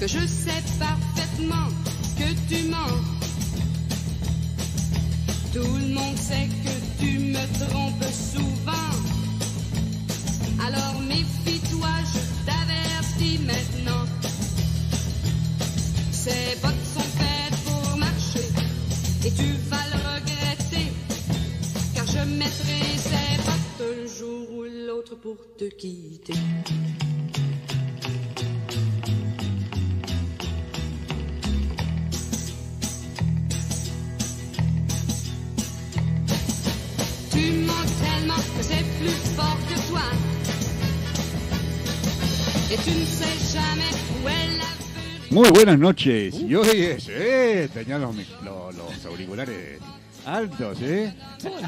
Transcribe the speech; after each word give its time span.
que 0.00 0.06
je 0.06 0.26
sais 0.26 0.62
parfaitement 0.78 1.68
que 2.16 2.28
tu 2.48 2.68
mens. 2.68 3.02
Tout 5.52 5.76
le 5.76 5.94
monde 5.94 6.16
sait 6.16 6.48
que 6.64 7.00
tu 7.00 7.18
me 7.18 7.68
trompes 7.68 8.12
souvent. 8.12 8.94
Alors 10.64 11.00
méfie-toi, 11.02 11.88
je 12.12 12.20
t'avertis 12.46 13.38
maintenant. 13.44 14.04
Ces 16.12 16.56
bottes 16.62 16.86
sont 16.94 17.10
faites 17.18 17.58
pour 17.64 17.96
marcher 17.96 18.48
et 19.26 19.32
tu 19.32 19.52
vas 19.68 19.86
le 19.92 19.98
regretter. 20.14 20.92
Car 21.94 22.06
je 22.06 22.24
mettrai 22.36 22.80
ces 22.96 23.36
bottes 23.46 23.88
un 23.92 24.18
jour 24.18 24.50
ou 24.52 24.62
l'autre 24.62 25.16
pour 25.16 25.38
te 25.56 25.64
quitter. 25.64 26.34
Tellement 38.02 38.36
que 38.36 38.62
c'est 38.62 38.84
plus 38.98 39.34
fort 39.36 39.58
que 39.68 39.88
toi. 39.90 40.02
Et 42.70 42.76
tu 42.76 42.90
ne 42.90 43.04
sais 43.06 43.56
jamais 43.58 43.94
où 44.22 44.28
est 44.28 44.58
la 44.58 44.64
vérité. 44.64 45.34
Muy 45.34 45.50
buenas 45.50 45.76
noches. 45.78 46.34
Y 46.34 46.54
hoy 46.54 46.82
es, 46.82 47.08
eh, 47.08 47.68
tenía 47.72 47.98
los, 47.98 48.14
mic- 48.14 48.26
lo- 48.44 48.70
los 48.72 49.04
auriculares 49.06 49.78
altos, 50.28 50.80
¿eh? 50.82 51.14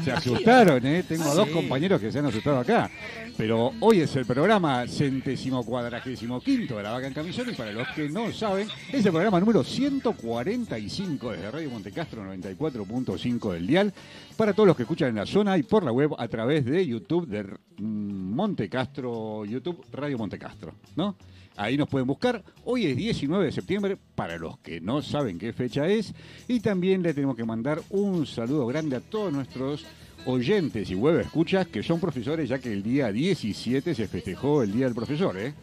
Se 0.03 0.11
asustaron, 0.11 0.85
¿eh? 0.85 1.03
Tengo 1.07 1.23
a 1.23 1.33
dos 1.33 1.49
compañeros 1.49 1.99
que 1.99 2.11
se 2.11 2.19
han 2.19 2.25
asustado 2.27 2.59
acá. 2.59 2.89
Pero 3.37 3.73
hoy 3.79 4.01
es 4.01 4.15
el 4.15 4.25
programa 4.25 4.85
centésimo 4.87 5.65
cuadragésimo 5.65 6.39
quinto 6.41 6.77
de 6.77 6.83
la 6.83 6.91
Vaca 6.91 7.07
en 7.07 7.13
Camisón 7.13 7.49
y 7.49 7.53
para 7.53 7.71
los 7.71 7.87
que 7.89 8.09
no 8.09 8.31
saben, 8.31 8.67
es 8.91 9.05
el 9.05 9.11
programa 9.11 9.39
número 9.39 9.63
145 9.63 11.31
desde 11.31 11.51
Radio 11.51 11.69
Montecastro 11.71 12.23
94.5 12.23 13.53
del 13.53 13.67
dial 13.67 13.93
para 14.37 14.53
todos 14.53 14.67
los 14.67 14.75
que 14.75 14.83
escuchan 14.83 15.09
en 15.09 15.15
la 15.15 15.25
zona 15.25 15.57
y 15.57 15.63
por 15.63 15.83
la 15.83 15.91
web 15.91 16.11
a 16.17 16.27
través 16.27 16.65
de 16.65 16.85
YouTube 16.85 17.27
de 17.27 17.43
mm, 17.43 18.35
Montecastro, 18.35 19.45
YouTube 19.45 19.85
Radio 19.91 20.17
Montecastro, 20.17 20.73
¿no? 20.95 21.15
Ahí 21.57 21.77
nos 21.77 21.89
pueden 21.89 22.07
buscar. 22.07 22.43
Hoy 22.65 22.85
es 22.87 22.95
19 22.97 23.45
de 23.45 23.51
septiembre, 23.51 23.97
para 24.15 24.37
los 24.37 24.57
que 24.59 24.81
no 24.81 25.01
saben 25.01 25.37
qué 25.37 25.53
fecha 25.53 25.87
es. 25.87 26.13
Y 26.47 26.59
también 26.59 27.03
le 27.03 27.13
tenemos 27.13 27.35
que 27.35 27.43
mandar 27.45 27.81
un 27.89 28.25
saludo 28.25 28.65
grande 28.67 28.95
a 28.95 29.01
todos 29.01 29.31
nuestros 29.31 29.85
oyentes 30.25 30.89
y 30.89 30.95
web 30.95 31.19
escuchas 31.19 31.67
que 31.67 31.83
son 31.83 31.99
profesores, 31.99 32.47
ya 32.49 32.59
que 32.59 32.71
el 32.71 32.81
día 32.83 33.11
17 33.11 33.93
se 33.95 34.07
festejó 34.07 34.63
el 34.63 34.71
Día 34.71 34.85
del 34.85 34.95
Profesor. 34.95 35.37
¿eh? 35.37 35.53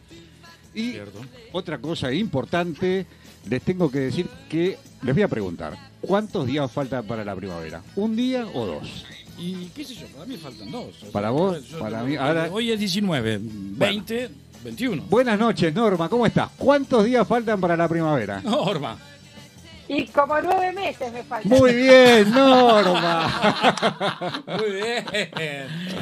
Y 0.75 0.95
otra 1.51 1.79
cosa 1.79 2.13
importante, 2.13 3.05
les 3.49 3.61
tengo 3.63 3.89
que 3.89 3.99
decir 3.99 4.27
que 4.49 4.77
les 5.01 5.13
voy 5.15 5.23
a 5.23 5.27
preguntar, 5.27 5.75
¿cuántos 6.01 6.45
días 6.45 6.71
faltan 6.71 7.05
para 7.07 7.25
la 7.25 7.35
primavera? 7.35 7.81
¿Un 7.95 8.15
día 8.15 8.45
o 8.53 8.65
dos? 8.65 9.05
Y 9.37 9.67
qué 9.73 9.83
sé 9.85 9.95
yo, 9.95 10.05
para 10.07 10.25
mí 10.25 10.35
faltan 10.37 10.69
dos. 10.69 10.95
Para 11.13 11.29
vos, 11.31 11.65
yo- 11.67 11.79
para 11.79 12.03
mí, 12.03 12.15
ahora- 12.17 12.49
Hoy 12.51 12.71
es 12.71 12.79
19, 12.79 13.39
20, 13.41 14.29
21. 14.63 15.03
Buenas 15.09 15.39
noches, 15.39 15.73
Norma, 15.73 16.09
¿cómo 16.09 16.25
estás? 16.25 16.49
¿Cuántos 16.57 17.05
días 17.05 17.25
faltan 17.27 17.61
para 17.61 17.77
la 17.77 17.87
primavera? 17.87 18.41
Norma. 18.43 18.97
Y 19.87 20.05
como 20.07 20.39
nueve 20.39 20.71
meses 20.71 21.11
me 21.11 21.23
faltan. 21.23 21.51
Muy 21.51 21.73
bien, 21.73 22.29
Norma. 22.29 24.43
Muy 24.59 24.71
bien. 24.71 25.05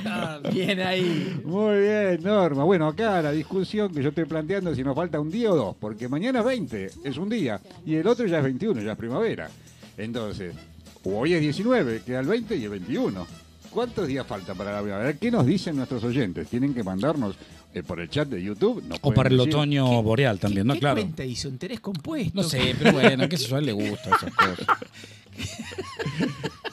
Ah, 0.05 0.39
Bien 0.51 0.79
ahí. 0.81 1.41
Muy 1.45 1.79
bien, 1.79 2.19
Norma. 2.21 2.65
Bueno, 2.65 2.87
acá 2.87 3.21
la 3.21 3.31
discusión 3.31 3.93
que 3.93 4.03
yo 4.03 4.09
estoy 4.09 4.25
planteando 4.25 4.71
es 4.71 4.77
si 4.77 4.83
nos 4.83 4.93
falta 4.93 5.21
un 5.21 5.31
día 5.31 5.51
o 5.51 5.55
dos, 5.55 5.75
porque 5.79 6.09
mañana 6.09 6.39
es 6.39 6.45
20, 6.45 6.91
es 7.05 7.17
un 7.17 7.29
día, 7.29 7.61
y 7.85 7.95
el 7.95 8.05
otro 8.07 8.25
ya 8.25 8.39
es 8.39 8.43
21, 8.43 8.81
ya 8.81 8.91
es 8.91 8.97
primavera. 8.97 9.49
Entonces, 9.97 10.53
hoy 11.05 11.35
es 11.35 11.39
19, 11.39 12.01
queda 12.05 12.19
el 12.19 12.27
20 12.27 12.55
y 12.57 12.63
el 12.65 12.69
21. 12.71 13.25
¿Cuántos 13.69 14.07
días 14.07 14.27
faltan 14.27 14.57
para 14.57 14.73
la 14.73 14.81
primavera? 14.81 15.13
¿Qué 15.13 15.31
nos 15.31 15.45
dicen 15.45 15.77
nuestros 15.77 16.03
oyentes? 16.03 16.49
Tienen 16.49 16.73
que 16.73 16.83
mandarnos 16.83 17.37
eh, 17.77 17.83
por 17.83 17.99
el 17.99 18.09
chat 18.09 18.27
de 18.27 18.41
YouTube. 18.43 18.83
nos 18.87 18.99
O 19.01 19.13
para 19.13 19.29
el 19.29 19.37
decir- 19.37 19.53
otoño 19.53 20.01
boreal 20.03 20.39
también, 20.39 20.67
¿no? 20.67 20.73
¿Qué 20.73 20.79
Claro. 20.79 21.01
cuenta 21.01 21.23
hizo? 21.25 21.47
¿Interés 21.47 21.79
compuesto? 21.79 22.31
No 22.35 22.43
sé, 22.43 22.75
pero 22.77 22.93
bueno, 22.93 23.27
qué 23.29 23.37
sé 23.37 23.47
yo, 23.47 23.55
a 23.55 23.59
él 23.59 23.65
le 23.67 23.71
gusta 23.73 24.09
esas 24.15 24.33
cosas. 24.33 24.67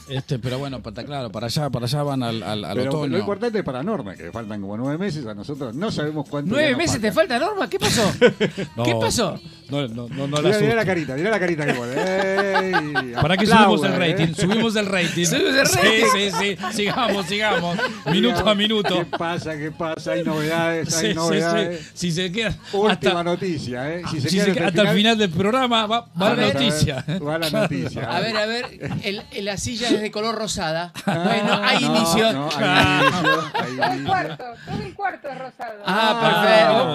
Este, 0.09 0.39
pero 0.39 0.59
bueno, 0.59 0.83
para, 0.83 1.03
claro, 1.03 1.33
para 1.33 1.47
allá, 1.47 1.71
para 1.71 1.87
allá 1.87 2.03
van 2.03 2.23
al, 2.23 2.43
al, 2.43 2.63
al 2.67 2.77
Pero 2.77 2.91
otoño. 2.91 3.13
lo 3.13 3.19
importante 3.19 3.59
es 3.61 3.65
para 3.65 3.83
Norma, 3.83 4.15
que 4.15 4.31
faltan 4.31 4.61
como 4.61 4.77
nueve 4.77 4.99
meses, 4.99 5.25
a 5.25 5.35
nosotros 5.35 5.75
no 5.75 5.91
sabemos 5.91 6.29
cuántos 6.29 6.53
¿Nueve 6.53 6.77
meses 6.77 7.01
te 7.01 7.11
falta, 7.11 7.39
Norma? 7.39 7.71
¿Qué 7.71 7.79
pasó? 7.79 8.03
No, 8.77 8.83
¿Qué 8.85 8.95
pasó? 9.01 9.41
No, 9.83 9.89
no, 9.89 10.09
no, 10.09 10.27
no 10.29 10.37
la 10.43 10.49
Mirá, 10.49 10.61
mirá 10.61 10.75
la 10.77 10.85
carita, 10.85 11.15
mirá 11.15 11.31
la 11.31 11.41
carita 11.41 11.67
que 11.67 11.75
pone. 11.75 11.93
Ey, 11.95 13.13
Para 13.21 13.37
que 13.37 13.45
aplauda, 13.45 13.65
subimos 13.79 13.85
el 13.85 13.93
¿eh? 13.93 13.99
rating, 14.13 14.35
subimos 14.35 14.77
el 14.77 14.87
rating. 14.87 15.25
Subimos 15.35 15.55
el 15.55 15.67
rating. 15.67 16.05
Sí, 16.13 16.31
sí, 16.31 16.57
sí. 16.57 16.59
Sigamos, 16.77 17.27
sigamos. 17.27 17.79
Minuto 18.07 18.49
a 18.49 18.55
minuto. 18.55 18.99
¿Qué 18.99 19.05
pasa? 19.07 19.57
¿Qué 19.57 19.71
pasa? 19.71 20.13
Hay 20.13 20.23
novedades, 20.25 20.95
hay 20.97 21.09
Sí, 21.09 21.15
novedades. 21.15 21.81
sí. 21.81 21.91
Si 21.95 22.13
se 22.13 22.31
queda 22.33 22.55
Última 22.73 22.91
hasta, 22.93 23.25
noticia, 23.25 23.91
¿eh? 23.95 24.03
Si 24.11 24.21
se 24.21 24.29
si 24.31 24.37
queda 24.37 24.45
se 24.45 24.51
hasta 24.51 24.61
queda 24.61 24.69
hasta 24.83 24.91
el 24.91 24.97
final 24.97 25.19
del 25.19 25.31
programa, 25.31 25.87
va, 25.87 26.01
va 26.21 26.27
A 26.27 26.29
la 26.31 26.35
ver, 26.35 26.55
noticia. 26.55 27.05
Va 27.27 27.39
la 27.39 27.51
noticia. 27.51 28.17
A 28.17 28.21
ver, 28.21 28.37
a 28.37 28.47
ver, 28.47 28.67
el, 29.03 29.23
el- 29.33 29.45
la 29.45 29.57
silla 29.57 29.89
es 29.89 30.01
de 30.01 30.11
color 30.11 30.35
rosada. 30.37 30.93
Ah, 31.07 31.23
Bueno, 31.25 31.61
hay 31.63 31.81
no, 31.85 31.97
inicio. 31.97 32.33
no, 32.33 32.49
hay 32.57 33.07
inicio, 33.07 33.51
hay 33.55 33.77
Todo 33.77 33.93
el 33.93 34.05
cuarto, 34.05 34.45
todo 34.67 34.83
el 34.83 34.95
cuarto 34.95 35.29
es 35.29 35.39
rosado. 35.39 35.83
Ah, 35.87 36.21
perfecto. 36.23 36.75
Esto 36.75 36.95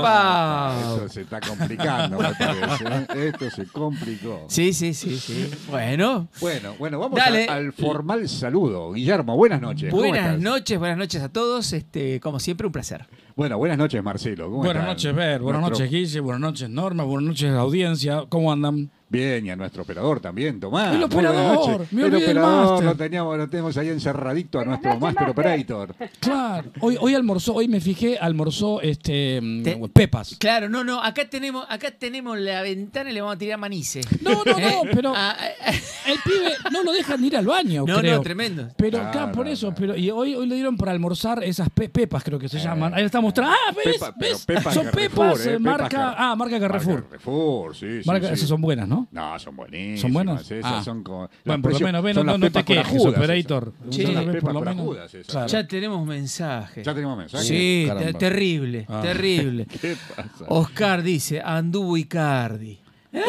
Opa. 1.05 1.09
se 1.13 1.21
está 1.21 1.39
complicando, 1.41 2.17
me 2.19 2.33
parece. 2.33 2.65
¿eh? 3.15 3.31
Esto 3.33 3.49
se 3.49 3.65
complicó. 3.65 4.45
Sí, 4.47 4.73
sí, 4.73 4.93
sí, 4.93 5.17
sí. 5.17 5.49
Bueno. 5.69 6.27
Bueno, 6.39 6.75
bueno, 6.79 6.99
vamos 6.99 7.19
a- 7.19 7.53
al 7.53 7.73
formal 7.73 8.27
saludo. 8.29 8.91
Guillermo, 8.93 9.35
buenas 9.35 9.61
noches. 9.61 9.89
¿Cómo 9.91 10.03
Buenas 10.03 10.25
estás? 10.25 10.41
noches, 10.41 10.79
buenas 10.79 10.97
noches 10.97 11.21
a 11.21 11.29
todos. 11.29 11.73
Este, 11.73 12.19
como 12.19 12.39
siempre, 12.39 12.67
un 12.67 12.73
placer. 12.73 13.07
Bueno, 13.39 13.57
buenas 13.57 13.77
noches, 13.77 14.03
Marcelo. 14.03 14.47
¿Cómo 14.47 14.57
Buenas 14.57 14.81
están? 14.83 14.87
noches, 14.87 15.15
Ver. 15.15 15.39
Buenas 15.41 15.61
Nuestro- 15.61 15.85
noches, 15.85 15.91
Guille. 15.97 16.19
Buenas 16.19 16.41
noches, 16.41 16.69
Norma. 16.69 17.05
Buenas 17.05 17.29
noches, 17.29 17.49
audiencia. 17.53 18.25
¿Cómo 18.27 18.51
andan? 18.51 18.89
Bien, 19.11 19.43
y 19.43 19.49
a 19.49 19.55
nuestro 19.55 19.81
operador 19.81 20.19
también, 20.19 20.59
Tomás. 20.59 20.93
El 20.93 21.01
operador, 21.01 21.87
me 21.89 22.03
El 22.03 22.13
operador 22.15 22.69
máster. 22.69 22.85
lo 22.85 22.95
teníamos, 22.95 23.37
lo 23.39 23.49
tenemos 23.49 23.75
ahí 23.77 23.87
encerradito 23.89 24.59
a 24.59 24.65
Buenas 24.65 24.83
nuestro 24.83 24.99
noches, 24.99 25.01
Master. 25.01 25.29
Operator. 25.29 25.95
Claro. 26.19 26.71
Hoy, 26.79 26.95
hoy 27.01 27.15
almorzó, 27.15 27.55
hoy 27.55 27.67
me 27.67 27.81
fijé, 27.81 28.19
almorzó 28.19 28.81
este 28.81 29.39
mm, 29.41 29.63
Te- 29.63 29.89
Pepas. 29.91 30.35
Claro, 30.39 30.69
no, 30.69 30.83
no, 30.83 31.01
acá 31.01 31.27
tenemos, 31.27 31.65
acá 31.69 31.89
tenemos 31.89 32.37
la 32.37 32.61
ventana 32.61 33.09
y 33.09 33.13
le 33.15 33.21
vamos 33.21 33.37
a 33.37 33.39
tirar 33.39 33.57
manice. 33.57 34.01
No, 34.21 34.43
no, 34.45 34.51
no, 34.51 34.59
¿Eh? 34.59 34.89
pero 34.93 35.13
Ah, 35.15 35.35
ah, 35.39 35.71
el 36.05 36.19
pibe 36.23 36.53
no 36.71 36.83
lo 36.83 36.91
dejan 36.91 37.23
ir 37.25 37.35
al 37.35 37.47
baño, 37.47 37.85
no, 37.87 37.97
creo. 37.97 38.17
no, 38.17 38.21
tremendo. 38.21 38.67
Pero 38.77 39.01
acá, 39.01 39.31
por 39.31 39.47
no, 39.47 39.51
eso, 39.51 39.73
pero 39.75 39.95
y 39.97 40.11
hoy, 40.11 40.35
hoy 40.35 40.45
le 40.45 40.53
dieron 40.53 40.77
para 40.77 40.91
almorzar 40.91 41.43
esas 41.43 41.69
pe- 41.71 41.89
pepas, 41.89 42.23
creo 42.23 42.37
que 42.37 42.47
se 42.47 42.59
llaman. 42.59 42.93
Ahí 42.93 43.05
está 43.05 43.21
Ah, 43.37 43.55
¿ves? 43.75 43.97
Pepa- 43.99 44.13
pero 44.19 44.31
¿ves? 44.33 44.45
Pepas 44.45 44.73
son 44.73 44.85
Carrefour, 44.85 45.27
pepas, 45.33 45.45
eh, 45.45 45.59
marca, 45.59 46.15
ah, 46.17 46.35
marca 46.35 46.59
Carrefour. 46.59 46.93
Marca 46.95 47.07
Carrefour, 47.09 47.75
sí, 47.75 48.01
sí. 48.01 48.07
Marca- 48.07 48.27
sí. 48.27 48.33
esas 48.33 48.49
son 48.49 48.61
buenas, 48.61 48.87
¿no? 48.87 49.07
No, 49.11 49.39
son 49.39 49.55
buenísimas. 49.55 50.01
¿Son 50.01 50.13
buenas? 50.13 50.51
Esas 50.51 50.71
Ah. 50.71 50.83
son. 50.83 51.03
Bueno, 51.03 51.29
por 51.61 51.73
lo 51.73 51.79
menos, 51.79 52.03
ven, 52.03 52.15
no, 52.25 52.37
no 52.37 52.51
te 52.51 52.63
quejes, 52.63 53.05
operator. 53.05 53.73
esas. 53.81 53.95
Sí. 53.95 54.03
Son 54.03 54.15
las 54.15 54.23
Por 54.25 54.33
pepas 54.33 54.53
lo 54.53 54.59
menos. 54.61 54.75
corajudas 54.75 55.13
esas. 55.13 55.31
Claro. 55.31 55.47
Ya 55.47 55.67
tenemos 55.67 56.05
mensaje. 56.07 56.83
Ya 56.83 56.93
tenemos 56.93 57.17
mensaje. 57.17 57.43
Sí, 57.45 57.85
Caramba. 57.87 58.17
terrible, 58.19 58.85
Ah. 58.89 58.99
terrible. 59.01 59.65
¿Qué 59.81 59.95
pasa? 60.15 60.45
Oscar 60.47 61.01
dice, 61.03 61.41
anduvo 61.43 61.97
Icardi. 61.97 62.79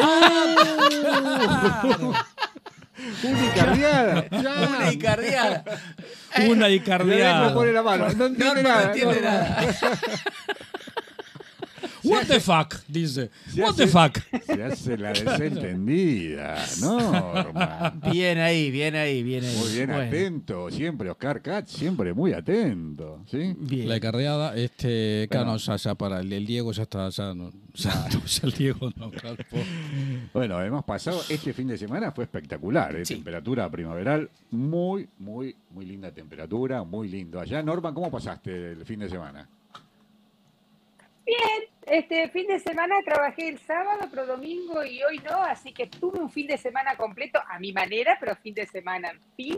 Una 3.23 3.45
icardiada. 3.45 4.25
Ya. 4.29 4.37
Una 4.39 4.91
Icardiada. 4.91 5.63
Una 6.49 6.69
icardiada. 6.69 7.53
pone 7.53 7.71
la 7.71 7.81
mano. 7.81 8.07
No 8.09 8.13
No, 8.15 8.25
entiende 8.27 8.61
no 8.63 8.69
nada. 8.69 8.83
entiende 8.87 9.21
no. 9.21 9.27
nada. 9.29 9.67
What 12.03 12.25
the 12.27 12.39
fuck, 12.39 12.75
dice. 12.87 13.29
Se 13.47 13.61
What 13.61 13.75
the 13.75 13.87
fuck. 13.87 14.17
Se 14.45 14.63
hace 14.63 14.97
la 14.97 15.13
desentendida. 15.13 16.65
Norma. 16.81 17.93
Bien 18.11 18.37
ahí, 18.39 18.71
bien 18.71 18.95
ahí, 18.95 19.23
bien 19.23 19.43
ahí. 19.43 19.55
Muy 19.57 19.69
bien 19.73 19.87
Bueno, 19.89 20.03
atento. 20.03 20.71
Siempre 20.71 21.09
Oscar 21.09 21.41
Katz, 21.41 21.71
siempre 21.71 22.13
muy 22.13 22.33
atento. 22.33 23.21
¿sí? 23.29 23.55
Bien. 23.57 23.87
La 23.87 23.97
icardeada, 23.97 24.55
este, 24.55 25.27
Bueno. 25.29 25.51
no, 25.51 25.57
ya, 25.57 25.75
ya 25.75 25.95
para 25.95 26.19
el, 26.21 26.31
el 26.33 26.45
Diego 26.45 26.71
ya 26.71 26.83
está, 26.83 27.09
ya 27.09 27.33
no, 27.33 27.51
ya, 27.73 28.07
no, 28.13 28.25
ya 28.25 28.47
el 28.47 28.51
Diego 28.53 28.89
no, 28.95 29.11
claro, 29.11 29.37
Bueno, 30.33 30.61
hemos 30.61 30.83
pasado 30.85 31.21
este 31.29 31.53
fin 31.53 31.67
de 31.67 31.77
semana, 31.77 32.11
fue 32.11 32.23
espectacular. 32.23 32.95
¿eh? 32.95 33.05
Sí. 33.05 33.15
Temperatura 33.15 33.69
primaveral, 33.69 34.29
muy, 34.51 35.07
muy, 35.19 35.55
muy 35.71 35.85
linda 35.85 36.11
temperatura, 36.11 36.83
muy 36.83 37.07
lindo. 37.09 37.39
Allá, 37.39 37.61
Norma, 37.61 37.93
¿cómo 37.93 38.09
pasaste 38.09 38.71
el 38.71 38.85
fin 38.85 38.99
de 38.99 39.09
semana? 39.09 39.47
Bien, 41.25 41.70
este 41.87 42.29
fin 42.29 42.47
de 42.47 42.59
semana 42.59 42.95
trabajé 43.05 43.49
el 43.49 43.59
sábado, 43.59 44.01
pero 44.09 44.25
domingo 44.27 44.83
y 44.83 45.01
hoy 45.03 45.19
no, 45.19 45.41
así 45.43 45.73
que 45.73 45.87
tuve 45.87 46.19
un 46.19 46.29
fin 46.29 46.47
de 46.47 46.57
semana 46.57 46.95
completo 46.95 47.39
a 47.49 47.59
mi 47.59 47.71
manera, 47.73 48.17
pero 48.19 48.35
fin 48.35 48.53
de 48.53 48.65
semana 48.67 49.09
en 49.11 49.19
fin. 49.35 49.57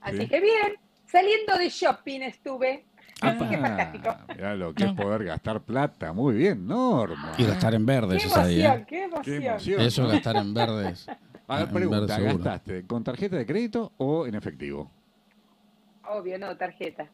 Así 0.00 0.18
Sí. 0.18 0.28
que 0.28 0.40
bien, 0.40 0.74
saliendo 1.06 1.56
de 1.56 1.68
shopping 1.68 2.20
estuve. 2.20 2.84
Así 3.22 3.48
que 3.48 3.56
fantástico. 3.56 4.14
Mirá 4.28 4.54
lo 4.54 4.74
que 4.74 4.84
es 4.84 4.92
poder 4.92 5.24
gastar 5.24 5.62
plata. 5.62 6.12
Muy 6.12 6.34
bien, 6.34 6.66
Norma. 6.66 7.32
Y 7.38 7.46
gastar 7.46 7.74
en 7.74 7.86
Qué 7.86 7.92
verdes 7.92 8.24
es 8.24 8.36
ahí, 8.36 8.60
emoción, 8.60 8.80
¿eh? 8.80 8.86
qué 8.86 8.96
Qué 8.96 9.04
emoción. 9.04 9.42
emoción. 9.44 9.80
Eso 9.80 10.06
gastar 10.08 10.36
en 10.36 10.54
verdes. 10.54 11.06
A 11.48 11.58
ver, 11.60 11.68
pregunta. 11.70 12.18
¿gastaste 12.20 12.86
con 12.86 13.04
tarjeta 13.04 13.36
de 13.36 13.46
crédito 13.46 13.92
o 13.98 14.26
en 14.26 14.34
efectivo? 14.34 14.90
Obvio, 16.08 16.38
no, 16.38 16.56
tarjeta. 16.56 17.08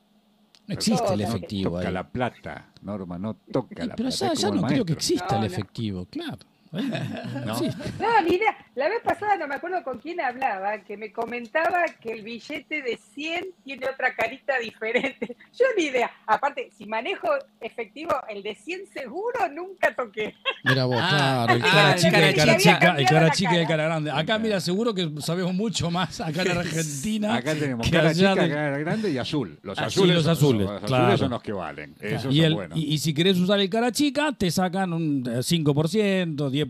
No 0.72 0.78
existe 0.78 1.14
el 1.14 1.20
efectivo 1.20 1.70
Toca 1.76 1.88
ahí. 1.88 1.94
la 1.94 2.08
plata, 2.08 2.68
Norma, 2.82 3.18
no 3.18 3.34
toca 3.34 3.84
Y- 3.84 3.88
la 3.88 3.94
pero 3.96 4.08
plata. 4.08 4.26
ya, 4.26 4.32
es 4.32 4.40
ya 4.40 4.48
como 4.48 4.60
no 4.62 4.66
creo 4.68 4.84
que 4.84 4.92
exista 4.94 5.26
No, 5.30 5.34
el 5.36 5.40
no. 5.40 5.46
efectivo, 5.46 6.06
claro. 6.06 6.38
No 6.72 7.44
No. 7.44 7.52
existe. 7.58 7.92
No, 8.00 8.20
ni 8.22 8.36
idea. 8.36 8.56
La 8.74 8.88
vez 8.88 9.02
pasada 9.04 9.36
no 9.36 9.46
me 9.46 9.56
acuerdo 9.56 9.82
con 9.84 9.98
quién 9.98 10.20
hablaba, 10.20 10.78
que 10.78 10.96
me 10.96 11.12
comentaba 11.12 11.84
que 12.00 12.12
el 12.12 12.22
billete 12.22 12.80
de 12.82 12.98
100 13.14 13.44
tiene 13.64 13.86
otra 13.86 14.14
carita 14.14 14.58
diferente. 14.58 15.36
Yo 15.58 15.66
ni 15.76 15.84
idea. 15.84 16.10
Aparte, 16.26 16.70
si 16.76 16.86
manejo 16.86 17.28
efectivo, 17.60 18.12
el 18.30 18.42
de 18.42 18.54
100 18.54 18.86
seguro 18.92 19.48
nunca 19.52 19.94
toqué. 19.94 20.34
Mira 20.64 20.84
vos, 20.86 20.96
Ah, 21.00 21.44
claro, 21.46 21.54
el 21.54 21.62
cara 21.62 21.94
chica 21.96 22.08
y 22.08 22.12
cara 22.12 22.28
el 22.28 22.34
cara 22.36 22.56
chica. 22.56 22.94
el 22.96 23.06
cara 23.06 23.30
chica 23.32 23.54
y 23.54 23.58
el 23.58 23.66
cara 23.68 23.84
grande. 23.84 24.10
Acá, 24.10 24.38
mira, 24.38 24.60
seguro 24.60 24.94
que 24.94 25.10
sabemos 25.20 25.52
mucho 25.52 25.90
más 25.90 26.20
acá 26.20 26.42
en 26.42 26.56
Argentina. 26.58 27.34
Acá 27.36 27.54
tenemos 27.54 27.90
cara 27.90 28.14
chica, 28.14 28.34
de- 28.34 28.48
cara 28.48 28.78
grande 28.78 29.10
y 29.10 29.18
azul. 29.18 29.58
Los 29.62 29.78
Ah, 29.78 29.90
sí, 29.90 29.98
azules, 30.00 30.14
los 30.16 30.24
son- 30.24 30.32
azules, 30.32 30.66
los 30.70 30.82
claro. 30.84 31.16
son 31.18 31.30
los 31.30 31.42
que 31.42 31.52
valen. 31.52 31.94
Esos 32.00 32.32
y, 32.32 32.38
son 32.38 32.46
el- 32.46 32.54
buenos. 32.54 32.78
y, 32.78 32.84
y 32.94 32.98
si 32.98 33.12
querés 33.12 33.38
usar 33.38 33.60
el 33.60 33.68
cara 33.68 33.92
chica, 33.92 34.32
te 34.32 34.50
sacan 34.50 34.92
un 34.94 35.26
eh, 35.26 35.42
5%, 35.42 36.50
10%, 36.50 36.61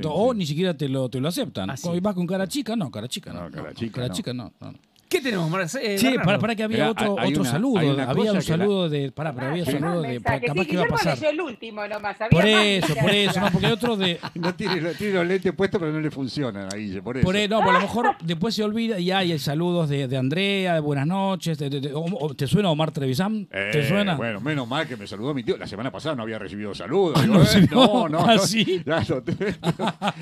o 0.08 0.32
sí. 0.32 0.38
ni 0.38 0.46
siquiera 0.46 0.74
te 0.74 0.88
lo, 0.88 1.08
te 1.08 1.20
lo 1.20 1.28
aceptan. 1.28 1.70
Ah, 1.70 1.76
sí. 1.76 1.88
Hoy 1.88 2.00
vas 2.00 2.14
con 2.14 2.26
cara 2.26 2.46
chica, 2.46 2.76
no, 2.76 2.90
cara 2.90 3.08
chica 3.08 3.32
no. 3.32 3.44
No, 3.44 3.50
cara 3.50 3.68
no, 3.70 3.74
chica 3.74 3.94
cara 3.94 4.08
no. 4.08 4.14
chica 4.14 4.32
no, 4.32 4.52
no. 4.60 4.74
¿Qué 5.08 5.20
tenemos, 5.20 5.48
Marce- 5.50 5.80
eh, 5.82 5.98
Sí, 5.98 6.14
para, 6.24 6.38
para 6.38 6.56
que 6.56 6.62
había 6.64 6.90
otro, 6.90 7.16
hay 7.18 7.30
otro 7.30 7.42
una- 7.42 7.50
saludo. 7.50 7.78
hay 7.78 7.88
una 7.88 8.02
Había 8.04 8.14
cosa 8.14 8.32
un 8.32 8.36
que 8.38 8.42
saludo 8.44 8.88
de. 8.88 9.12
Pará, 9.12 9.32
pero 9.32 9.46
había 9.48 9.62
un 9.62 9.72
Más 9.72 9.80
saludo 9.80 10.02
de. 10.02 10.08
mensajes. 10.08 10.40
Capaz 10.48 10.62
Sí, 10.62 10.66
que 10.68 10.76
a 10.76 10.80
Guillermo 10.80 10.96
pasar. 10.96 11.24
el 11.24 11.40
último 11.40 11.86
nomás. 11.88 12.20
había 12.20 12.28
Por 12.30 12.44
más 12.50 12.64
eso, 12.64 12.86
por 12.86 12.96
mensajes. 12.96 13.30
eso, 13.30 13.40
no, 13.40 13.50
porque 13.52 13.66
hay 13.66 13.72
otro 13.72 13.96
de. 13.96 14.20
No 14.34 14.54
tiene, 14.54 14.94
tiene 14.94 15.14
los 15.14 15.26
lentes 15.26 15.52
puestos, 15.54 15.80
pero 15.80 15.92
no 15.92 16.00
le 16.00 16.10
funcionan 16.10 16.68
ahí, 16.74 17.00
por 17.00 17.16
eso. 17.16 17.24
Por 17.24 17.36
ahí, 17.36 17.46
no, 17.48 17.60
por 17.60 17.68
a 17.70 17.72
lo 17.74 17.80
mejor 17.80 18.16
después 18.24 18.54
se 18.54 18.64
olvida 18.64 18.98
y 18.98 19.10
hay 19.12 19.38
saludos 19.38 19.88
de, 19.88 20.08
de 20.08 20.16
Andrea, 20.16 20.74
de 20.74 20.80
buenas 20.80 21.06
noches. 21.06 21.58
de- 21.58 21.70
de- 21.70 21.80
de- 21.80 21.92
o- 21.94 22.00
o- 22.04 22.34
¿Te 22.34 22.46
suena 22.46 22.70
Omar 22.70 22.90
Trevisan? 22.90 23.46
¿Te 23.46 23.80
Eh, 23.80 23.88
suena? 23.88 24.16
Bueno, 24.16 24.40
menos 24.40 24.66
mal 24.66 24.88
que 24.88 24.96
me 24.96 25.06
saludó 25.06 25.32
mi 25.34 25.42
tío. 25.44 25.56
La 25.56 25.66
semana 25.66 25.90
pasada 25.92 26.14
no 26.16 26.22
había 26.22 26.38
recibido 26.38 26.74
saludos. 26.74 27.14
Ah, 27.16 27.22
Digo, 27.24 27.34
¿no 27.34 27.44
eh, 27.44 27.68
no, 27.70 28.08
no, 28.08 28.18
¿Ah, 28.26 28.34
no, 28.36 28.42
sí? 28.42 28.82
ya 28.84 29.00
lo 29.08 29.22
tuve. 29.22 29.54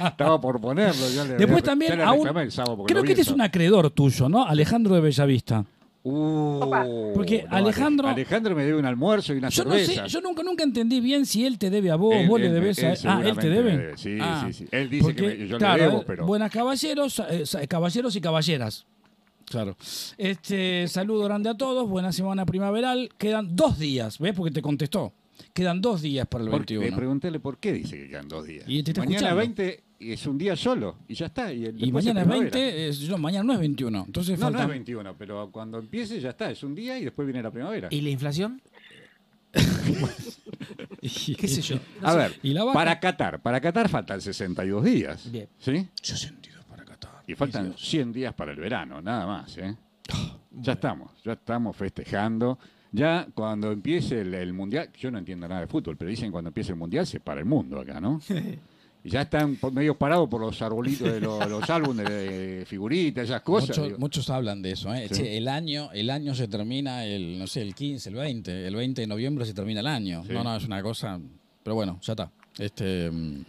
Estaba 0.06 0.40
por 0.40 0.61
ponerlo. 0.61 1.08
ya 1.14 1.25
le- 1.25 1.34
Después 1.34 1.62
ya 1.62 1.70
también 1.70 1.96
le 1.99 2.02
a 2.05 2.12
un- 2.12 2.19
reclamé 2.19 2.43
el 2.43 2.52
sábado 2.52 2.76
porque 2.76 2.93
Creo 2.93 3.02
lo 3.02 3.06
que 3.06 3.12
este 3.12 3.23
es 3.23 3.29
un 3.29 3.40
acreedor 3.40 3.90
tuyo, 3.90 4.29
¿no? 4.29 4.46
Alejandro 4.72 4.94
de 4.94 5.00
Bellavista. 5.02 5.64
Uh. 6.04 7.12
Porque 7.14 7.44
no, 7.48 7.56
Alejandro- 7.56 8.08
Alejandro 8.08 8.56
me 8.56 8.64
debe 8.64 8.78
un 8.78 8.86
almuerzo 8.86 9.34
y 9.34 9.36
una 9.38 9.50
Yo 9.50 9.64
no 9.64 9.74
sé, 9.74 9.84
cerveza. 9.86 10.06
yo 10.06 10.20
nunca, 10.22 10.42
nunca 10.42 10.64
entendí 10.64 10.98
bien 11.00 11.26
si 11.26 11.44
él 11.46 11.58
te 11.58 11.69
debe 11.70 11.90
a 11.90 11.96
vos, 11.96 12.14
Él- 12.14 12.26
vos 12.28 12.40
le 12.40 12.46
él 12.46 12.54
debes 12.54 12.78
él 12.78 12.86
a 13.06 13.16
Ah, 13.19 13.22
él 13.24 13.36
te 13.36 13.48
debe. 13.50 13.96
Sí, 13.98 14.19
Ah, 14.20 14.44
sí, 14.46 14.52
sí. 14.54 14.66
Él 14.72 14.88
dice 14.90 15.02
porque, 15.04 15.20
que 15.22 15.28
me- 15.42 15.46
yo 15.48 15.58
claro, 15.58 15.76
le 15.76 15.82
debo, 15.90 16.00
eh, 16.00 16.04
pero. 16.06 16.26
Buenas 16.26 16.50
caballeros, 16.50 17.22
eh, 17.30 17.46
sa- 17.46 17.64
caballeros 17.66 18.16
y 18.16 18.20
caballeras. 18.20 18.86
Claro. 19.44 19.76
Este, 20.16 20.88
saludo 20.88 21.24
grande 21.24 21.50
a 21.50 21.54
todos, 21.54 21.88
buena 21.88 22.10
semana 22.12 22.46
primaveral. 22.46 23.10
Quedan 23.19 23.54
dos 23.54 23.78
días, 23.78 24.19
¿ves? 24.19 24.32
Porque 24.34 24.50
te 24.52 24.62
contestó. 24.62 25.12
Quedan 25.52 25.80
dos 25.82 26.00
días 26.02 26.26
para 26.26 26.44
el 26.44 26.50
¿Por 26.50 26.64
qué? 26.64 26.78
21. 26.78 26.96
Preguntéle 26.96 27.38
por 27.38 27.58
qué 27.58 27.72
dice 27.74 27.96
que 27.98 28.08
quedan 28.08 28.28
dos 28.28 28.46
días. 28.46 28.64
Y 28.66 28.82
te 28.82 28.90
está 28.92 29.02
mañana 29.02 29.28
escuchando. 29.28 29.36
20 29.36 29.82
es 30.10 30.26
un 30.26 30.37
día 30.38 30.56
solo 30.56 30.96
y 31.06 31.14
ya 31.14 31.26
está. 31.26 31.52
Y, 31.52 31.66
el- 31.66 31.76
Y 31.76 31.81
después 31.87 32.04
mañana 32.04 32.20
es 32.22 32.26
primavera. 32.26 32.56
20, 32.58 32.88
es- 32.88 33.08
no, 33.08 33.19
mañana 33.19 33.44
no 33.44 33.52
es 33.52 33.58
21. 33.60 34.04
Entonces 34.06 34.38
No, 34.38 34.50
no 34.50 34.60
es 34.60 34.69
21, 34.69 35.14
pero 35.16 35.50
cuando 35.52 35.78
empiece 35.78 36.19
ya 36.20 36.31
está. 36.31 36.50
Es 36.50 36.62
un 36.62 36.75
día 36.75 36.99
y 36.99 37.04
después 37.04 37.26
viene 37.26 37.43
la 37.43 37.50
primavera. 37.50 37.88
¿Y 37.90 38.00
la 38.00 38.10
inflación? 38.10 38.60
¿Qué 41.38 41.49
sé 41.49 41.60
yo? 41.62 41.76
No 42.00 42.08
A 42.08 42.12
sé. 42.12 42.16
ver, 42.19 42.32
¿Y 42.43 42.52
la 42.52 42.64
vaca? 42.64 42.75
para 42.75 43.00
Qatar, 43.00 43.43
para 43.43 43.60
Qatar 43.60 43.88
faltan 43.88 44.20
62 44.20 44.84
días. 44.84 45.31
Bien. 45.31 45.49
¿Sí? 45.58 45.87
62 46.00 46.64
para 46.64 46.84
Qatar. 46.84 47.22
Y 47.26 47.34
faltan 47.34 47.69
Dios. 47.70 47.81
100 47.81 48.12
días 48.12 48.34
para 48.34 48.52
el 48.52 48.58
verano, 48.60 49.00
nada 49.02 49.26
más. 49.26 49.56
¿eh? 49.58 49.75
Ah, 50.12 50.37
Ya 50.52 50.72
estamos, 50.75 51.10
ya 51.25 51.32
estamos 51.32 51.76
festejando. 51.76 52.58
Ya 52.94 53.26
cuando 53.34 53.72
empiece 53.72 54.20
el, 54.20 54.34
el 54.34 54.52
mundial, 54.52 54.90
yo 54.98 55.10
no 55.10 55.19
entiendo 55.19 55.48
nada 55.48 55.62
de 55.62 55.66
fútbol, 55.66 55.96
pero 55.96 56.10
dicen 56.10 56.26
que 56.28 56.32
cuando 56.32 56.48
empiece 56.48 56.72
el 56.72 56.78
mundial 56.78 57.06
se 57.06 57.20
para 57.20 57.40
el 57.40 57.46
mundo 57.46 57.81
acá, 57.81 58.00
¿no? 58.00 58.20
Ya 59.04 59.22
están 59.22 59.58
medio 59.72 59.96
parados 59.99 60.28
por 60.28 60.40
los 60.40 60.60
arbolitos 60.62 61.12
de 61.12 61.20
los, 61.20 61.49
los 61.49 61.69
álbumes 61.69 62.08
de 62.08 62.64
figuritas, 62.66 63.25
esas 63.25 63.43
cosas. 63.43 63.70
Muchos, 63.70 63.84
digo. 63.87 63.99
muchos 63.99 64.31
hablan 64.31 64.62
de 64.62 64.72
eso. 64.72 64.94
¿eh? 64.94 65.08
Sí. 65.08 65.16
Che, 65.16 65.37
el, 65.37 65.49
año, 65.49 65.90
el 65.93 66.08
año 66.10 66.34
se 66.34 66.46
termina, 66.46 67.04
el 67.04 67.38
no 67.38 67.46
sé, 67.46 67.62
el 67.62 67.75
15, 67.75 68.10
el 68.10 68.14
20. 68.14 68.66
El 68.66 68.76
20 68.76 69.00
de 69.00 69.06
noviembre 69.06 69.44
se 69.44 69.54
termina 69.54 69.81
el 69.81 69.88
año. 69.88 70.22
Sí. 70.25 70.32
No, 70.32 70.44
no, 70.44 70.56
es 70.56 70.64
una 70.64 70.82
cosa. 70.82 71.20
Pero 71.62 71.75
bueno, 71.75 71.99
ya 72.02 72.12
está. 72.12 72.31
Este, 72.58 73.10
mm, 73.10 73.44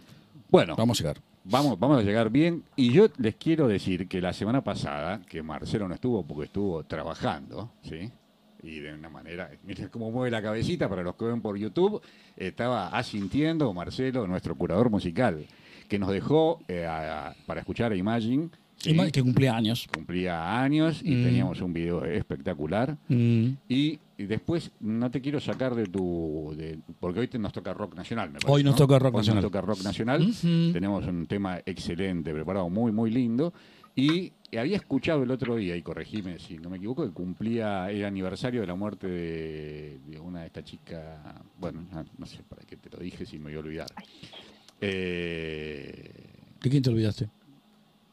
Bueno, 0.50 0.74
vamos 0.76 0.98
a 0.98 1.02
llegar. 1.02 1.20
Vamos, 1.44 1.78
vamos 1.78 1.98
a 1.98 2.02
llegar 2.02 2.30
bien. 2.30 2.64
Y 2.74 2.90
yo 2.92 3.08
les 3.18 3.36
quiero 3.36 3.68
decir 3.68 4.08
que 4.08 4.20
la 4.20 4.32
semana 4.32 4.64
pasada, 4.64 5.20
que 5.28 5.42
Marcelo 5.42 5.86
no 5.86 5.94
estuvo 5.94 6.24
porque 6.24 6.46
estuvo 6.46 6.82
trabajando, 6.84 7.70
¿sí? 7.82 8.10
Y 8.64 8.80
de 8.80 8.94
una 8.94 9.08
manera, 9.10 9.50
miren 9.64 9.88
cómo 9.88 10.10
mueve 10.10 10.30
la 10.30 10.40
cabecita 10.42 10.88
para 10.88 11.02
los 11.02 11.14
que 11.16 11.26
ven 11.26 11.40
por 11.42 11.56
YouTube, 11.58 12.00
estaba 12.36 12.88
asintiendo 12.88 13.72
Marcelo, 13.74 14.26
nuestro 14.26 14.54
curador 14.56 14.90
musical, 14.90 15.44
que 15.88 15.98
nos 15.98 16.10
dejó 16.10 16.60
eh, 16.68 16.86
a- 16.86 17.34
para 17.46 17.60
escuchar 17.60 17.92
a 17.92 17.96
Imagine. 17.96 18.48
¿sí? 18.76 18.96
Que 19.12 19.22
cumplía 19.22 19.54
años. 19.56 19.86
Cumplía 19.94 20.60
años 20.62 21.00
y 21.04 21.14
Mm. 21.14 21.24
teníamos 21.24 21.60
un 21.60 21.72
video 21.72 22.04
espectacular. 22.04 22.96
Mm. 23.08 23.48
Y, 23.68 23.98
y 24.16 24.24
después 24.24 24.70
no 24.80 25.10
te 25.10 25.20
quiero 25.20 25.40
sacar 25.40 25.74
de 25.74 25.86
tu. 25.86 26.54
de- 26.56 26.78
porque 27.00 27.20
hoy 27.20 27.28
te- 27.28 27.38
nos 27.38 27.52
toca 27.52 27.72
rock 27.74 27.94
nacional, 27.94 28.28
me 28.28 28.34
parece. 28.40 28.50
Hoy 28.52 28.62
nos 28.64 28.72
¿no? 28.74 28.78
toca 28.78 28.98
rock 28.98 29.14
Hoy 29.14 29.18
nacional. 29.20 29.42
Nos 29.42 29.50
toca 29.52 29.60
rock 29.60 29.82
nacional. 29.84 30.34
Tenemos 30.72 31.06
un 31.06 31.26
tema 31.26 31.60
excelente, 31.66 32.32
preparado, 32.32 32.68
muy, 32.70 32.92
muy 32.92 33.10
lindo. 33.10 33.52
Y 33.96 34.32
había 34.58 34.76
escuchado 34.76 35.22
el 35.22 35.30
otro 35.30 35.56
día, 35.56 35.76
y 35.76 35.82
corregime 35.82 36.38
si 36.38 36.58
no 36.58 36.70
me 36.70 36.76
equivoco, 36.76 37.04
que 37.04 37.12
cumplía 37.12 37.90
el 37.90 38.04
aniversario 38.04 38.60
de 38.60 38.66
la 38.66 38.74
muerte 38.74 39.06
de, 39.06 39.98
de 40.06 40.18
una 40.20 40.40
de 40.40 40.46
estas 40.46 40.64
chicas. 40.64 41.18
Bueno, 41.58 41.86
no, 41.92 42.04
no 42.18 42.26
sé 42.26 42.42
para 42.42 42.62
qué 42.62 42.76
te 42.76 42.90
lo 42.90 42.98
dije 42.98 43.26
si 43.26 43.38
me 43.38 43.44
voy 43.44 43.54
a 43.54 43.58
olvidar. 43.58 43.88
Eh, 44.80 46.10
¿De 46.62 46.70
quién 46.70 46.82
te 46.82 46.90
olvidaste? 46.90 47.28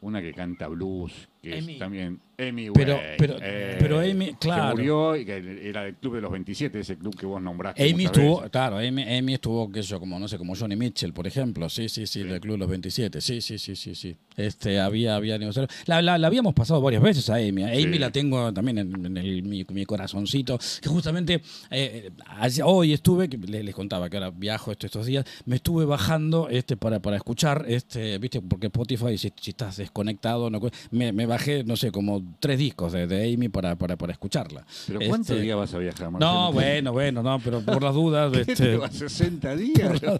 una 0.01 0.21
que 0.21 0.33
canta 0.33 0.67
blues, 0.67 1.29
que 1.41 1.57
Amy. 1.57 1.73
es 1.73 1.79
también 1.79 2.19
Amy 2.37 2.69
Pero- 2.71 2.99
pero- 3.19 3.35
pero 3.79 3.99
Amy, 3.99 4.33
claro. 4.39 4.69
Que 4.75 4.81
murió 4.81 5.15
y 5.15 5.25
que 5.25 5.59
era 5.69 5.83
del 5.83 5.95
Club 5.95 6.15
de 6.15 6.21
los 6.21 6.31
27, 6.31 6.79
ese 6.79 6.97
club 6.97 7.15
que 7.15 7.25
vos 7.27 7.39
nombraste. 7.41 7.83
Amy 7.91 8.05
estuvo, 8.05 8.37
veces. 8.37 8.51
claro, 8.51 8.77
Amy, 8.79 9.03
Amy 9.03 9.33
estuvo, 9.35 9.69
sé 9.73 9.81
yo, 9.83 9.99
como 9.99 10.17
no 10.17 10.27
sé, 10.27 10.37
como 10.39 10.55
Johnny 10.55 10.75
Mitchell, 10.75 11.13
por 11.13 11.27
ejemplo, 11.27 11.69
sí, 11.69 11.87
sí, 11.87 12.07
sí, 12.07 12.21
Sí. 12.23 12.27
del 12.27 12.39
Club 12.41 12.53
de 12.53 12.57
los 12.59 12.69
27, 12.69 13.21
sí, 13.21 13.41
sí, 13.41 13.59
sí, 13.59 13.75
sí, 13.75 13.93
sí. 13.93 14.15
Este, 14.37 14.79
había, 14.79 15.15
había. 15.17 15.37
La, 15.85 16.01
la, 16.01 16.17
la 16.17 16.27
habíamos 16.27 16.53
pasado 16.55 16.81
varias 16.81 17.03
veces 17.03 17.29
a 17.29 17.35
Amy. 17.35 17.61
A 17.63 17.67
Amy 17.67 17.93
Sí. 17.93 17.99
la 17.99 18.09
tengo 18.11 18.51
también 18.53 18.77
en, 18.79 19.05
en 19.05 19.17
el- 19.17 19.43
mi, 19.43 19.63
mi 19.71 19.85
corazoncito, 19.85 20.57
que 20.81 20.89
justamente 20.89 21.41
eh, 21.69 22.09
ayer- 22.39 22.63
hoy 22.65 22.93
estuve, 22.93 23.29
que 23.29 23.37
le- 23.37 23.63
les, 23.63 23.75
contaba 23.75 24.09
que 24.09 24.17
ahora 24.17 24.31
viajo 24.31 24.71
esto- 24.71 24.87
estos 24.87 25.05
días, 25.05 25.25
me 25.45 25.57
estuve 25.57 25.85
bajando 25.85 26.49
este 26.49 26.75
para, 26.75 26.99
para 27.01 27.17
escuchar, 27.17 27.65
este, 27.67 28.17
viste, 28.17 28.41
porque 28.41 28.67
Spotify, 28.67 29.15
si, 29.17 29.31
si 29.39 29.51
estás 29.51 29.77
desconectado, 29.77 30.49
no, 30.49 30.59
me, 30.89 31.11
me 31.11 31.27
bajé, 31.31 31.63
no 31.63 31.75
sé, 31.75 31.91
como 31.91 32.21
tres 32.39 32.57
discos 32.59 32.91
de, 32.91 33.07
de 33.07 33.33
Amy 33.33 33.49
para, 33.49 33.75
para, 33.75 33.95
para 33.95 34.11
escucharla. 34.13 34.65
Pero 34.87 34.99
¿cuántos 35.07 35.31
Este, 35.31 35.41
días 35.41 35.57
vas 35.57 35.73
a 35.73 35.77
viajar, 35.77 36.11
Marcelo? 36.11 36.31
no, 36.33 36.51
bueno, 36.53 36.91
bueno, 36.91 37.23
no, 37.23 37.39
pero 37.39 37.61
por 37.61 37.81
las 37.81 37.93
dudas. 37.93 38.31
¿Qué 38.31 38.45
te 38.45 38.51
este, 38.53 38.77
vas 38.77 38.93
60 38.93 39.55
días? 39.55 40.01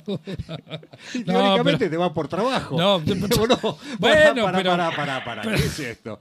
No, 1.25 1.33
Teóricamente 1.33 1.77
pero- 1.79 1.91
te 1.91 1.97
vas 1.97 2.11
por 2.11 2.27
trabajo. 2.27 2.77
No, 2.77 2.99
no, 3.05 3.05
Bueno, 3.99 4.43
para, 4.43 4.57
pero- 4.57 4.71
para, 4.71 4.95
para, 4.95 5.23
para, 5.25 5.41
¿qué 5.43 5.55
es 5.55 5.79
esto? 5.79 6.19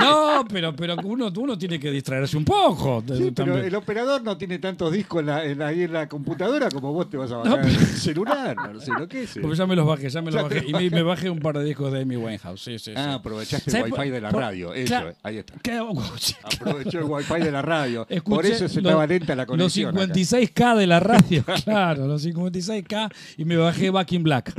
no, 0.00 0.44
pero, 0.48 0.74
pero 0.74 0.96
uno, 1.04 1.32
uno 1.36 1.58
tiene 1.58 1.78
que 1.80 1.90
distraerse 1.90 2.36
un 2.36 2.44
poco. 2.44 3.02
Sí, 3.06 3.30
pero 3.34 3.52
también. 3.52 3.64
el 3.64 3.74
operador 3.74 4.22
no 4.22 4.36
tiene 4.36 4.58
tantos 4.58 4.92
discos 4.92 5.20
en 5.20 5.26
la, 5.26 5.44
en 5.44 5.58
la- 5.58 5.66
ahí 5.68 5.82
en 5.82 5.92
la 5.92 6.08
computadora 6.08 6.68
como 6.70 6.92
vos 6.92 7.08
te 7.08 7.16
vas 7.16 7.30
a 7.32 7.38
bajar 7.38 7.60
en 7.60 7.66
el 7.68 7.76
celular, 7.86 8.56
Marcelo, 8.56 9.08
¿qué 9.08 9.22
es 9.24 9.30
eso? 9.30 9.40
Porque 9.40 9.56
ya 9.56 9.66
me 9.66 9.76
los 9.76 9.86
bajé, 9.86 10.08
ya 10.10 10.20
me 10.22 10.30
los 10.30 10.42
Ya 10.42 10.48
te 10.48 10.54
bajé. 10.56 10.68
Y 10.68 10.72
me, 10.72 10.90
me 10.90 11.02
bajé 11.02 11.30
un 11.30 11.40
par 11.40 11.58
de 11.58 11.64
discos 11.64 11.92
de 11.92 12.02
Amy 12.02 12.16
Winehouse. 12.16 12.62
Sí, 12.62 12.78
sí, 12.78 12.90
sí. 12.90 12.92
Ah, 12.96 13.14
aprovechaste 13.14 13.70
el 13.70 13.72
¿Sabes 13.76 13.93
wifi 13.98 14.10
de 14.10 14.20
la 14.20 14.30
por- 14.30 14.40
radio, 14.40 14.74
eso, 14.74 14.86
claro. 14.88 15.10
eh, 15.10 15.14
ahí 15.22 15.36
está. 15.38 15.54
¿Qué- 15.62 15.72
Aprovechó 16.42 16.98
el 16.98 17.04
wifi 17.04 17.40
de 17.40 17.50
la 17.52 17.62
radio. 17.62 18.06
Escuché 18.08 18.34
Por 18.36 18.46
eso 18.46 18.56
se 18.56 18.62
los- 18.64 18.76
estaba 18.76 19.06
lenta 19.06 19.34
la 19.34 19.46
conexión. 19.46 19.94
Los 19.94 20.04
acá. 20.04 20.14
56K 20.14 20.76
de 20.76 20.86
la 20.86 21.00
radio, 21.00 21.44
claro, 21.64 22.06
los 22.06 22.26
56K. 22.26 23.12
Y 23.38 23.44
me 23.44 23.56
bajé 23.56 23.90
Back 23.90 24.12
in 24.12 24.22
Black. 24.22 24.52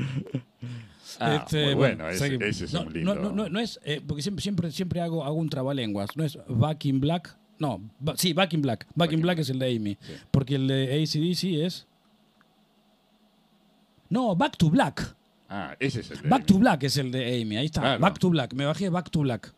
Ah, 1.20 1.36
Este, 1.36 1.74
bueno, 1.76 2.10
ese, 2.10 2.36
es 2.50 2.74
no, 2.74 2.82
un 2.82 2.94
lindo. 2.94 3.16
No, 3.16 3.22
no, 3.22 3.32
no, 3.32 3.50
no 3.50 3.60
es, 3.60 3.80
eh, 3.86 4.02
porque 4.06 4.22
siempre, 4.22 4.42
siempre, 4.42 4.72
siempre 4.72 5.00
hago, 5.02 5.24
hago 5.24 5.36
un 5.36 5.50
trabalenguas. 5.50 6.10
No 6.18 6.24
es 6.26 6.38
Back 6.48 6.86
in 6.86 7.00
Black. 7.00 7.38
No, 7.58 7.80
ba- 8.00 8.16
sí, 8.18 8.34
Back 8.34 8.52
in 8.54 8.62
Black. 8.62 8.86
Back, 8.96 9.14
in 9.14 9.22
Black 9.22 9.40
es 9.40 9.50
el 9.50 9.60
de 9.60 9.74
Amy. 9.74 9.98
Sí. 10.02 10.14
Porque 10.32 10.56
el 10.56 10.68
de 10.68 11.02
ACDC 11.02 11.66
es. 11.66 11.88
No, 14.10 14.36
Back 14.36 14.58
to 14.58 14.70
Black. 14.70 15.16
Ah, 15.50 15.76
ese 15.80 16.00
es 16.02 16.12
el 16.12 16.22
de 16.22 16.30
Back 16.30 16.46
to 16.46 16.58
Black 16.58 16.84
es 16.84 16.98
el 16.98 17.12
de 17.12 17.42
Amy. 17.42 17.58
Ahí 17.58 17.66
está. 17.68 17.82
Claro. 17.82 18.00
Back 18.00 18.20
to 18.20 18.30
Black. 18.30 18.54
Me 18.54 18.66
bajé 18.66 18.90
Back 18.90 19.10
to 19.12 19.20
Black. 19.22 19.54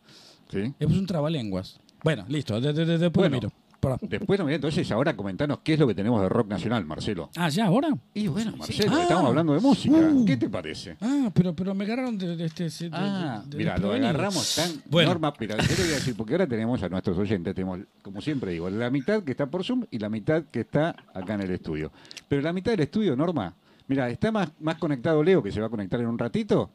¿Sí? 0.50 0.72
Es 0.78 0.86
un 0.86 1.06
trabalenguas. 1.06 1.78
Bueno, 2.02 2.24
listo. 2.28 2.60
de- 2.60 2.72
de- 2.72 2.84
de- 2.84 2.98
después 2.98 3.22
Bueno, 3.30 3.36
lo 3.36 3.48
miro. 3.48 3.52
Para- 3.80 3.96
Después, 4.02 4.40
entonces, 4.40 4.90
ahora 4.90 5.14
comentanos 5.14 5.60
qué 5.62 5.74
es 5.74 5.78
lo 5.78 5.86
que 5.86 5.94
tenemos 5.94 6.20
de 6.20 6.28
rock 6.28 6.48
nacional, 6.48 6.84
Marcelo. 6.84 7.30
Ah, 7.36 7.48
¿ya 7.48 7.66
ahora? 7.66 7.96
Y 8.12 8.26
bueno, 8.26 8.56
Marcelo, 8.56 8.92
Ah. 8.96 9.02
estamos 9.02 9.26
hablando 9.26 9.54
de 9.54 9.60
música. 9.60 9.94
Uh. 9.94 10.24
¿Qué 10.24 10.36
te 10.36 10.50
parece? 10.50 10.96
Ah, 11.00 11.30
pero, 11.32 11.54
pero 11.54 11.76
me 11.76 11.84
agarraron 11.84 12.18
de, 12.18 12.44
este... 12.44 12.66
Ah, 12.90 13.44
mira, 13.56 13.78
lo 13.78 13.92
agarramos 13.92 14.56
tan 14.56 14.82
Bueno. 14.90 15.10
norma. 15.10 15.32
Mira, 15.38 15.56
yo 15.58 15.76
voy 15.76 15.92
a 15.92 15.94
decir, 15.94 16.16
porque 16.16 16.34
ahora 16.34 16.48
tenemos 16.48 16.82
a 16.82 16.88
nuestros 16.88 17.16
oyentes, 17.18 17.54
tenemos, 17.54 17.78
como 18.02 18.20
siempre 18.20 18.50
digo, 18.50 18.68
la 18.68 18.90
mitad 18.90 19.22
que 19.22 19.30
está 19.30 19.46
por 19.46 19.62
Zoom 19.62 19.84
y 19.92 20.00
la 20.00 20.08
mitad 20.08 20.42
que 20.50 20.60
está 20.60 20.96
acá 21.14 21.34
en 21.34 21.42
el 21.42 21.50
estudio. 21.52 21.92
Pero 22.26 22.42
la 22.42 22.52
mitad 22.52 22.72
del 22.72 22.80
estudio, 22.80 23.14
Norma, 23.14 23.54
mira, 23.88 24.08
está 24.10 24.30
más, 24.30 24.50
más 24.60 24.76
conectado 24.76 25.22
Leo, 25.22 25.42
que 25.42 25.50
se 25.52 25.60
va 25.60 25.66
a 25.66 25.70
conectar 25.70 25.98
en 26.00 26.06
un 26.06 26.18
ratito, 26.18 26.70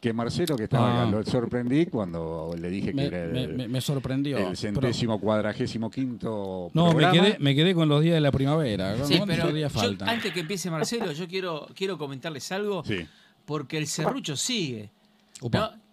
que 0.00 0.12
Marcelo, 0.14 0.56
que 0.56 0.64
estaba 0.64 0.88
Ah. 0.88 1.02
acá. 1.02 1.10
Lo 1.10 1.22
sorprendí 1.24 1.84
cuando 1.86 2.54
le 2.58 2.70
dije 2.70 2.94
que 2.94 3.04
era 3.06 3.24
el, 3.24 3.32
me- 3.32 3.48
me- 3.48 3.68
me 3.68 3.80
sorprendió. 3.82 4.38
el 4.38 4.44
pero- 4.44 4.56
centésimo 4.56 5.20
cuadragésimo 5.20 5.90
quinto 5.90 6.70
no, 6.72 6.92
me 6.94 7.10
quedé, 7.10 7.36
me 7.38 7.54
quedé 7.54 7.74
con 7.74 7.88
los 7.88 8.02
días 8.02 8.14
de 8.14 8.20
la 8.22 8.32
primavera. 8.32 8.94
Sí, 9.04 9.18
¿Cuántos 9.18 9.36
pero 9.38 9.52
días 9.52 9.72
yo, 9.74 9.78
faltan? 9.80 10.08
antes 10.08 10.32
que 10.32 10.40
empiece 10.40 10.70
Marcelo, 10.70 11.12
yo 11.12 11.28
quiero, 11.28 11.68
quiero 11.74 11.98
comentarles 11.98 12.50
algo, 12.52 12.82
Sí. 12.84 13.06
porque 13.44 13.76
el 13.76 13.86
serrucho 13.86 14.36
sigue. 14.36 14.88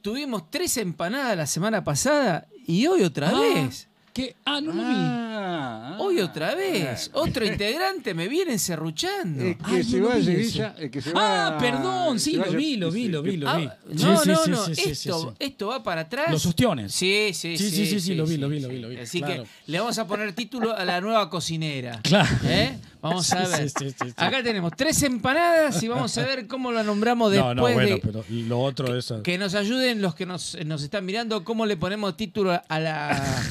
Tuvimos 0.01 0.49
tres 0.49 0.77
empanadas 0.77 1.35
la 1.35 1.47
semana 1.47 1.83
pasada 1.83 2.47
y 2.65 2.87
hoy 2.87 3.03
otra 3.03 3.29
Ah, 3.29 3.39
vez. 3.41 3.89
¿Qué? 4.17 4.35
Ah, 4.45 4.59
no 4.61 4.73
lo 4.73 4.81
vi. 4.81 4.95
Ah, 4.95 5.97
Hoy 5.99 6.19
otra 6.19 6.55
vez. 6.55 7.11
ah. 7.13 7.19
Otro 7.19 7.45
integrante 7.45 8.13
me 8.15 8.27
viene 8.27 8.57
serruchando. 8.57 9.43
Es 9.43 9.57
que 9.57 9.63
Ay, 9.75 9.83
se 9.83 9.99
no 9.99 10.07
va 10.09 10.15
vi 10.15 10.23
Sevilla, 10.25 10.75
es 10.79 10.89
que 10.91 11.01
se 11.01 11.13
va. 11.13 11.47
Ah, 11.47 11.57
perdón, 11.59 12.19
sí, 12.19 12.31
se 12.31 12.37
lo 12.37 12.45
vaya- 12.45 12.57
vi, 12.57 12.75
lo 12.77 12.89
vi, 12.91 13.07
lo 13.09 13.21
vi, 13.21 13.37
lo 13.37 13.55
vi. 13.57 13.65
no, 13.93 14.11
no, 14.13 14.19
sí, 14.23 14.31
sí, 14.45 14.49
no. 14.51 14.65
sí, 14.65 14.75
sí, 14.75 14.81
sí, 14.83 14.89
esto, 15.09 15.21
sí. 15.21 15.35
esto 15.45 15.67
va 15.67 15.83
para 15.83 16.01
atrás. 16.01 16.31
Los 16.31 16.45
ostiones. 16.47 16.91
Sí, 16.93 17.29
sí, 17.33 17.57
Sí, 17.57 17.69
sí. 17.69 17.75
sí, 17.75 17.85
sí, 17.87 17.99
sí, 17.99 18.15
lo 18.15 18.25
vi, 18.25 18.37
lo 18.37 18.49
vi, 18.49 18.59
lo 18.59 18.69
vi, 18.69 18.79
lo 18.79 18.89
vi, 18.89 18.97
Así 18.97 19.19
claro. 19.21 19.43
que 19.43 19.49
le 19.71 19.79
vamos 19.79 19.97
a 19.99 20.07
poner 20.07 20.33
título 20.33 20.75
a 20.75 20.83
la 20.83 20.99
nueva 20.99 21.29
cocinera. 21.29 22.01
Claro. 22.07 22.27
¿Eh? 22.45 22.75
Vamos 23.01 23.31
a 23.33 23.45
Sí, 23.45 23.51
ver. 23.51 23.69
sí, 23.69 23.75
sí, 23.79 23.89
sí, 23.91 24.07
sí. 24.07 24.13
Acá 24.17 24.41
tenemos 24.41 24.71
tres 24.75 25.01
empanadas 25.03 25.81
y 25.83 25.87
vamos 25.87 26.17
a 26.17 26.23
ver 26.25 26.47
cómo 26.47 26.71
la 26.71 26.81
nombramos 26.83 27.31
No, 27.31 27.35
después 27.49 27.55
no, 27.55 27.61
bueno, 27.61 27.79
de 27.95 27.97
pero 27.99 28.25
lo 28.29 28.59
otro 28.61 28.97
es... 28.97 29.13
que 29.23 29.37
nos 29.37 29.53
ayuden 29.53 30.01
los 30.01 30.15
que 30.15 30.25
nos, 30.25 30.57
nos 30.65 30.81
están 30.81 31.05
mirando 31.05 31.43
cómo 31.43 31.65
le 31.67 31.77
ponemos 31.77 32.17
título 32.17 32.59
a 32.67 32.79
la 32.79 33.43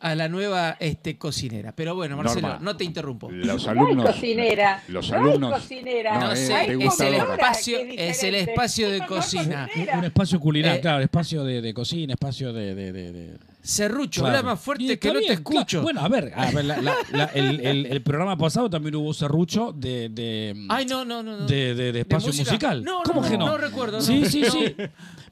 a 0.00 0.14
la 0.14 0.28
nueva 0.28 0.76
este, 0.80 1.18
cocinera. 1.18 1.72
Pero 1.72 1.94
bueno, 1.94 2.16
Marcelo, 2.16 2.48
Norma. 2.48 2.64
no 2.64 2.76
te 2.76 2.84
interrumpo. 2.84 3.30
Los 3.30 3.64
No 3.66 3.72
hay 3.72 3.78
alumnos. 3.78 4.06
cocinera. 4.06 4.82
Los 4.88 5.10
no 5.10 5.16
alumnos. 5.16 5.52
hay 5.54 5.60
cocinera. 5.60 6.14
No, 6.14 6.20
No 6.26 6.32
eh, 6.32 6.36
sé, 6.36 6.62
es 6.62 7.00
el 7.00 7.14
espacio, 7.14 7.78
es 7.80 8.22
el 8.24 8.34
espacio 8.36 8.90
de 8.90 9.00
cocina. 9.06 9.66
cocinera. 9.66 9.98
Un 9.98 10.04
espacio 10.04 10.40
culinario, 10.40 10.78
Eh, 10.78 10.80
claro, 10.80 11.02
espacio 11.02 11.44
de, 11.44 11.60
de 11.62 11.74
cocina, 11.74 12.14
espacio 12.14 12.52
de... 12.52 12.74
de- 12.74 12.92
de- 12.92 13.12
de- 13.12 13.38
Serrucho, 13.70 14.22
claro. 14.22 14.38
habla 14.38 14.50
más 14.52 14.60
fuerte 14.60 14.98
que 14.98 15.12
no 15.12 15.20
te 15.20 15.30
escucho. 15.34 15.66
claro. 15.66 15.82
Bueno, 15.82 16.00
a 16.00 16.08
ver, 16.08 16.32
a 16.34 16.50
ver, 16.52 16.64
la- 16.64 16.80
la- 16.80 16.96
la- 17.12 17.24
el, 17.34 17.60
el- 17.60 17.84
el 17.84 18.02
programa 18.02 18.34
pasado 18.38 18.70
también 18.70 18.94
hubo 18.96 19.12
serrucho 19.12 19.72
de, 19.76 20.08
de, 20.08 20.66
Ay, 20.70 20.86
no, 20.86 21.04
no, 21.04 21.22
no. 21.22 21.36
no. 21.40 21.46
de, 21.46 21.74
de- 21.74 21.92
de 21.92 22.00
espacio 22.00 22.28
música? 22.28 22.50
musical. 22.50 22.82
No, 22.82 23.02
¿Cómo 23.04 23.20
no, 23.20 23.28
que 23.28 23.36
no? 23.36 23.44
no 23.46 23.58
recuerdo, 23.58 24.00
Sí, 24.00 24.20
no. 24.20 24.26
sí, 24.30 24.40
No. 24.40 24.50
sí. 24.52 24.74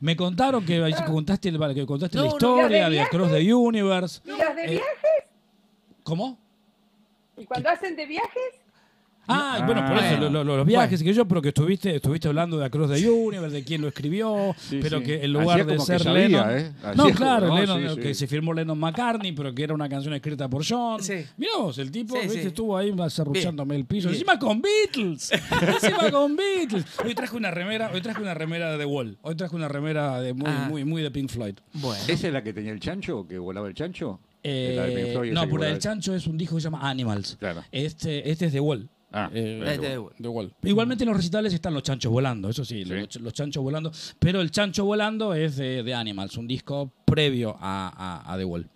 Me 0.00 0.16
contaron 0.16 0.66
que, 0.66 0.78
contaste, 1.07 1.49
el- 1.49 1.75
que 1.75 1.87
contaste 1.87 2.19
No, 2.19 2.25
la 2.25 2.28
no, 2.28 2.37
historia 2.37 2.88
¿de 2.90 2.95
de 2.97 3.00
Across 3.00 3.31
the 3.33 3.55
Universe. 3.55 4.21
¿Y 4.26 4.28
los 4.28 4.38
de 4.38 4.64
Eh, 4.64 4.71
viajes? 4.73 5.31
¿Cómo? 6.02 6.38
¿Y 7.38 7.47
cuando 7.47 7.71
hacen 7.71 7.97
de 7.97 8.05
viajes? 8.05 8.43
Ah, 9.28 9.62
bueno, 9.66 9.85
por 9.87 9.99
Ah. 9.99 10.11
eso, 10.12 10.21
lo- 10.30 10.45
lo- 10.45 10.56
los 10.56 10.66
viajes 10.66 11.02
que 11.02 11.12
yo, 11.12 11.26
pero 11.26 11.42
que 11.42 11.49
estuviste, 11.49 11.97
estuviste 11.97 12.28
hablando 12.28 12.59
de 12.59 12.64
Across 12.66 12.92
the 12.92 13.09
Universe, 13.11 13.54
de 13.56 13.64
quién 13.64 13.80
lo 13.83 13.88
escribió, 13.88 14.54
Sí, 14.59 14.78
pero 14.80 14.99
sí. 14.99 15.04
que 15.04 15.25
en 15.25 15.33
lugar 15.33 15.61
Hacía 15.61 15.64
de 15.64 15.76
como 15.76 15.87
que 15.87 15.92
ser 15.92 16.02
sabía, 16.02 16.28
Lennon. 16.28 16.50
¿eh? 16.50 16.73
Hacía 16.78 16.95
No, 16.95 17.02
como- 17.04 17.14
claro, 17.14 17.47
no, 17.49 17.59
Lennon, 17.59 17.95
sí, 17.97 18.00
que 18.00 18.09
sí. 18.09 18.14
se 18.21 18.26
firmó 18.26 18.52
Lennon 18.54 18.78
McCartney, 18.78 19.33
pero 19.33 19.54
que 19.54 19.64
era 19.64 19.75
una 19.75 19.88
canción 19.88 20.14
escrita 20.14 20.49
por 20.49 20.64
John. 20.68 21.02
Sí. 21.02 21.25
Mirá 21.37 21.52
vos, 21.59 21.78
el 21.78 21.90
tipo 21.90 22.14
Sí, 22.14 22.21
¿viste? 22.23 22.40
sí. 22.42 22.47
estuvo 22.49 22.76
ahí 22.76 22.95
serruchándome 23.09 23.76
el 23.76 23.85
piso. 23.85 24.09
Bien. 24.09 24.14
Encima 24.21 24.38
con 24.38 24.62
Beatles. 24.62 25.30
Encima 25.83 26.11
con 26.11 26.37
Beatles. 26.37 26.85
Hoy 27.04 27.14
traje 27.14 27.37
una 27.37 27.50
remera, 27.50 27.90
hoy 27.92 28.00
traje 28.00 28.23
una 28.23 28.35
remera 28.35 28.73
de 28.73 28.78
The 28.78 28.85
Wall. 28.87 29.18
Hoy 29.23 29.35
traje 29.35 29.56
una 29.56 29.68
remera 29.68 30.21
de 30.21 30.33
muy, 30.35 30.49
Ah. 30.49 30.66
muy, 30.71 30.85
muy 30.85 31.02
de 31.02 31.11
Pink 31.11 31.30
Floyd. 31.30 31.54
Bueno. 31.73 32.02
¿Esa 32.06 32.28
es 32.28 32.33
la 32.33 32.42
que 32.42 32.52
tenía 32.52 32.73
el 32.73 32.80
chancho, 32.80 33.26
que 33.26 33.38
volaba 33.38 33.66
el 33.68 33.75
chancho? 33.75 34.21
Eh, 34.42 34.75
La 34.76 34.85
de 34.85 34.95
Pink 34.95 35.12
Floyd, 35.12 35.30
esa 35.30 35.35
no, 35.35 35.40
que 35.40 35.47
por 35.49 35.59
volaba 35.59 35.75
el 35.75 35.80
chancho 35.80 36.14
es 36.14 36.26
un 36.28 36.38
disco 36.38 36.54
que 36.54 36.61
se 36.61 36.66
llama 36.66 36.88
Animals. 36.88 37.37
Claro. 37.40 37.64
Este, 37.73 38.30
este 38.30 38.47
es 38.47 38.52
The 38.52 38.61
Wall. 38.61 38.88
Ah, 39.18 39.30
Eh. 39.32 39.99
Igualmente 40.64 41.04
en 41.04 41.08
los 41.08 41.16
recitales 41.16 41.54
están 41.54 41.73
los 41.73 41.82
chanchos 41.82 42.12
volando, 42.12 42.50
eso 42.50 42.64
sí, 42.64 42.85
Sí. 42.85 42.90
Los, 42.90 43.16
los 43.20 43.32
chanchos 43.32 43.62
volando. 43.62 43.90
Pero 44.18 44.40
el 44.42 44.50
chancho 44.50 44.85
volando 44.85 45.32
es 45.32 45.56
de, 45.56 45.82
de 45.82 45.94
Animals, 45.94 46.37
un 46.37 46.46
disco 46.46 46.92
previo 47.06 47.56
a, 47.58 48.23
a- 48.25 48.32
a 48.32 48.37
The 48.37 48.44
Wall. 48.44 48.68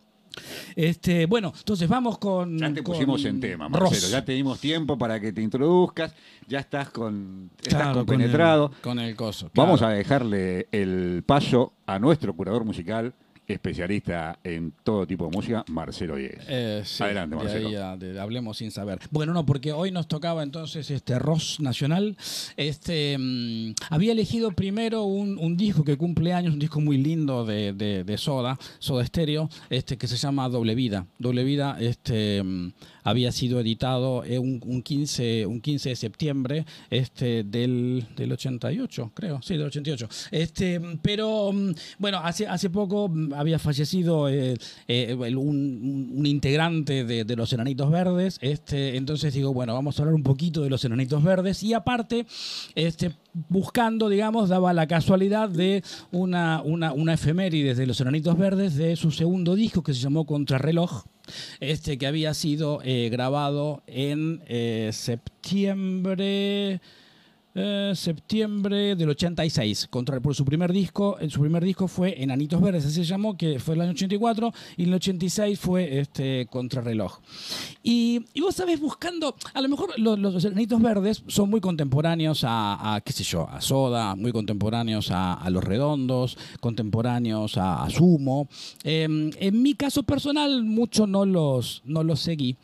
Este, 0.77 1.27
bueno, 1.27 1.53
entonces 1.57 1.89
vamos 1.89 2.17
con. 2.19 2.57
Ya 2.57 2.73
te 2.73 2.83
pusimos 2.83 3.25
en 3.25 3.41
tema, 3.41 3.69
Marcelo. 3.69 3.91
Ross. 3.91 4.11
Ya 4.11 4.25
te 4.25 4.33
dimos 4.33 4.61
tiempo 4.61 4.97
para 4.97 5.21
que 5.21 5.33
te 5.33 5.43
introduzcas. 5.43 6.15
Ya 6.47 6.61
estás 6.61 6.91
con 6.91 7.51
estás 7.61 7.83
Claro, 7.83 8.07
con 8.07 8.21
el-. 8.21 8.71
Con 8.81 8.99
el, 9.01 9.17
coso. 9.17 9.51
Vamos 9.55 9.83
a 9.83 9.91
dejarle 9.91 10.69
el 10.73 11.23
paso 11.27 11.75
a 11.85 11.99
nuestro 11.99 12.35
curador 12.35 12.65
musical, 12.65 13.13
especialista 13.53 14.39
en 14.45 14.73
todo 14.85 15.07
tipo 15.07 15.25
de 15.27 15.31
música, 15.37 15.65
Marcelo 15.69 16.17
Diegues. 16.17 16.45
Eh, 16.49 16.83
sí, 16.85 17.03
Adelante, 17.03 17.37
de 17.37 17.43
Marcelo. 17.43 17.69
ahí 17.69 17.75
a- 17.77 17.97
de- 17.97 18.21
hablemos 18.21 18.59
sin 18.59 18.71
saber. 18.71 18.99
Bueno, 19.11 19.33
no, 19.33 19.45
porque 19.47 19.73
hoy 19.73 19.91
nos 19.91 20.09
tocaba 20.09 20.43
entonces 20.43 20.91
este 20.91 21.19
Ross 21.19 21.59
Nacional. 21.61 22.17
Este 22.57 23.17
mm, 23.19 23.75
había 23.91 24.13
elegido 24.13 24.51
primero 24.53 25.05
un, 25.05 25.39
un 25.39 25.57
disco 25.57 25.85
que 25.85 25.97
cumple 25.97 26.33
años, 26.33 26.53
un 26.53 26.59
disco 26.59 26.81
muy 26.81 26.99
lindo 26.99 27.45
de, 27.45 27.73
de- 27.73 28.05
de 28.05 28.19
Soda, 28.19 28.59
Soda 28.79 29.05
Stereo, 29.05 29.49
este 29.69 29.97
que 29.99 30.07
se 30.07 30.17
llama 30.17 30.49
Doble 30.49 30.75
Vida. 30.75 31.07
Doble 31.19 31.45
Vida, 31.45 31.77
este 31.81 32.43
mm, 32.43 32.73
había 33.05 33.33
sido 33.33 33.61
editado 33.61 34.25
eh, 34.25 34.39
un, 34.39 34.61
un 34.65 34.83
15, 34.83 35.47
un 35.47 35.61
15 35.61 35.91
de 35.91 35.97
septiembre 35.97 36.67
este, 36.91 37.45
del, 37.45 38.07
del 38.17 38.33
88, 38.33 39.13
creo, 39.15 39.41
sí, 39.43 39.57
del 39.57 39.67
88. 39.67 40.09
Este, 40.31 40.81
pero 41.03 41.53
mm, 41.53 41.73
bueno, 41.99 42.19
hace, 42.19 42.47
hace 42.47 42.71
poco 42.71 43.09
mm, 43.09 43.35
había 43.35 43.59
fallecido 43.59 44.29
eh, 44.29 44.57
eh, 44.89 45.15
un 45.15 46.23
integrante 46.25 47.05
de, 47.05 47.25
de 47.25 47.37
los 47.37 47.53
Enanitos 47.53 47.91
Verdes, 47.91 48.39
este, 48.41 48.97
entonces 48.97 49.35
digo, 49.35 49.53
bueno, 49.53 49.75
vamos 49.75 49.99
a 49.99 50.03
hablar 50.03 50.15
un 50.15 50.23
poquito 50.23 50.63
de 50.63 50.71
los 50.71 50.85
Enanitos 50.85 51.23
Verdes. 51.23 51.63
Y 51.63 51.75
aparte, 51.75 52.27
este, 52.75 53.13
buscando, 53.49 54.09
digamos, 54.09 54.49
daba 54.49 54.73
la 54.73 54.87
casualidad 54.87 55.49
de 55.49 55.83
una, 56.11 56.63
una, 56.65 56.93
una 56.93 57.15
efeméride 57.15 57.75
de 57.75 57.87
los 57.87 58.01
Enanitos 58.01 58.37
Verdes 58.37 58.75
de 58.77 58.97
su 58.97 59.11
segundo 59.11 59.55
disco 59.55 59.83
que 59.83 59.95
se 59.95 60.01
llamó 60.01 60.27
Contrarreloj, 60.27 61.05
este 61.61 61.99
que 61.99 62.07
había 62.07 62.35
sido 62.35 62.81
eh, 62.85 63.09
grabado 63.11 63.83
en 63.87 64.43
eh, 64.47 64.91
septiembre 64.93 66.81
eh, 67.55 67.93
septiembre 67.95 68.95
del 68.95 69.09
86 69.09 69.89
contra 69.89 70.21
por 70.21 70.35
su 70.35 70.45
primer 70.45 70.73
disco 70.73 71.17
en 71.21 71.31
su 71.31 71.41
primer 71.41 71.65
disco 71.65 71.89
fue 71.89 72.23
Enanitos 72.23 72.61
Verdes 72.61 72.87
así 72.87 72.97
se 72.97 73.05
llamó 73.05 73.37
que 73.37 73.59
fue 73.59 73.75
el 73.75 73.81
año 73.81 73.91
84 73.91 74.53
y 74.77 74.83
en 74.85 74.89
el 74.91 74.95
86 74.95 75.59
fue 75.59 75.99
este 75.99 76.47
Contrarreloj. 76.51 77.19
Y, 77.83 78.25
y 78.35 78.41
vos 78.41 78.55
sabés 78.55 78.81
buscando 78.81 79.35
a 79.53 79.61
lo 79.61 79.69
mejor 79.69 79.99
los, 79.99 80.19
los 80.19 80.45
Enanitos 80.45 80.81
Verdes 80.81 81.25
son 81.27 81.51
muy 81.51 81.61
contemporáneos 81.61 82.45
a, 82.45 82.95
a, 82.95 83.01
qué 83.01 83.13
sé 83.13 83.25
yo 83.25 83.49
a 83.49 83.61
Soda 83.61 84.15
muy 84.15 84.33
contemporáneos 84.33 85.11
a, 85.11 85.35
a 85.35 85.51
Los 85.51 85.65
Redondos 85.65 86.39
contemporáneos 86.61 87.57
a, 87.57 87.83
a 87.83 87.91
Sumo. 87.91 88.49
Eh, 88.85 89.09
en 89.37 89.63
mi 89.63 89.75
caso 89.75 90.03
personal 90.03 90.65
mucho 90.65 91.07
no 91.07 91.27
los 91.27 91.83
no 91.85 92.05
los 92.05 92.21
seguí. 92.21 92.57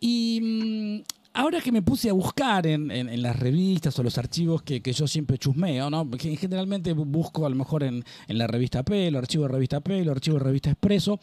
Y 0.00 0.40
mm, 0.42 1.21
Ahora 1.34 1.60
que 1.60 1.72
me 1.72 1.80
puse 1.82 2.10
a 2.10 2.12
buscar 2.12 2.66
en, 2.66 2.90
en- 2.90 3.08
en 3.08 3.22
las 3.22 3.38
revistas 3.38 3.98
o 3.98 4.02
los 4.02 4.18
archivos 4.18 4.62
que, 4.62 4.82
que 4.82 4.92
yo 4.92 5.06
siempre 5.08 5.38
chusmeo, 5.38 5.88
¿no? 5.88 6.08
Generalmente 6.18 6.94
bu- 6.94 7.06
busco 7.06 7.46
a 7.46 7.48
lo 7.48 7.56
mejor 7.56 7.82
en, 7.84 8.04
en 8.28 8.38
la 8.38 8.46
revista 8.46 8.82
P, 8.82 9.08
el 9.08 9.16
archivo 9.16 9.44
de 9.44 9.48
revista 9.52 9.80
P, 9.80 10.00
el 10.00 10.08
archivo 10.10 10.38
de 10.38 10.44
revista 10.44 10.70
Expreso, 10.70 11.18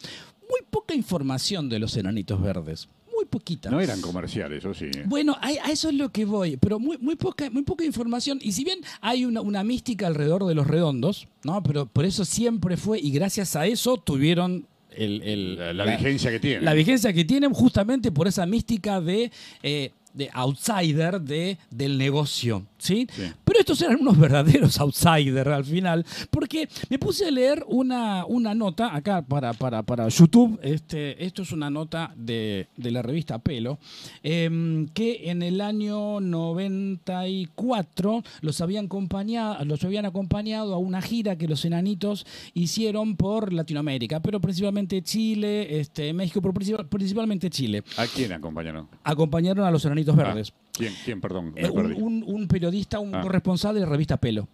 muy 0.48 0.60
poca 0.68 0.94
información 0.94 1.68
de 1.68 1.78
los 1.78 1.96
enanitos 1.96 2.42
verdes. 2.42 2.88
Muy 3.14 3.26
poquita. 3.26 3.70
No 3.70 3.80
eran 3.80 4.00
comerciales, 4.00 4.58
eso 4.60 4.72
sí. 4.74 4.86
¿eh? 4.86 5.04
Bueno, 5.06 5.36
a, 5.40 5.46
a 5.48 5.70
eso 5.70 5.90
es 5.90 5.94
lo 5.94 6.08
que 6.08 6.24
voy, 6.24 6.56
pero 6.56 6.78
muy, 6.80 6.96
muy, 6.98 7.16
poca, 7.16 7.50
muy 7.50 7.62
poca 7.62 7.84
información. 7.84 8.38
Y 8.42 8.52
si 8.52 8.64
bien 8.64 8.80
hay 9.02 9.24
una, 9.26 9.42
una 9.42 9.62
mística 9.62 10.06
alrededor 10.06 10.46
de 10.46 10.54
los 10.54 10.66
redondos, 10.66 11.28
¿no? 11.44 11.62
Pero 11.62 11.86
por 11.86 12.04
eso 12.04 12.24
siempre 12.24 12.76
fue, 12.78 12.98
y 12.98 13.10
gracias 13.12 13.54
a 13.56 13.66
eso 13.66 13.96
tuvieron 13.98 14.66
el, 14.90 15.22
el- 15.22 15.56
La, 15.56 15.72
la 15.74 15.84
vigencia 15.84 16.30
que 16.32 16.40
tiene. 16.40 16.62
la 16.62 16.72
vigencia 16.74 17.12
que 17.12 17.24
tienen 17.24 17.52
justamente 17.52 18.10
por 18.10 18.26
esa 18.26 18.44
mística 18.46 19.00
de, 19.00 19.30
eh, 19.62 19.92
de 20.14 20.30
outsider 20.32 21.20
de, 21.20 21.58
del 21.70 21.98
negocio. 21.98 22.66
¿Sí? 22.80 23.06
Sí. 23.12 23.22
Pero 23.44 23.60
estos 23.60 23.80
eran 23.82 24.00
unos 24.00 24.18
verdaderos 24.18 24.78
outsiders 24.80 25.48
al 25.50 25.64
final, 25.64 26.04
porque 26.30 26.68
me 26.88 26.98
puse 26.98 27.26
a 27.26 27.30
leer 27.30 27.64
una, 27.68 28.24
una 28.26 28.54
nota 28.54 28.94
acá 28.94 29.22
para, 29.22 29.52
para, 29.52 29.82
para 29.82 30.08
YouTube. 30.08 30.58
Este, 30.62 31.22
esto 31.24 31.42
es 31.42 31.52
una 31.52 31.70
nota 31.70 32.12
de, 32.16 32.68
de 32.76 32.90
la 32.90 33.02
revista 33.02 33.38
Pelo, 33.38 33.78
em, 34.22 34.88
que 34.88 35.30
en 35.30 35.42
el 35.42 35.60
año 35.60 36.20
94 36.20 38.22
los 38.40 38.60
habían, 38.60 38.86
acompañado, 38.86 39.64
los 39.64 39.84
habían 39.84 40.06
acompañado 40.06 40.74
a 40.74 40.78
una 40.78 41.02
gira 41.02 41.36
que 41.36 41.48
los 41.48 41.64
enanitos 41.64 42.26
hicieron 42.54 43.16
por 43.16 43.52
Latinoamérica, 43.52 44.20
pero 44.20 44.40
principalmente 44.40 45.02
Chile, 45.02 45.80
este, 45.80 46.12
México, 46.12 46.40
pero 46.40 46.54
principal- 46.54 46.88
principalmente 46.88 47.50
Chile. 47.50 47.82
¿A 47.96 48.06
quién 48.06 48.32
acompañaron? 48.32 48.88
Acompañaron 49.04 49.64
a 49.66 49.70
los 49.70 49.84
enanitos 49.84 50.16
verdes. 50.16 50.52
Ah, 50.52 50.69
¿Quién? 50.80 50.94
¿Quién? 51.04 51.20
Perdón, 51.20 51.52
me 51.54 51.60
Eh, 51.62 51.70
un, 51.70 51.74
perdí. 51.76 51.94
un- 52.02 52.24
un 52.26 52.48
periodista, 52.48 52.98
un 52.98 53.14
Ah. 53.14 53.20
corresponsal 53.22 53.74
de 53.74 53.80
la 53.80 53.86
revista 53.86 54.16
Pelo. 54.16 54.48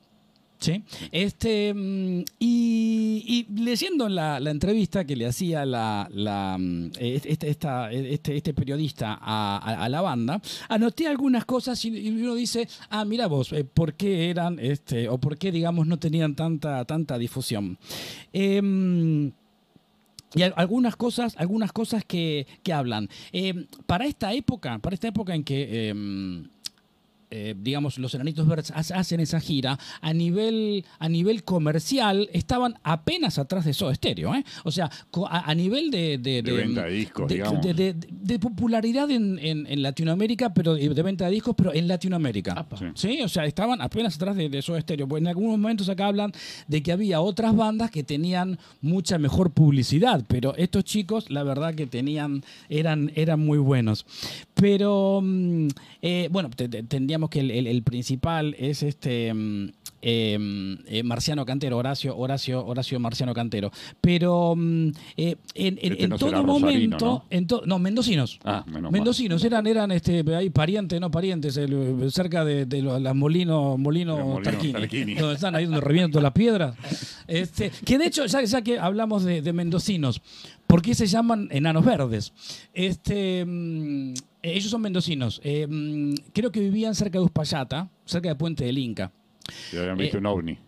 ¿Sí? 0.59 0.83
Este, 1.13 1.75
mm, 1.75 2.21
y, 2.39 3.47
y 3.51 3.61
leyendo 3.63 4.09
la, 4.09 4.41
la 4.41 4.51
entrevista 4.51 5.05
que 5.05 5.15
le 5.15 5.27
hacía 5.27 5.67
la, 5.67 6.09
la, 6.11 6.59
este, 6.99 7.51
esta- 7.51 7.93
este, 7.93 8.39
este 8.39 8.55
periodista 8.55 9.19
a, 9.21 9.59
a- 9.59 9.85
a 9.85 9.89
la 9.91 10.01
banda, 10.01 10.41
anoté 10.71 11.09
algunas 11.09 11.45
cosas 11.45 11.85
y, 11.85 11.89
y 11.91 12.09
uno 12.09 12.35
dice, 12.35 12.67
ah, 12.89 13.05
mira 13.05 13.27
vos, 13.27 13.53
eh, 13.53 13.65
¿por 13.65 13.93
qué 13.95 14.31
eran, 14.31 14.59
este, 14.59 15.11
o 15.11 15.19
por 15.19 15.37
qué, 15.37 15.53
digamos, 15.53 15.87
no 15.87 15.99
tenían 15.99 16.35
tanta, 16.35 16.87
tanta 16.87 17.19
difusión? 17.19 17.77
Em, 18.33 19.33
y 20.35 20.43
al- 20.43 20.55
algunas 20.57 20.97
cosas, 20.97 21.35
algunas 21.39 21.73
cosas 21.73 22.05
que, 22.05 22.47
que 22.63 22.73
hablan. 22.73 23.09
Eh, 23.33 23.67
para 23.87 24.07
esta 24.07 24.33
época, 24.33 24.79
para 24.79 24.95
esta 24.95 25.09
época 25.09 25.35
en 25.35 25.45
que 25.45 25.93
eh, 27.31 27.55
digamos, 27.61 27.99
los 27.99 28.15
Enanitos 28.15 28.47
Verdes 28.47 28.71
ha- 28.71 28.99
hacen 28.99 29.21
esa 29.21 29.41
gira, 29.41 29.79
a 30.01 30.13
nivel, 30.13 30.85
a 30.99 31.09
nivel 31.09 31.43
comercial 31.45 32.29
estaban 32.33 32.75
apenas 32.83 33.39
atrás 33.39 33.65
de 33.65 33.73
Soda 33.75 33.95
Stereo. 33.95 34.35
¿eh? 34.35 34.45
O 34.65 34.71
sea, 34.71 34.91
a, 35.29 35.51
a 35.51 35.55
nivel 35.55 35.91
de, 35.91 36.19
de, 36.19 36.43
De 36.43 36.53
venta 36.53 36.85
de 36.85 36.93
discos, 36.93 37.29
de, 37.29 37.35
digamos. 37.35 37.61
popularidad 38.41 39.11
en, 39.11 39.39
en- 39.39 39.67
en 39.67 39.83
Latinoamérica, 39.83 40.53
pero 40.55 40.75
de, 40.75 41.03
venta 41.03 41.25
de 41.27 41.31
discos, 41.33 41.55
pero 41.57 41.73
en 41.75 41.89
Latinoamérica. 41.89 42.67
Sí. 42.79 42.85
Sí, 42.95 43.23
o 43.23 43.29
sea, 43.29 43.45
estaban 43.47 43.81
apenas 43.81 44.17
atrás 44.17 44.37
de, 44.37 44.49
de 44.49 44.63
Soda 44.63 44.81
Stereo. 44.81 45.09
Pues 45.09 45.21
en 45.21 45.29
algunos 45.29 45.59
momentos 45.59 45.89
acá 45.89 46.07
hablan 46.07 46.33
de 46.69 46.83
que 46.83 46.93
había 46.93 47.21
otras 47.21 47.55
bandas 47.57 47.91
que 47.91 48.03
tenían 48.03 48.59
mucha 48.81 49.19
mejor 49.19 49.51
publicidad, 49.53 50.25
pero 50.29 50.55
estos 50.57 50.85
chicos, 50.85 51.31
la 51.31 51.43
verdad 51.43 51.75
que 51.75 51.87
tenían, 51.87 52.43
eran, 52.69 53.11
eran 53.15 53.41
muy 53.41 53.59
buenos. 53.59 54.05
Pero, 54.59 55.21
mm, 55.23 55.69
eh, 56.03 56.29
bueno, 56.31 56.49
te- 56.51 56.69
te- 56.69 56.83
tendríamos 56.83 57.29
que 57.31 57.41
el, 57.41 57.51
el- 57.51 57.67
el 57.67 57.83
principal 57.83 58.55
es 58.59 58.83
este... 58.83 59.33
mm, 60.07 60.73
eh, 60.89 60.99
eh, 60.99 61.03
Marciano 61.03 61.45
Cantero, 61.45 61.77
Horacio, 61.79 62.17
Horacio, 62.17 62.65
Horacio 62.65 63.01
Marciano 63.01 63.35
Cantero. 63.35 63.71
Pero 64.01 64.55
mm, 64.57 64.89
eh, 65.17 65.37
en, 65.55 65.79
en- 65.83 65.93
Este 65.93 66.05
en 66.05 66.11
no 66.11 66.17
todo 66.19 66.45
momento, 66.45 67.05
¿no? 67.07 67.25
en 67.31 67.47
to- 67.47 67.63
no, 67.67 67.79
mendocinos. 67.79 68.39
Ah, 68.45 68.63
menos 68.67 68.83
mal. 68.83 68.93
Mendocinos 68.93 69.43
eran, 69.45 69.67
eran 69.67 69.91
este, 69.91 70.25
ahí 70.35 70.51
parientes, 70.51 71.01
no 71.01 71.11
parientes, 71.11 71.57
el- 71.57 72.11
cerca 72.13 72.45
de, 72.45 72.67
de 72.67 72.83
los- 72.83 73.01
las 73.03 73.15
molinos, 73.15 73.79
molinos 73.79 74.43
Tarquini, 74.43 74.73
Tarquini. 74.75 75.15
donde 75.15 75.35
están 75.35 75.55
ahí 75.57 75.65
donde 75.65 75.81
revientan 75.81 76.23
las 76.23 76.33
piedras. 76.33 76.77
Este, 77.27 77.73
que 77.85 77.99
de 77.99 78.07
hecho, 78.07 78.27
ya, 78.27 78.43
ya 78.45 78.63
que 78.63 78.79
hablamos 78.79 79.25
de, 79.25 79.43
de 79.43 79.53
mendocinos, 79.53 80.23
¿por 80.67 80.83
qué 80.83 80.95
se 80.95 81.07
llaman 81.07 81.49
enanos 81.51 81.85
verdes? 81.85 82.33
Este, 82.73 83.45
mm, 83.45 84.15
ellos 84.43 84.71
son 84.71 84.81
mendocinos. 84.83 85.41
Eh, 85.43 85.67
mm, 85.69 86.15
creo 86.33 86.53
que 86.53 86.61
vivían 86.61 86.95
cerca 86.95 87.19
de 87.19 87.25
Uspallata, 87.25 87.89
cerca 88.05 88.29
de 88.29 88.35
Puente 88.37 88.65
del 88.65 88.79
Inca. 88.79 89.11
Que 89.71 89.79
habían 89.79 89.97
visto 89.99 90.17
Eh, 90.17 90.21
un 90.21 90.27
ovni. 90.27 90.59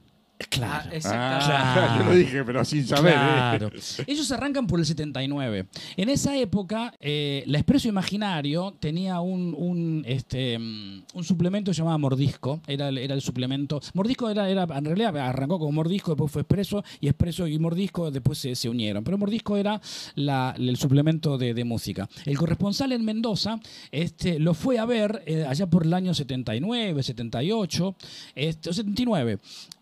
Claro. 0.50 0.88
Ah, 0.90 0.94
exactamente. 0.94 1.44
Ah, 1.48 1.72
Claro. 1.88 2.04
yo 2.04 2.10
lo 2.10 2.16
dije, 2.16 2.44
pero 2.44 2.64
sin 2.64 2.86
saber. 2.86 3.12
¿eh? 3.14 3.16
Claro. 3.16 3.70
Ellos 4.06 4.30
arrancan 4.32 4.66
por 4.66 4.78
el 4.78 4.86
79. 4.86 5.66
En 5.96 6.08
esa 6.08 6.36
época, 6.36 6.94
eh, 7.00 7.42
la 7.46 7.58
Expreso 7.58 7.88
Imaginario 7.88 8.76
tenía 8.78 9.20
un, 9.20 9.54
un, 9.58 10.04
este, 10.06 10.58
mm, 10.58 11.02
un 11.14 11.24
suplemento 11.24 11.72
llamado 11.72 11.98
Mordisco. 11.98 12.60
Era, 12.68 12.88
el- 12.88 12.98
era 12.98 13.14
el 13.14 13.20
suplemento. 13.20 13.80
Mordisco 13.94 14.30
era, 14.30 14.48
era, 14.48 14.62
en 14.62 14.84
realidad 14.84 15.16
arrancó 15.18 15.58
como 15.58 15.72
Mordisco, 15.72 16.12
después 16.12 16.30
fue 16.30 16.42
Expreso, 16.42 16.84
y 17.00 17.08
Expreso 17.08 17.46
y 17.48 17.58
Mordisco 17.58 18.10
después 18.10 18.38
se, 18.38 18.54
se 18.54 18.68
unieron. 18.68 19.02
Pero 19.02 19.18
Mordisco 19.18 19.56
era 19.56 19.80
la- 20.14 20.54
el 20.56 20.76
suplemento 20.76 21.36
de, 21.36 21.52
de 21.52 21.64
música. 21.64 22.08
El 22.24 22.38
corresponsal 22.38 22.92
en 22.92 23.04
Mendoza 23.04 23.58
este, 23.90 24.38
lo 24.38 24.54
fue 24.54 24.78
a 24.78 24.84
ver 24.84 25.22
eh, 25.26 25.44
allá 25.48 25.66
por 25.66 25.84
el 25.84 25.92
año 25.94 26.14
79, 26.14 27.02
78, 27.02 27.96
este, 28.36 28.70
o 28.70 28.72
79. 28.72 29.38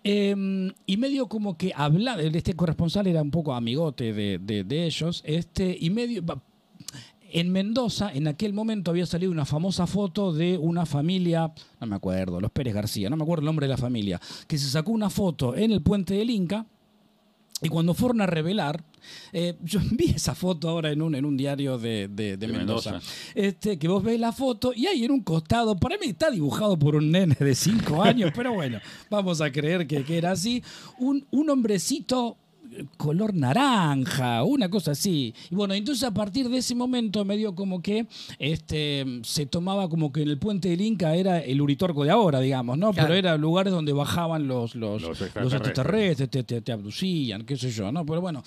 Eh, 0.09 0.73
y 0.87 0.97
medio 0.99 1.27
como 1.27 1.57
que 1.59 1.73
habla, 1.75 2.17
este 2.21 2.55
corresponsal 2.55 3.09
era 3.09 3.23
un 3.23 3.33
poco 3.33 3.55
amigote 3.55 4.13
de, 4.13 4.39
de- 4.39 4.63
de 4.63 4.87
ellos, 4.87 5.23
este, 5.27 5.77
y 5.81 5.91
medio... 5.91 6.23
En 7.33 7.51
Mendoza, 7.51 8.13
en 8.15 8.29
aquel 8.29 8.53
momento 8.53 8.93
había 8.93 9.05
salido 9.05 9.33
una 9.33 9.45
famosa 9.45 9.87
foto 9.89 10.33
de 10.33 10.57
una 10.57 10.87
familia, 10.87 11.53
no 11.81 11.87
me 11.89 11.97
acuerdo, 11.97 12.41
los 12.41 12.53
Pérez 12.53 12.73
García, 12.73 13.11
no 13.11 13.17
me 13.17 13.25
acuerdo 13.25 13.41
el 13.41 13.47
nombre 13.47 13.67
de 13.67 13.73
la 13.73 13.77
familia, 13.77 14.21
que 14.47 14.57
se 14.57 14.71
sacó 14.71 14.93
una 14.93 15.11
foto 15.11 15.57
en 15.57 15.73
el 15.73 15.83
puente 15.83 16.15
del 16.15 16.31
Inca 16.31 16.65
y 17.63 17.69
cuando 17.71 17.95
fueron 17.95 18.21
a 18.21 18.27
revelar, 18.27 18.85
eh, 19.33 19.55
yo 19.63 19.81
vi 19.93 20.11
esa 20.11 20.35
foto 20.35 20.69
ahora 20.69 20.91
en 20.93 21.01
un, 21.01 21.15
en 21.15 21.25
un 21.25 21.37
diario 21.37 21.79
de, 21.79 22.09
de- 22.09 22.37
de 22.37 22.47
De 22.47 22.49
Mendoza, 22.49 22.91
Mendoza. 22.93 23.13
Este, 23.35 23.79
que 23.79 23.89
vos 23.89 24.03
ves 24.03 24.21
la 24.21 24.33
foto 24.33 24.73
y 24.75 24.87
ahí 24.87 25.05
en 25.05 25.11
un 25.13 25.23
costado, 25.23 25.77
para 25.77 25.97
mí 25.99 26.07
está 26.09 26.31
dibujado 26.31 26.79
por 26.79 26.97
un 26.97 27.11
nene 27.11 27.35
de 27.39 27.55
5 27.55 28.03
años, 28.03 28.31
pero 28.35 28.53
bueno, 28.53 28.79
vamos 29.11 29.41
a 29.41 29.51
creer 29.51 29.87
que, 29.87 30.05
que 30.05 30.19
era 30.19 30.33
así, 30.33 30.63
un, 30.99 31.27
un 31.31 31.49
hombrecito 31.49 32.37
color 32.97 33.35
naranja, 33.35 34.43
una 34.45 34.69
cosa 34.69 34.93
así. 34.93 35.35
Y 35.51 35.55
bueno, 35.55 35.75
entonces 35.75 36.05
a 36.05 36.13
partir 36.13 36.49
de 36.49 36.59
ese 36.59 36.75
momento 36.75 37.25
medio 37.25 37.55
como 37.55 37.81
que 37.83 38.07
este, 38.39 39.05
se 39.23 39.47
tomaba 39.47 39.89
como 39.89 40.13
que 40.13 40.23
en 40.23 40.29
el 40.29 40.39
puente 40.39 40.69
del 40.69 40.81
Inca 40.81 41.15
era 41.15 41.39
el 41.41 41.61
Uritorco 41.61 42.05
de 42.05 42.11
ahora, 42.11 42.41
digamos, 42.41 42.79
¿no? 42.79 42.93
Claro. 42.93 43.09
Pero 43.09 43.19
era 43.19 43.37
lugares 43.37 43.73
donde 43.73 43.93
bajaban 43.93 44.47
los, 44.49 44.75
los, 44.75 45.03
Los 45.03 45.21
los 45.21 45.53
extraterrestres. 45.53 46.31
te, 46.31 46.43
te- 46.43 46.61
te 46.61 46.73
abducían, 46.73 47.45
qué 47.45 47.57
sé 47.57 47.71
yo, 47.71 47.91
¿no? 47.93 48.05
Pero 48.07 48.21
bueno, 48.21 48.43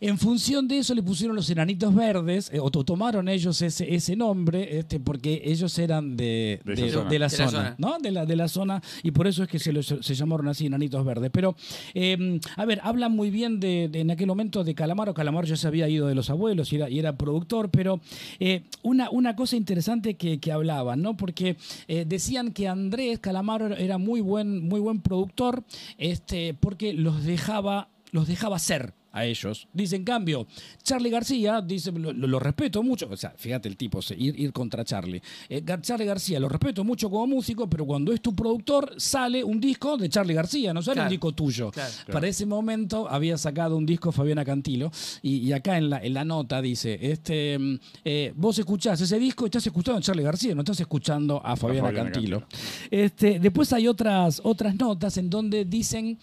en 0.00 0.18
función 0.18 0.68
de 0.68 0.78
eso 0.78 0.94
le 0.94 1.02
pusieron 1.02 1.36
los 1.36 1.48
enanitos 1.50 1.94
verdes, 1.94 2.50
eh, 2.52 2.60
o 2.60 2.70
to- 2.70 2.84
tomaron 2.84 3.28
ellos 3.28 3.60
ese, 3.62 3.92
ese 3.94 4.16
nombre, 4.16 4.78
este, 4.78 5.00
porque 5.00 5.42
ellos 5.44 5.78
eran 5.78 6.16
de, 6.16 6.60
De 6.64 6.74
de- 6.74 6.86
esa 6.86 6.98
zona. 6.98 7.10
de 7.10 7.18
la 7.18 7.28
De 7.28 7.36
la 7.38 7.44
zona, 7.46 7.50
zona. 7.50 7.74
¿no? 7.78 7.98
De 7.98 8.10
la, 8.10 8.26
de 8.26 8.36
la 8.36 8.48
zona, 8.48 8.82
y 9.02 9.10
por 9.10 9.26
eso 9.26 9.42
es 9.42 9.48
que 9.48 9.58
se, 9.58 9.72
los- 9.72 9.94
se 10.00 10.14
llamaron 10.14 10.48
así 10.48 10.66
enanitos 10.66 11.04
verdes. 11.04 11.30
Pero, 11.32 11.54
eh, 11.94 12.40
a 12.56 12.64
ver, 12.64 12.80
hablan 12.82 13.12
muy 13.12 13.30
bien 13.30 13.59
en 13.62 14.10
aquel 14.10 14.26
momento 14.26 14.64
de 14.64 14.74
Calamaro. 14.74 15.14
Calamaro 15.14 15.46
ya 15.46 15.56
se 15.56 15.66
había 15.66 15.88
ido 15.88 16.06
de 16.06 16.14
los 16.14 16.30
abuelos 16.30 16.72
y 16.72 16.76
era, 16.76 16.90
y 16.90 16.98
era 16.98 17.16
productor, 17.16 17.70
pero 17.70 18.00
eh, 18.38 18.64
una, 18.82 19.10
una 19.10 19.36
cosa 19.36 19.56
interesante 19.56 20.14
que, 20.14 20.40
que 20.40 20.52
hablaban, 20.52 21.02
¿no? 21.02 21.16
Porque 21.16 21.56
eh, 21.88 22.04
decían 22.06 22.52
que 22.52 22.68
Andrés 22.68 23.18
Calamaro 23.18 23.76
era 23.76 23.98
muy 23.98 24.20
buen, 24.20 24.68
muy 24.68 24.80
buen 24.80 25.00
productor, 25.00 25.64
este, 25.98 26.54
porque 26.54 26.92
los 26.92 27.24
dejaba, 27.24 27.88
los 28.12 28.28
dejaba 28.28 28.58
ser 28.58 28.94
a 29.12 29.24
ellos. 29.24 29.66
Dice, 29.72 29.96
en 29.96 30.04
cambio, 30.04 30.46
Charlie 30.82 31.10
García, 31.10 31.60
dice, 31.60 31.90
lo, 31.92 32.12
lo- 32.12 32.26
lo 32.26 32.38
respeto 32.38 32.82
mucho, 32.82 33.08
o 33.10 33.16
sea, 33.16 33.30
fíjate 33.36 33.68
el 33.68 33.76
tipo, 33.76 34.00
ir, 34.16 34.38
ir 34.38 34.52
contra 34.52 34.84
Charlie. 34.84 35.20
Eh, 35.48 35.64
Charlie 35.82 36.06
García, 36.06 36.38
lo 36.40 36.48
respeto 36.48 36.84
mucho 36.84 37.10
como 37.10 37.26
músico, 37.26 37.68
pero 37.68 37.84
cuando 37.84 38.12
es 38.12 38.20
tu 38.20 38.34
productor, 38.34 38.94
sale 38.98 39.42
un 39.42 39.60
disco 39.60 39.96
de 39.96 40.08
Charlie 40.08 40.34
García, 40.34 40.72
no 40.72 40.82
sale 40.82 40.94
Claro. 40.94 41.08
un 41.08 41.10
disco 41.10 41.32
tuyo. 41.32 41.70
Claro. 41.70 41.90
Para 42.12 42.28
ese 42.28 42.46
momento 42.46 43.08
había 43.08 43.36
sacado 43.36 43.76
un 43.76 43.86
disco 43.86 44.12
Fabiana 44.12 44.44
Cantilo, 44.44 44.90
y, 45.22 45.36
y 45.38 45.52
acá 45.52 45.76
en 45.78 45.90
la, 45.90 45.98
en 46.04 46.14
la 46.14 46.24
nota 46.24 46.60
dice, 46.62 46.98
este, 47.00 47.58
mm, 47.58 47.74
eh, 48.04 48.32
vos 48.36 48.58
escuchás 48.58 49.00
ese 49.00 49.18
disco 49.18 49.44
y 49.44 49.48
estás 49.48 49.66
escuchando 49.66 49.98
a 49.98 50.02
Charlie 50.02 50.22
García, 50.22 50.54
no 50.54 50.60
estás 50.62 50.80
escuchando 50.80 51.40
a 51.44 51.56
Fabiana, 51.56 51.88
Fabiana 51.88 52.10
Cantilo. 52.12 52.40
Cantilo. 52.40 52.60
Este, 52.90 53.38
después 53.40 53.72
hay 53.72 53.88
otras, 53.88 54.40
otras 54.44 54.74
notas 54.76 55.16
en 55.16 55.30
donde 55.30 55.64
dicen 55.64 56.18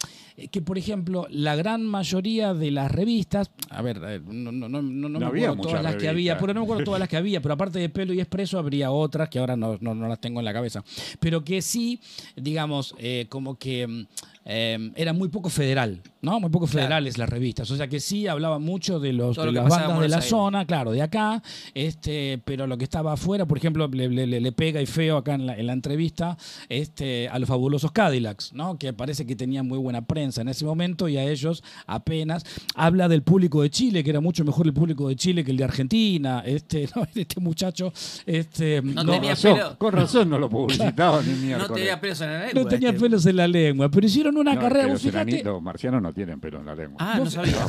que, 0.50 0.62
por 0.62 0.78
ejemplo, 0.78 1.26
la 1.30 1.56
gran 1.56 1.84
mayoría 1.84 2.54
de 2.54 2.70
las 2.70 2.92
revistas, 2.92 3.50
a 3.70 3.82
ver, 3.82 4.00
eh, 4.06 4.20
no, 4.24 4.52
no, 4.52 4.68
no, 4.68 4.80
no, 4.80 5.08
no 5.08 5.18
me 5.18 5.26
acuerdo 5.48 5.62
todas 5.68 5.82
las 5.82 5.96
que 5.96 6.08
había, 6.08 6.34
pero 6.40 6.54
no 6.54 6.60
me 6.60 6.64
acuerdo 6.64 6.84
todas 6.84 7.00
las 7.00 7.08
que 7.08 7.16
había, 7.16 7.40
pero 7.42 7.54
aparte 7.54 7.78
de 7.80 7.88
Pelo 7.88 8.12
y 8.14 8.20
Expreso 8.20 8.58
habría 8.58 8.90
otras 8.92 9.28
que 9.28 9.38
ahora 9.40 9.56
no, 9.56 9.76
no- 9.80 9.94
no 9.94 10.06
las 10.08 10.20
tengo 10.20 10.38
en 10.40 10.44
la 10.44 10.52
cabeza, 10.52 10.84
pero 11.18 11.42
que 11.44 11.60
sí, 11.60 12.00
digamos, 12.36 12.94
eh, 12.98 13.26
como 13.28 13.56
que... 13.58 14.06
eh, 14.50 14.90
era 14.96 15.12
muy 15.12 15.28
poco 15.28 15.50
federal, 15.50 16.00
¿no? 16.22 16.40
Muy 16.40 16.48
poco 16.50 16.66
federales 16.66 17.18
las 17.18 17.28
revistas. 17.28 17.70
O 17.70 17.76
sea 17.76 17.86
que 17.86 18.00
sí 18.00 18.26
hablaba 18.26 18.58
mucho 18.58 18.98
de, 18.98 19.12
los, 19.12 19.36
de 19.36 19.44
lo 19.44 19.52
las 19.52 19.68
bandas 19.68 20.00
de 20.00 20.08
la 20.08 20.16
Aires. 20.16 20.30
zona, 20.30 20.64
claro, 20.66 20.90
de 20.90 21.02
acá, 21.02 21.42
este, 21.74 22.40
pero 22.44 22.66
lo 22.66 22.78
que 22.78 22.84
estaba 22.84 23.12
afuera, 23.12 23.46
por 23.46 23.58
ejemplo, 23.58 23.86
le, 23.88 24.08
le- 24.08 24.26
le- 24.26 24.40
le 24.40 24.52
pega 24.52 24.80
y 24.80 24.86
feo 24.86 25.18
acá 25.18 25.34
en 25.34 25.46
la, 25.46 25.54
en 25.56 25.66
la 25.66 25.72
entrevista 25.74 26.36
este, 26.68 27.28
a 27.28 27.38
los 27.38 27.48
fabulosos 27.48 27.92
Cadillacs, 27.92 28.52
¿no? 28.54 28.78
Que 28.78 28.92
parece 28.92 29.26
que 29.26 29.36
tenían 29.36 29.66
muy 29.68 29.78
buena 29.78 30.06
prensa 30.06 30.40
en 30.40 30.48
ese 30.48 30.64
momento 30.64 31.08
y 31.08 31.16
a 31.18 31.24
ellos 31.24 31.62
apenas. 31.86 32.44
Habla 32.74 33.08
del 33.08 33.22
público 33.22 33.62
de 33.62 33.70
Chile, 33.70 34.02
que 34.02 34.10
era 34.10 34.20
mucho 34.20 34.44
mejor 34.44 34.66
el 34.66 34.72
público 34.72 35.08
de 35.08 35.16
Chile 35.16 35.44
que 35.44 35.50
el 35.50 35.56
de 35.56 35.64
Argentina. 35.64 36.42
Este, 36.44 36.88
¿no? 36.96 37.06
este 37.14 37.40
muchacho. 37.40 37.92
Este, 38.26 38.80
No 38.82 38.94
Con 39.04 39.06
tenía 39.14 39.30
razón, 39.30 39.54
pelo. 39.56 39.78
con 39.78 39.92
razón 39.92 40.30
no 40.30 40.38
lo 40.38 40.48
publicitaban 40.48 41.24
ni 41.26 41.50
No 41.58 41.66
tenía 41.68 42.00
pelos 42.00 42.20
en 42.22 42.28
la 42.32 42.38
lengua. 42.46 42.62
no 42.62 42.68
tenía 42.68 42.88
este. 42.90 43.00
pelos 43.00 43.26
en 43.26 43.36
la 43.36 43.48
lengua, 43.48 43.90
pero 43.90 44.06
hicieron 44.06 44.36
una 44.38 44.54
No, 44.54 44.60
carrera. 44.60 44.88
vos 44.88 45.04
los, 45.04 45.62
marcianos 45.62 46.02
no 46.02 46.12
tienen 46.12 46.40
pelo 46.40 46.60
en 46.60 46.66
la 46.66 46.74
lengua. 46.74 46.96
Ah, 47.00 47.18
no 47.18 47.30
sabía. 47.30 47.66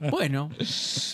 bueno, 0.10 0.48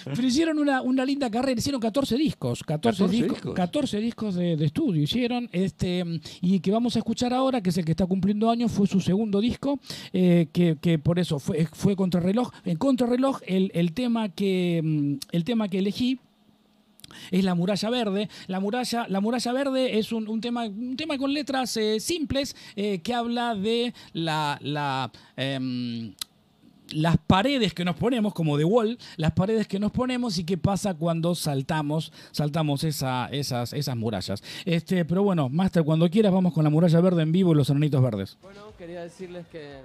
Pero 0.04 0.26
hicieron 0.26 0.58
una, 0.58 0.82
una 0.82 1.04
linda 1.04 1.30
carrera, 1.30 1.58
hicieron 1.58 1.80
14 1.80 2.16
discos, 2.16 2.62
14, 2.62 2.98
14 3.04 3.16
discos, 3.16 3.36
discos. 3.36 3.54
14 3.54 3.98
discos 3.98 4.34
de, 4.34 4.56
de 4.56 4.64
estudio 4.64 5.02
hicieron, 5.02 5.48
este, 5.52 6.04
y 6.40 6.60
que 6.60 6.70
vamos 6.70 6.96
a 6.96 6.98
escuchar 7.00 7.32
ahora, 7.34 7.60
que 7.60 7.70
es 7.70 7.78
el 7.78 7.84
que 7.84 7.92
está 7.92 8.06
cumpliendo 8.06 8.50
años, 8.50 8.70
fue 8.72 8.86
su 8.86 9.00
segundo 9.00 9.40
disco, 9.40 9.80
eh, 10.12 10.48
que, 10.52 10.76
que 10.80 10.98
por 10.98 11.18
eso 11.18 11.38
fue, 11.38 11.66
fue 11.72 11.96
Contrarreloj. 11.96 12.50
En 12.64 12.76
Contrarreloj, 12.76 13.40
el, 13.46 13.70
el 13.74 13.92
tema 13.92 14.28
que 14.28 14.80
mm, 14.82 15.14
el 15.32 15.44
tema 15.44 15.68
que 15.68 15.78
elegí 15.78 16.18
es 17.30 17.44
la 17.44 17.54
muralla 17.54 17.90
verde. 17.90 18.28
La 18.46 18.60
muralla, 18.60 19.06
la 19.08 19.20
muralla 19.20 19.52
verde 19.52 19.98
es 19.98 20.12
un, 20.12 20.28
un 20.28 20.40
tema, 20.40 20.64
un 20.64 20.96
tema 20.96 21.18
con 21.18 21.32
letras 21.32 21.76
eh, 21.76 22.00
simples 22.00 22.56
eh, 22.76 23.00
que 23.00 23.14
habla 23.14 23.54
de 23.54 23.94
la, 24.12 25.10
em, 25.36 26.14
las 26.90 27.16
paredes 27.18 27.74
que 27.74 27.84
nos 27.84 27.96
ponemos, 27.96 28.34
como 28.34 28.56
de 28.56 28.64
wall, 28.64 28.98
las 29.16 29.32
paredes 29.32 29.66
que 29.66 29.78
nos 29.78 29.92
ponemos 29.92 30.38
y 30.38 30.44
qué 30.44 30.58
pasa 30.58 30.94
cuando 30.94 31.34
saltamos, 31.34 32.12
saltamos 32.32 32.84
esa, 32.84 33.28
esas, 33.30 33.72
esas 33.72 33.96
murallas. 33.96 34.42
Este, 34.64 35.04
pero 35.04 35.22
bueno, 35.22 35.48
Master, 35.48 35.84
cuando 35.84 36.08
quieras 36.10 36.32
vamos 36.32 36.52
con 36.52 36.64
la 36.64 36.70
muralla 36.70 37.00
verde 37.00 37.22
en 37.22 37.32
vivo 37.32 37.52
y 37.52 37.56
los 37.56 37.70
enanitos 37.70 38.02
verdes. 38.02 38.38
Bueno, 38.42 38.72
quería 38.76 39.02
decirles 39.02 39.46
que 39.48 39.80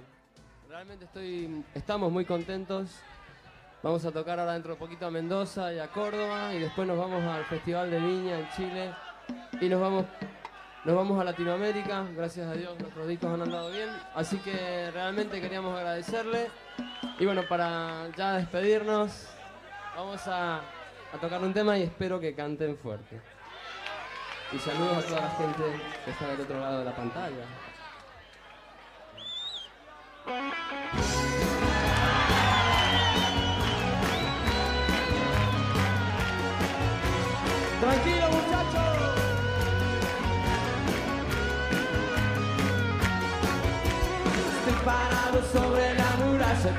realmente 0.69 1.05
estoy, 1.05 1.63
estamos 1.73 2.11
muy 2.11 2.25
contentos. 2.25 2.89
Vamos 3.83 4.03
a 4.05 4.11
tocar 4.11 4.39
ahora 4.39 4.53
dentro 4.53 4.73
de 4.73 4.79
poquito 4.79 5.05
a 5.05 5.11
Mendoza 5.11 5.71
y 5.71 5.77
a 5.77 5.87
Córdoba 5.87 6.51
y 6.51 6.59
después 6.59 6.87
nos 6.87 6.97
vamos 6.97 7.23
al 7.23 7.45
Festival 7.45 7.91
de 7.91 7.99
Viña 7.99 8.39
en 8.39 8.49
Chile 8.49 8.93
y 9.61 9.69
nos 9.69 9.79
vamos, 9.79 10.05
nos 10.83 10.95
vamos 10.95 11.21
a 11.21 11.23
Latinoamérica. 11.23 12.03
Gracias 12.15 12.47
a 12.47 12.53
Dios 12.53 12.77
nuestros 12.79 13.07
discos 13.07 13.31
han 13.31 13.43
andado 13.43 13.69
bien. 13.69 13.89
Así 14.15 14.39
que 14.39 14.89
realmente 14.91 15.39
queríamos 15.39 15.77
agradecerle. 15.77 16.49
Y 17.19 17.25
bueno, 17.25 17.43
para 17.47 18.09
ya 18.17 18.33
despedirnos, 18.37 19.27
vamos 19.95 20.27
a, 20.27 20.57
a 20.57 21.17
tocar 21.21 21.39
un 21.43 21.53
tema 21.53 21.77
y 21.77 21.83
espero 21.83 22.19
que 22.19 22.33
canten 22.33 22.77
fuerte. 22.77 23.21
Y 24.53 24.57
saludos 24.57 24.97
a 24.97 25.07
toda 25.07 25.21
la 25.21 25.29
gente 25.29 25.63
que 26.03 26.11
está 26.11 26.27
del 26.29 26.41
otro 26.41 26.59
lado 26.59 26.79
de 26.79 26.85
la 26.85 26.95
pantalla. 26.95 27.45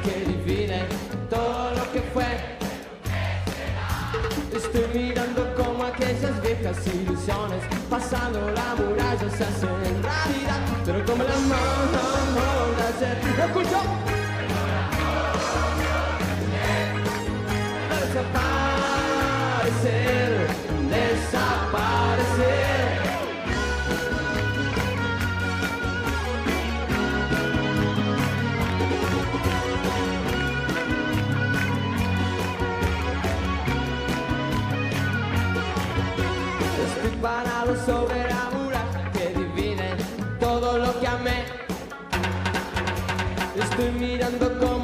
Que 0.02 0.24
divide 0.26 0.86
todo 1.30 1.70
lo 1.74 1.92
que 1.92 2.00
fue. 2.12 2.26
Estoy 4.54 4.86
mirando 4.92 5.54
como 5.54 5.84
aquellas 5.84 6.42
viejas 6.42 6.86
ilusiones 6.86 7.62
pasando 7.88 8.50
la 8.50 8.74
muralla 8.74 9.30
se 9.30 9.44
hacen 9.44 10.02
realidad, 10.02 10.60
pero 10.84 11.04
como 11.04 11.22
la 11.22 11.36
mano. 11.36 12.08
¿Lo 13.36 13.44
escucho? 13.44 13.80
Desaparecer. 19.60 20.37
Estoy 43.78 43.92
mirando 43.92 44.58
cómo 44.58 44.77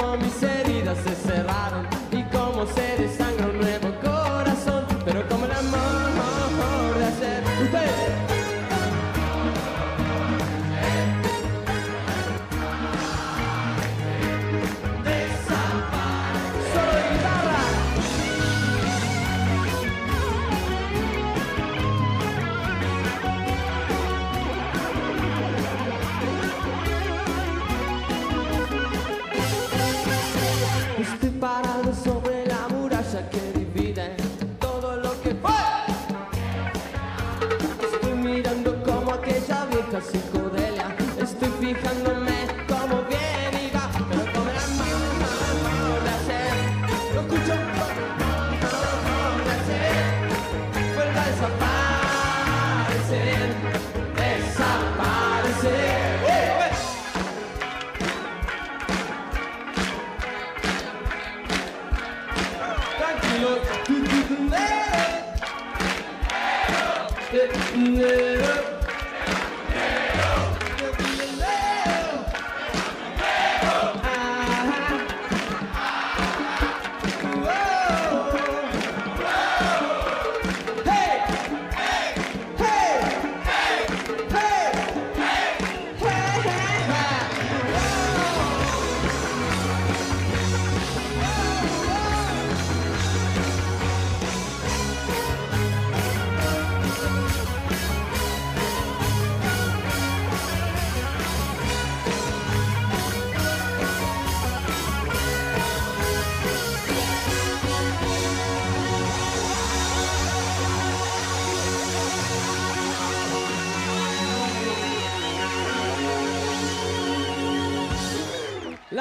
Estoy 41.20 41.48
fijándome 41.60 42.23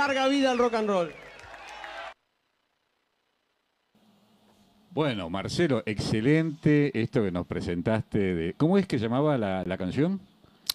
Larga 0.06 0.28
vida 0.28 0.52
al 0.52 0.58
rock 0.58 0.74
and 0.74 0.88
roll. 0.90 1.12
Bueno, 4.92 5.30
Marcelo, 5.30 5.82
excelente 5.86 7.02
esto 7.02 7.24
que 7.24 7.32
nos 7.32 7.48
presentaste 7.48 8.18
de. 8.36 8.54
¿Cómo 8.56 8.78
es 8.78 8.86
que 8.86 8.98
llamaba 9.00 9.38
la, 9.38 9.64
la 9.66 9.78
canción? 9.78 10.20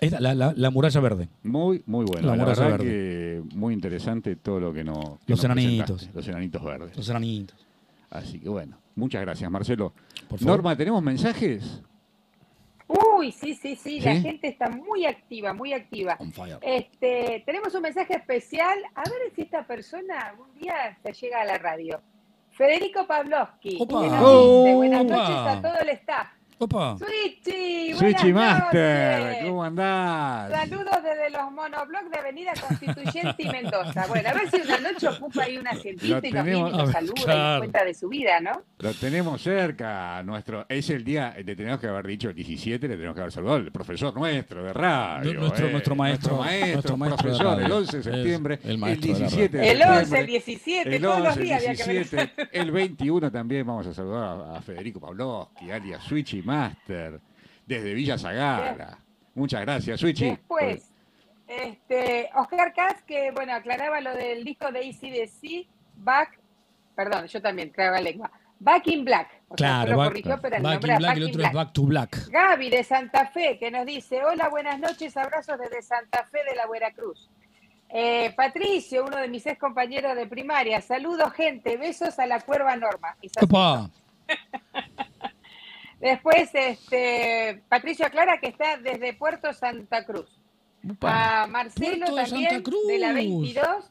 Esta, 0.00 0.18
la, 0.18 0.34
la- 0.34 0.54
la 0.56 0.70
muralla 0.70 1.00
verde. 1.00 1.28
Muy, 1.42 1.82
muy 1.84 2.06
bueno. 2.06 2.26
La 2.28 2.36
La, 2.36 2.42
muralla 2.44 2.62
verdad 2.68 2.78
verde. 2.78 2.84
que 2.90 3.42
muy 3.54 3.74
interesante 3.74 4.34
todo 4.36 4.60
lo 4.60 4.72
que 4.72 4.82
nos. 4.82 4.96
que 5.26 5.32
Los 5.32 5.38
nos 5.40 5.44
enanitos. 5.44 5.86
presentaste, 5.88 6.16
Los 6.16 6.28
enanitos 6.28 6.64
verdes. 6.64 6.96
Los 6.96 7.08
enanitos. 7.10 7.66
Así 8.08 8.40
que 8.40 8.48
bueno, 8.48 8.78
muchas 8.96 9.20
gracias, 9.20 9.50
Marcelo. 9.50 9.92
Por 10.26 10.38
favor. 10.38 10.56
Norma, 10.56 10.74
¿tenemos 10.74 11.02
mensajes? 11.02 11.82
Uy, 12.88 13.32
sí, 13.32 13.54
sí, 13.54 13.76
sí, 13.76 14.00
la 14.00 14.14
¿Sí? 14.14 14.22
gente 14.22 14.48
está 14.48 14.70
muy 14.70 15.04
activa, 15.04 15.52
muy 15.52 15.74
activa. 15.74 16.18
Este, 16.62 17.42
tenemos 17.44 17.74
un 17.74 17.82
mensaje 17.82 18.16
especial. 18.16 18.78
A 18.94 19.02
ver 19.02 19.30
si 19.36 19.42
esta 19.42 19.66
persona 19.66 20.18
algún 20.20 20.52
día 20.54 20.96
se 21.02 21.12
llega 21.12 21.42
a 21.42 21.44
la 21.44 21.58
radio. 21.58 22.00
Federico 22.50 23.06
Pavlovsky. 23.06 23.76
Buenas 23.86 25.04
noches 25.04 25.36
a 25.36 25.60
todo 25.62 25.78
el 25.80 25.90
staff. 25.90 26.37
Opa. 26.60 26.96
Switchy, 26.98 27.92
buenas 27.94 27.98
Switchy 27.98 28.32
Master, 28.32 29.20
noches. 29.22 29.44
¿cómo 29.46 29.62
andás? 29.64 30.50
Saludos 30.50 30.96
desde 31.04 31.30
los 31.30 31.52
monoblogs 31.52 32.10
de 32.10 32.18
Avenida 32.18 32.52
Constituyente 32.68 33.34
y 33.44 33.48
Mendoza. 33.48 34.06
Bueno, 34.08 34.28
a 34.28 34.32
ver 34.32 34.50
si 34.50 34.56
una 34.62 34.78
noche 34.80 35.06
ocupa 35.08 35.42
ahí 35.44 35.56
un 35.56 35.68
asientito 35.68 36.26
y 36.26 36.32
nos 36.32 36.44
viene 36.44 36.58
y 36.58 36.62
nos 36.72 36.90
saluda 36.90 37.12
y 37.16 37.22
claro. 37.22 37.48
nos 37.50 37.58
cuenta 37.58 37.84
de 37.84 37.94
su 37.94 38.08
vida, 38.08 38.40
¿no? 38.40 38.62
Lo 38.80 38.92
tenemos 38.94 39.40
cerca. 39.40 40.20
Nuestro, 40.24 40.66
es 40.68 40.90
el 40.90 41.04
día, 41.04 41.32
le 41.44 41.54
tenemos 41.54 41.78
que 41.78 41.86
haber 41.86 42.06
dicho 42.08 42.28
el 42.30 42.34
17, 42.34 42.88
le 42.88 42.94
tenemos 42.96 43.14
que 43.14 43.20
haber 43.20 43.32
saludado 43.32 43.58
el 43.58 43.70
profesor 43.70 44.12
nuestro 44.16 44.64
de 44.64 44.72
radio. 44.72 45.34
Nu- 45.34 45.40
nuestro- 45.42 45.68
eh, 45.68 45.70
nuestro 45.72 45.94
maestro, 45.94 46.36
Nuestro 46.38 46.44
maestro, 46.44 46.72
nuestro 46.72 46.96
maestro 46.96 47.22
profesor, 47.22 47.62
el 47.62 47.70
11 47.72 47.96
de 47.98 48.02
septiembre, 48.02 48.58
el 48.64 48.70
el, 48.70 48.78
maestro 48.78 49.06
de 49.06 49.12
la 49.12 49.18
17 49.28 49.56
de 49.58 49.70
El 49.70 49.82
11, 49.82 49.94
septiembre. 49.94 50.20
el 50.20 50.26
17, 50.26 50.96
El 50.96 51.02
todos 51.02 51.18
los 51.20 51.28
11, 51.28 51.40
el 51.40 51.46
días 51.46 51.62
había 51.62 51.74
que 51.76 51.84
ver. 51.84 51.94
17, 52.08 52.48
el 52.58 52.70
21 52.72 53.30
también 53.30 53.64
vamos 53.66 53.86
a 53.86 53.94
saludar 53.94 54.24
a, 54.40 54.56
a 54.56 54.62
Federico 54.62 54.98
Pavlovsky, 54.98 55.70
alias 55.70 56.02
Switchy 56.02 56.42
Master, 56.48 57.20
desde 57.66 57.92
Villa 57.92 58.16
Zagara. 58.16 58.98
Muchas 59.34 59.60
gracias, 59.60 60.00
Switchy. 60.00 60.30
Después, 60.30 60.90
este, 61.46 62.30
Oscar 62.34 62.72
Katz, 62.72 63.02
que 63.02 63.30
bueno, 63.32 63.52
aclaraba 63.54 64.00
lo 64.00 64.14
del 64.14 64.44
disco 64.44 64.72
de 64.72 64.80
ACDC, 64.80 65.68
Back, 65.96 66.38
perdón, 66.96 67.26
yo 67.26 67.42
también, 67.42 67.70
traba 67.70 68.00
lengua, 68.00 68.30
Back 68.60 68.86
in 68.86 69.04
Black. 69.04 69.28
O 69.48 69.54
Claro, 69.54 69.96
back, 69.96 70.08
corrigió, 70.08 70.40
pero 70.40 70.56
el 70.56 70.62
back 70.62 70.72
nombre 70.72 70.92
in 70.92 70.98
black 70.98 71.10
Back 71.10 71.18
y 71.18 71.22
el 71.22 71.28
otro 71.28 71.42
es 71.44 71.52
back 71.52 71.72
to 71.72 71.82
black. 71.82 72.28
Gaby 72.30 72.70
de 72.70 72.82
Santa 72.82 73.26
Fe, 73.26 73.58
que 73.58 73.70
nos 73.70 73.84
dice, 73.84 74.24
hola, 74.24 74.48
buenas 74.48 74.80
noches, 74.80 75.16
abrazos 75.16 75.58
desde 75.58 75.82
Santa 75.82 76.24
Fe 76.24 76.38
de 76.48 76.56
la 76.56 76.66
Veracruz. 76.66 77.28
Eh, 77.90 78.32
Patricio, 78.36 79.04
uno 79.04 79.16
de 79.18 79.28
mis 79.28 79.46
ex 79.46 79.58
compañeros 79.58 80.16
de 80.16 80.26
primaria, 80.26 80.80
saludos 80.80 81.32
gente, 81.32 81.76
besos 81.76 82.18
a 82.18 82.26
la 82.26 82.40
cuerva 82.40 82.76
Norma. 82.76 83.16
Opa. 83.42 83.90
Después, 86.00 86.50
este, 86.54 87.62
Patricio 87.68 88.06
aclara 88.06 88.38
que 88.38 88.48
está 88.48 88.76
desde 88.76 89.14
Puerto 89.14 89.52
Santa 89.52 90.04
Cruz. 90.04 90.40
Opa. 90.88 91.42
A 91.42 91.46
Marcelo 91.48 92.06
Puerto 92.06 92.30
también, 92.30 92.62
Cruz. 92.62 92.86
de 92.86 92.98
la 92.98 93.12
22, 93.12 93.90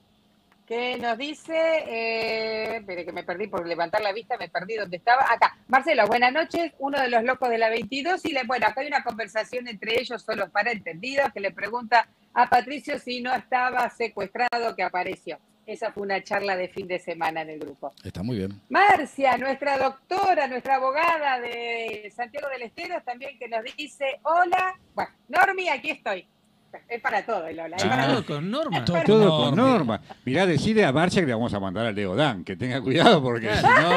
que 0.65 0.97
nos 0.97 1.17
dice, 1.17 1.53
eh, 1.53 2.77
espere 2.77 3.05
que 3.05 3.11
me 3.11 3.23
perdí 3.23 3.47
por 3.47 3.67
levantar 3.67 4.01
la 4.01 4.13
vista, 4.13 4.37
me 4.37 4.47
perdí 4.47 4.75
donde 4.75 4.97
estaba. 4.97 5.25
Acá, 5.29 5.57
Marcelo, 5.67 6.07
buenas 6.07 6.31
noches, 6.31 6.71
uno 6.79 6.99
de 7.01 7.09
los 7.09 7.23
locos 7.23 7.49
de 7.49 7.57
la 7.57 7.69
22, 7.69 8.23
y 8.25 8.31
le, 8.31 8.43
bueno, 8.43 8.67
acá 8.67 8.81
hay 8.81 8.87
una 8.87 9.03
conversación 9.03 9.67
entre 9.67 9.99
ellos, 9.99 10.21
solo 10.21 10.49
para 10.49 10.71
entendidos, 10.71 11.31
que 11.33 11.41
le 11.41 11.51
pregunta 11.51 12.07
a 12.33 12.49
Patricio 12.49 12.99
si 12.99 13.21
no 13.21 13.33
estaba 13.33 13.89
secuestrado 13.89 14.75
que 14.75 14.83
apareció. 14.83 15.39
Esa 15.67 15.91
fue 15.91 16.03
una 16.03 16.23
charla 16.23 16.55
de 16.55 16.69
fin 16.69 16.87
de 16.87 16.97
semana 16.97 17.41
en 17.41 17.49
el 17.49 17.59
grupo. 17.59 17.93
Está 18.01 18.23
muy 18.23 18.37
bien. 18.37 18.61
Marcia, 18.69 19.37
nuestra 19.37 19.77
doctora, 19.77 20.47
nuestra 20.47 20.75
abogada 20.75 21.41
de 21.41 22.09
Santiago 22.15 22.47
del 22.47 22.61
Estero, 22.61 23.03
también 23.03 23.37
que 23.37 23.49
nos 23.49 23.63
dice, 23.75 24.21
hola, 24.23 24.79
bueno, 24.95 25.11
Normi, 25.27 25.67
aquí 25.67 25.89
estoy. 25.89 26.25
Es 26.87 27.01
para 27.01 27.25
todo 27.25 27.43
hola. 27.45 27.67
es 27.77 27.83
Ah. 27.83 27.89
para 27.89 28.07
Todo 28.07 28.25
con 28.25 28.51
Norma. 28.51 28.85
Todo 28.85 29.03
Todo 29.05 29.45
con 29.45 29.55
Norma. 29.55 30.01
Mirá, 30.25 30.45
decide 30.45 30.85
a 30.85 30.91
Marcia 30.91 31.21
que 31.21 31.27
le 31.27 31.33
vamos 31.33 31.53
a 31.53 31.59
mandar 31.59 31.85
al 31.85 31.95
Leo 31.95 32.15
Dan, 32.15 32.43
que 32.43 32.55
tenga 32.55 32.81
cuidado 32.81 33.21
porque 33.21 33.53
si 33.55 33.63
no, 33.63 33.91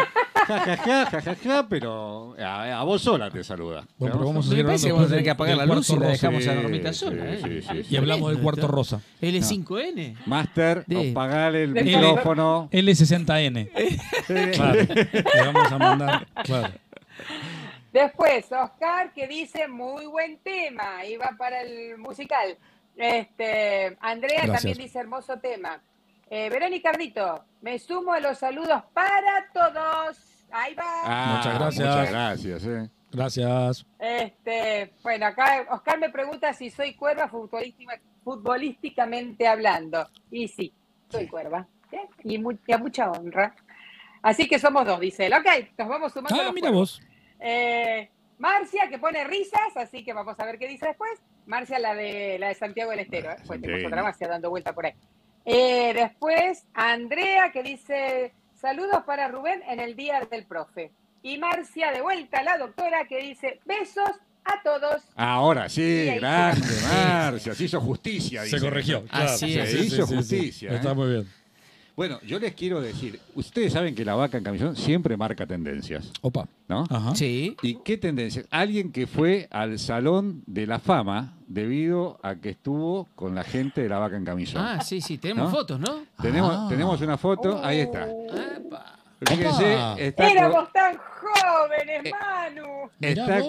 jajaja, 0.47 1.07
jajaja, 1.11 1.69
pero 1.69 2.35
a, 2.39 2.81
a 2.81 2.83
vos 2.85 3.03
sola 3.03 3.31
te 3.31 3.45
saluda. 3.45 3.85
Bueno, 3.99 4.15
pero 4.17 4.27
vamos 4.27 4.47
a 4.47 4.49
Me 4.49 4.51
seguir 4.51 4.67
parece 4.67 4.87
que 4.87 4.91
hablando 4.91 4.95
vamos 4.97 5.07
a 5.07 5.11
tener 5.11 5.25
que 5.25 5.31
apagar 5.31 5.57
la 5.57 5.67
luz 5.67 5.91
y 5.91 5.97
la 5.97 6.07
dejamos 6.09 6.47
a 6.47 6.55
Normita 6.55 6.93
sí, 6.93 6.99
sola. 6.99 7.25
¿eh? 7.33 7.41
sí, 7.43 7.63
sí, 7.63 7.87
Y 7.91 7.97
hablamos 7.97 8.31
del 8.33 8.41
cuarto 8.43 8.67
rosa. 8.67 9.01
L5N. 9.23 10.17
Master, 10.27 10.85
apagale 11.11 11.65
el 11.65 11.73
micrófono. 11.75 12.69
L60N. 12.73 13.71
Claro. 14.55 14.81
Le 14.95 15.53
vamos 15.53 15.73
a 15.73 15.79
mandar. 15.79 16.27
Claro. 16.45 16.69
Después, 17.93 18.51
Oscar, 18.53 19.13
que 19.13 19.27
dice, 19.27 19.67
muy 19.69 20.07
buen 20.07 20.39
tema, 20.39 20.99
va 21.21 21.31
para 21.37 21.63
el 21.63 21.99
musical. 21.99 22.57
Este, 22.97 23.97
Andrea 24.01 24.43
Gracias. 24.45 24.63
también 24.63 24.79
dice, 24.79 24.99
hermoso 24.99 25.39
tema. 25.39 25.83
Eh, 26.29 26.49
Verónica 26.51 26.91
Ardito, 26.91 27.45
me 27.61 27.79
sumo 27.79 28.13
a 28.13 28.21
los 28.21 28.39
saludos 28.39 28.83
para 28.93 29.51
todos. 29.53 30.47
Ahí 30.53 30.75
va. 30.75 30.85
Ah, 31.05 31.35
Muchas 31.39 31.59
gracias. 31.59 31.89
Muchas 31.89 32.11
gracias. 32.11 32.65
eh. 32.67 32.91
Gracias. 33.13 33.87
Este, 33.99 34.93
bueno, 35.03 35.27
acá 35.27 35.67
Oscar 35.71 35.99
me 35.99 36.11
pregunta 36.11 36.53
si 36.53 36.71
soy 36.71 36.95
cuerva 36.95 37.29
futbolística- 37.29 38.01
futbolísticamente 38.23 39.49
hablando. 39.49 40.07
Y 40.31 40.47
sí, 40.47 40.73
soy 41.09 41.27
cuerva. 41.27 41.67
¿eh? 41.91 42.09
Y, 42.23 42.39
mu- 42.39 42.57
y 42.67 42.73
a 42.73 42.79
mucha 42.79 43.11
honra. 43.11 43.55
Así 44.23 44.47
que 44.47 44.59
somos 44.61 44.87
dos, 44.87 45.01
dice 45.01 45.27
él. 45.27 45.33
Ok, 45.35 45.47
nos 45.79 45.89
vamos 45.89 46.13
sumando. 46.13 46.41
Ah, 46.41 46.53
mira 46.53 46.69
cuervos. 46.69 47.01
vos. 47.01 47.10
Eh, 47.41 48.09
Marcia, 48.39 48.89
que 48.89 48.99
pone 48.99 49.25
risas, 49.25 49.77
así 49.77 50.05
que 50.05 50.13
vamos 50.13 50.39
a 50.39 50.45
ver 50.45 50.59
qué 50.59 50.69
dice 50.69 50.87
después. 50.87 51.11
Marcia, 51.47 51.79
la 51.79 51.95
de 51.95 52.39
la 52.39 52.49
de 52.49 52.55
Santiago 52.55 52.91
del 52.91 53.01
Estero. 53.01 53.33
¿eh? 53.33 53.37
Pues 53.47 53.61
tenemos 53.61 53.87
otra 53.87 54.09
ha 54.09 54.29
dando 54.29 54.51
vuelta 54.51 54.75
por 54.75 54.87
ahí. 54.87 54.95
Eh, 55.45 55.93
después, 55.95 56.67
Andrea, 56.75 57.51
que 57.53 57.63
dice 57.63 58.33
saludos 58.55 59.03
para 59.05 59.29
Rubén 59.29 59.63
en 59.69 59.81
el 59.81 59.97
día 59.97 60.27
del 60.31 60.47
profe. 60.47 60.93
Y 61.23 61.39
Marcia, 61.39 61.93
de 61.93 62.01
vuelta, 62.01 62.43
la 62.43 62.57
doctora, 62.57 63.07
que 63.07 63.19
dice 63.21 63.61
besos 63.65 64.11
a 64.45 64.63
todos. 64.63 65.03
Ahora 65.17 65.69
sí, 65.69 66.07
grande, 66.15 66.67
Marcia. 66.89 67.55
Se 67.55 67.65
hizo 67.65 67.81
justicia. 67.81 68.45
Se 68.45 68.61
corrigió. 68.61 69.05
Así 69.11 69.55
claro. 69.55 69.69
es. 69.69 69.71
Se 69.71 69.85
hizo 69.85 70.07
justicia, 70.07 70.73
Está 70.73 70.93
¿eh? 70.93 70.95
muy 70.95 71.11
bien. 71.11 71.40
Bueno, 72.01 72.19
yo 72.23 72.39
les 72.39 72.55
quiero 72.55 72.81
decir, 72.81 73.21
ustedes 73.35 73.75
saben 73.75 73.95
que 73.95 74.07
la 74.07 74.15
vaca 74.15 74.39
en 74.39 74.45
camisón 74.45 74.75
siempre 74.75 75.19
marca 75.19 75.45
tendencias, 75.45 76.11
Opa. 76.23 76.49
¿no? 76.67 76.87
Ajá. 76.89 77.15
Sí. 77.15 77.55
¿Y 77.61 77.75
qué 77.83 77.99
tendencias? 77.99 78.47
Alguien 78.51 78.91
que 78.91 79.07
fue 79.07 79.49
al 79.51 79.79
Salón 79.79 80.43
de 80.47 80.67
la 80.67 80.79
Fama 80.79 81.35
debido 81.47 82.19
a 82.23 82.37
que 82.37 82.49
estuvo 82.49 83.07
con 83.15 83.35
la 83.35 83.45
gente 83.45 83.83
de 83.83 83.91
la 83.91 83.99
vaca 83.99 84.17
en 84.17 84.25
camisón. 84.25 84.63
Ah, 84.65 84.81
sí, 84.81 85.03
sí. 85.03 85.19
Tenemos 85.19 85.51
¿No? 85.51 85.55
fotos, 85.55 85.79
¿no? 85.79 86.05
Tenemos, 86.23 86.55
Ah. 86.57 86.67
tenemos 86.71 86.99
una 87.03 87.19
foto, 87.19 87.63
ahí 87.63 87.81
está. 87.81 88.09
Epa. 88.09 88.99
Fíjense, 89.21 90.07
está 90.07 90.23
con, 90.23 90.33
Éramos 90.39 90.73
tan 90.73 90.97
jóvenes, 90.97 92.13
Manu. 92.19 92.91
Está 92.99 93.41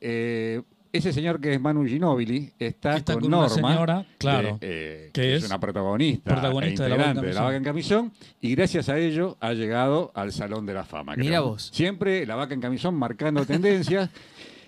eh, 0.00 0.62
ese 0.98 1.12
señor 1.12 1.40
que 1.40 1.54
es 1.54 1.60
Manu 1.60 1.84
Ginóbili, 1.86 2.52
está, 2.58 2.96
Está 2.96 3.14
con, 3.14 3.22
con 3.22 3.34
una 3.34 3.48
Norma, 3.48 3.54
señora, 3.72 4.06
claro, 4.18 4.58
de, 4.60 5.06
eh, 5.06 5.10
que 5.12 5.20
que 5.22 5.36
es 5.36 5.42
es 5.44 5.48
una 5.50 5.58
protagonista, 5.58 6.30
protagonista 6.32 6.82
e 6.86 6.88
de 6.88 6.90
La 6.90 6.96
Vaca 6.96 7.10
en 7.10 7.16
integrante 7.16 7.26
de 7.28 7.34
la 7.34 7.42
vaca 7.42 7.56
en 7.56 7.64
camisón, 7.64 8.12
y 8.40 8.54
gracias 8.54 8.88
a 8.88 8.98
ello 8.98 9.36
ha 9.40 9.52
llegado 9.54 10.12
al 10.14 10.32
Salón 10.32 10.66
de 10.66 10.74
la 10.74 10.84
Fama. 10.84 11.14
creo. 11.14 11.24
Mirá 11.24 11.40
vos. 11.40 11.70
Siempre 11.72 12.26
la 12.26 12.34
vaca 12.36 12.54
en 12.54 12.60
camisón 12.60 12.94
marcando 12.94 13.44
tendencias. 13.46 14.10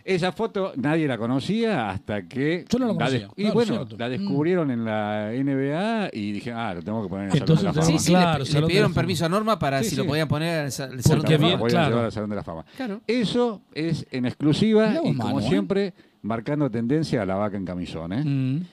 Esa 0.02 0.32
foto 0.32 0.72
nadie 0.76 1.06
la 1.06 1.18
conocía 1.18 1.90
hasta 1.90 2.22
que. 2.26 2.64
Yo 2.70 2.78
no 2.78 2.86
la 2.86 2.94
conocía, 2.94 3.28
y 3.36 3.42
claro, 3.42 3.54
bueno, 3.54 3.74
cierto. 3.76 3.96
la 3.98 4.08
descubrieron 4.08 4.70
en 4.70 4.82
la 4.86 5.30
NBA 5.30 6.08
y 6.14 6.32
dije, 6.32 6.52
ah, 6.52 6.72
lo 6.72 6.82
tengo 6.82 7.02
que 7.02 7.08
poner 7.10 7.26
en 7.26 7.32
el 7.32 7.38
Entonces, 7.38 7.62
Salón 7.66 7.74
de 7.74 7.80
la 7.80 7.86
Fama. 7.86 7.98
Sí, 7.98 8.04
sí, 8.06 8.10
Claro, 8.12 8.44
le, 8.44 8.60
le 8.62 8.66
pidieron 8.66 8.94
permiso 8.94 9.26
a 9.26 9.28
Norma 9.28 9.58
para 9.58 9.80
Sí, 9.80 9.84
si 9.84 9.90
sí. 9.90 9.96
lo 9.98 10.06
podían 10.06 10.26
poner 10.26 10.58
en 10.60 10.64
el 10.64 10.72
sa- 10.72 10.84
el 10.86 11.02
Salón 11.02 11.18
Porque 11.20 11.36
de 11.36 11.44
la 11.44 11.50
Fama. 11.58 11.68
Claro. 11.68 11.88
llevar 11.90 12.04
al 12.06 12.12
Salón 12.12 12.30
de 12.30 12.36
la 12.36 12.42
Fama. 12.42 12.64
Claro. 12.76 13.00
Eso 13.06 13.60
es 13.74 14.06
en 14.10 14.24
exclusiva 14.24 14.94
y 15.04 15.14
como 15.16 15.38
¿eh? 15.38 15.92
Marcando 16.22 16.70
tendencia 16.70 17.22
a 17.22 17.26
la 17.26 17.34
vaca 17.36 17.56
en 17.56 17.64
camisón. 17.64 18.12
¿eh? 18.12 18.22
Mm. 18.24 18.66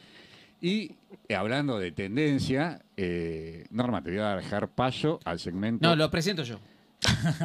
Y 0.62 0.92
eh, 1.30 1.36
hablando 1.36 1.78
de 1.80 1.92
tendencia, 1.92 2.82
eh, 2.96 3.66
Norma, 3.72 4.02
te 4.04 4.10
voy 4.12 4.20
a 4.20 4.36
dejar 4.36 4.70
paso 4.70 5.20
al 5.26 5.40
segmento. 5.40 5.88
No, 5.88 5.96
lo 5.96 6.10
presento 6.10 6.44
yo. 6.44 6.60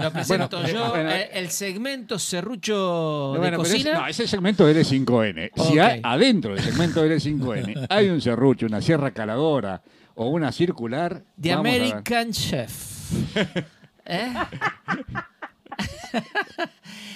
Lo 0.01 0.11
presento 0.12 0.61
Bueno, 0.61 0.73
yo. 0.73 0.87
eh, 0.87 0.88
bueno. 0.88 1.11
el, 1.11 1.29
el 1.35 1.51
segmento 1.51 2.19
serrucho 2.19 3.33
No, 3.35 3.38
bueno, 3.38 3.59
de 3.59 3.62
es, 3.65 3.69
cocina. 3.71 3.93
no, 3.99 4.07
es 4.07 4.19
el 4.19 4.29
segmento 4.29 4.69
L5N. 4.71 5.51
Si 5.69 5.79
hay- 5.79 6.01
adentro 6.03 6.55
del 6.55 6.65
segmento 6.65 7.05
L5N 7.05 7.87
hay 7.91 8.09
un 8.09 8.21
serrucho, 8.23 8.65
una 8.67 8.81
sierra 8.81 9.11
caladora 9.11 9.83
o 10.15 10.29
una 10.29 10.51
circular. 10.53 11.23
The. 11.41 11.53
American 11.53 12.33
Chef. 12.33 13.12
¿Eh? 14.07 14.33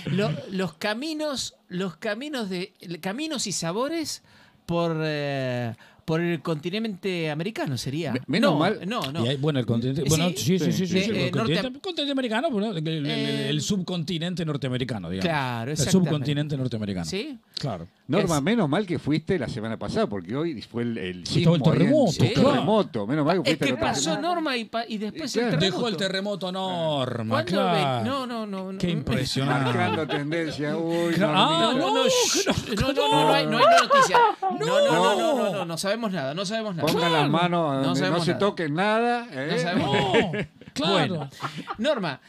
Lo- 0.06 0.30
los 0.50 0.74
caminos, 0.74 1.56
los 1.68 1.96
caminos 1.96 2.48
de 2.48 2.72
caminos 3.00 3.46
y 3.46 3.52
sabores 3.52 4.22
por, 4.66 4.96
eh, 5.02 5.74
por 6.06 6.20
el 6.22 6.40
continente 6.40 7.30
americano 7.30 7.76
sería. 7.76 8.12
Me- 8.12 8.20
menos 8.28 8.52
no, 8.52 8.58
mal. 8.58 8.80
No, 8.86 9.12
no. 9.12 9.24
Hay- 9.24 9.36
bueno, 9.36 9.58
el 9.58 9.66
continente. 9.66 10.02
Sí, 10.02 10.08
Bueno, 10.08 10.28
sí, 10.30 10.36
sí, 10.36 10.58
sí, 10.60 10.72
sí. 10.72 10.86
sí, 10.86 10.86
sí, 10.86 11.10
eh, 11.10 11.24
el 11.26 11.30
continente, 11.32 11.62
norte- 11.64 11.80
continente 11.80 12.12
americano, 12.12 12.48
bueno, 12.50 12.70
el, 12.70 12.78
el- 12.78 12.88
el- 12.88 13.06
Eh, 13.10 13.48
el 13.50 13.60
subcontinente 13.60 14.44
norteamericano, 14.44 15.10
digamos. 15.10 15.28
Claro, 15.28 15.70
El 15.72 15.76
subcontinente 15.76 16.56
norteamericano. 16.56 17.04
¿Sí? 17.04 17.36
Claro. 17.58 17.88
Norma, 18.08 18.36
Es- 18.36 18.42
menos 18.42 18.68
mal 18.68 18.86
que 18.86 18.98
fuiste 19.00 19.36
la 19.38 19.48
semana 19.48 19.76
pasada, 19.76 20.06
porque 20.06 20.36
hoy 20.36 20.62
fue 20.62 20.82
el, 20.84 21.24
terremoto, 21.24 22.22
el 22.24 22.32
terremoto. 22.34 23.06
Menos 23.06 23.26
mal 23.26 23.42
que 23.42 23.50
Es 23.50 23.58
fuiste 23.58 23.64
que 23.66 23.70
la 23.72 23.76
otra 23.76 23.88
pasó 23.88 24.00
semana. 24.02 24.20
Norma 24.28 24.56
y, 24.56 24.64
pa- 24.66 24.84
y 24.86 24.98
después 24.98 25.32
Claro. 25.32 25.48
el 25.48 25.54
terremoto. 25.58 25.76
Dejó 25.76 25.88
el 25.88 25.96
terremoto 25.96 26.52
Norma, 26.52 27.34
¿Cuándo 27.34 27.50
claro. 27.50 28.04
No, 28.04 28.26
no, 28.26 28.46
no. 28.46 28.72
no. 28.72 28.78
Qué 28.78 28.90
impresionante. 28.90 29.64
Marcando 29.76 30.06
tendencia. 30.06 30.76
Uy, 30.76 31.14
Claro. 31.14 31.32
Ah, 31.36 31.72
Normita. 31.74 31.84
No, 31.84 31.94
no, 31.94 32.04
No, 32.04 32.08
shh, 32.08 32.46
no, 32.46 32.52
no, 32.86 32.92
no, 32.92 32.92
no. 32.92 33.10
no, 33.10 33.24
no 33.26 33.32
hay, 33.34 33.46
no 33.46 33.58
hay 33.58 33.64
noticia. 33.82 34.18
No, 34.40 34.58
no, 34.58 34.66
no, 34.66 34.92
No. 34.92 35.16
no, 35.16 35.16
no, 35.16 35.52
no, 35.52 35.64
no 35.64 35.76
sabemos 35.96 36.12
nada, 36.12 36.35
no 36.35 36.44
sabemos 36.46 36.76
nada. 36.76 36.87
Pongan 36.92 37.12
las 37.12 37.28
manos 37.30 37.50
No 37.50 37.72
donde 37.74 37.88
no, 37.88 37.96
sabemos 37.96 38.24
se 38.24 38.30
nada. 38.32 38.38
toquen 38.38 38.74
nada. 38.74 39.26
¿eh? 39.32 39.48
No 39.52 39.59
sabemos 39.59 39.94
nada. 39.94 40.12
No, 40.32 40.46
claro. 40.72 40.94
Bueno, 41.16 41.30
Norma, 41.78 42.20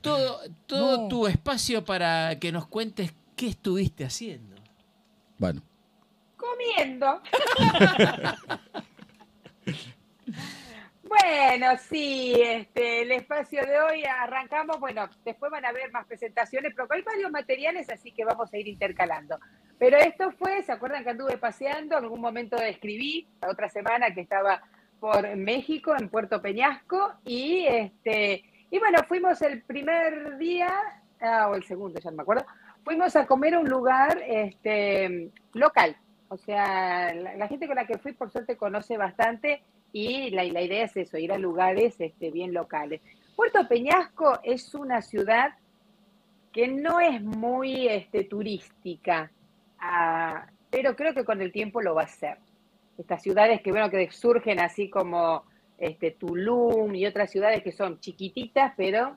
todo, 0.00 0.40
todo 0.66 1.02
No. 1.02 1.08
tu 1.08 1.26
espacio 1.26 1.84
para 1.84 2.38
que 2.38 2.52
nos 2.52 2.66
cuentes 2.68 3.12
qué 3.34 3.48
estuviste 3.48 4.04
haciendo. 4.04 4.54
Bueno. 5.38 5.60
comiendo. 6.36 7.20
Bueno, 11.08 11.76
sí, 11.78 12.34
este, 12.34 13.02
el 13.02 13.12
espacio 13.12 13.64
de 13.64 13.78
hoy 13.78 14.02
arrancamos, 14.04 14.80
bueno, 14.80 15.08
después 15.24 15.52
van 15.52 15.64
a 15.64 15.68
haber 15.68 15.92
más 15.92 16.04
presentaciones, 16.06 16.72
pero 16.74 16.88
hay 16.90 17.02
varios 17.02 17.30
materiales, 17.30 17.88
así 17.90 18.10
que 18.10 18.24
vamos 18.24 18.52
a 18.52 18.56
ir 18.58 18.66
intercalando. 18.66 19.38
Pero 19.78 19.98
esto 19.98 20.32
fue, 20.32 20.62
¿se 20.62 20.72
acuerdan 20.72 21.04
que 21.04 21.10
anduve 21.10 21.38
paseando? 21.38 21.96
En 21.96 22.04
algún 22.04 22.20
momento 22.20 22.56
escribí, 22.56 23.28
la 23.40 23.50
otra 23.50 23.68
semana 23.68 24.12
que 24.12 24.22
estaba 24.22 24.62
por 24.98 25.36
México, 25.36 25.94
en 25.96 26.08
Puerto 26.08 26.42
Peñasco, 26.42 27.14
y 27.24 27.66
este, 27.68 28.44
y 28.70 28.78
bueno, 28.80 28.98
fuimos 29.06 29.40
el 29.42 29.62
primer 29.62 30.38
día, 30.38 30.72
ah, 31.20 31.48
o 31.50 31.54
el 31.54 31.62
segundo, 31.62 32.00
ya 32.00 32.10
no 32.10 32.16
me 32.16 32.22
acuerdo, 32.22 32.46
fuimos 32.84 33.14
a 33.14 33.26
comer 33.26 33.54
a 33.54 33.60
un 33.60 33.68
lugar 33.68 34.20
este, 34.26 35.30
local. 35.52 35.96
O 36.28 36.36
sea, 36.36 37.14
la, 37.14 37.36
la 37.36 37.46
gente 37.46 37.68
con 37.68 37.76
la 37.76 37.86
que 37.86 37.98
fui, 37.98 38.12
por 38.12 38.32
suerte, 38.32 38.56
conoce 38.56 38.96
bastante 38.96 39.62
y 39.96 40.28
la, 40.28 40.44
la 40.44 40.60
idea 40.60 40.84
es 40.84 40.94
eso, 40.94 41.16
ir 41.16 41.32
a 41.32 41.38
lugares 41.38 41.98
este, 41.98 42.30
bien 42.30 42.52
locales. 42.52 43.00
Puerto 43.34 43.66
Peñasco 43.66 44.38
es 44.42 44.74
una 44.74 45.00
ciudad 45.00 45.54
que 46.52 46.68
no 46.68 47.00
es 47.00 47.22
muy 47.22 47.88
este, 47.88 48.24
turística, 48.24 49.32
ah, 49.80 50.46
pero 50.68 50.94
creo 50.96 51.14
que 51.14 51.24
con 51.24 51.40
el 51.40 51.50
tiempo 51.50 51.80
lo 51.80 51.94
va 51.94 52.02
a 52.02 52.08
ser. 52.08 52.36
Estas 52.98 53.22
ciudades 53.22 53.62
que, 53.62 53.70
bueno, 53.70 53.88
que 53.88 54.10
surgen 54.10 54.60
así 54.60 54.90
como 54.90 55.44
este, 55.78 56.10
Tulum 56.10 56.94
y 56.94 57.06
otras 57.06 57.30
ciudades 57.30 57.62
que 57.62 57.72
son 57.72 57.98
chiquititas, 57.98 58.74
pero 58.76 59.16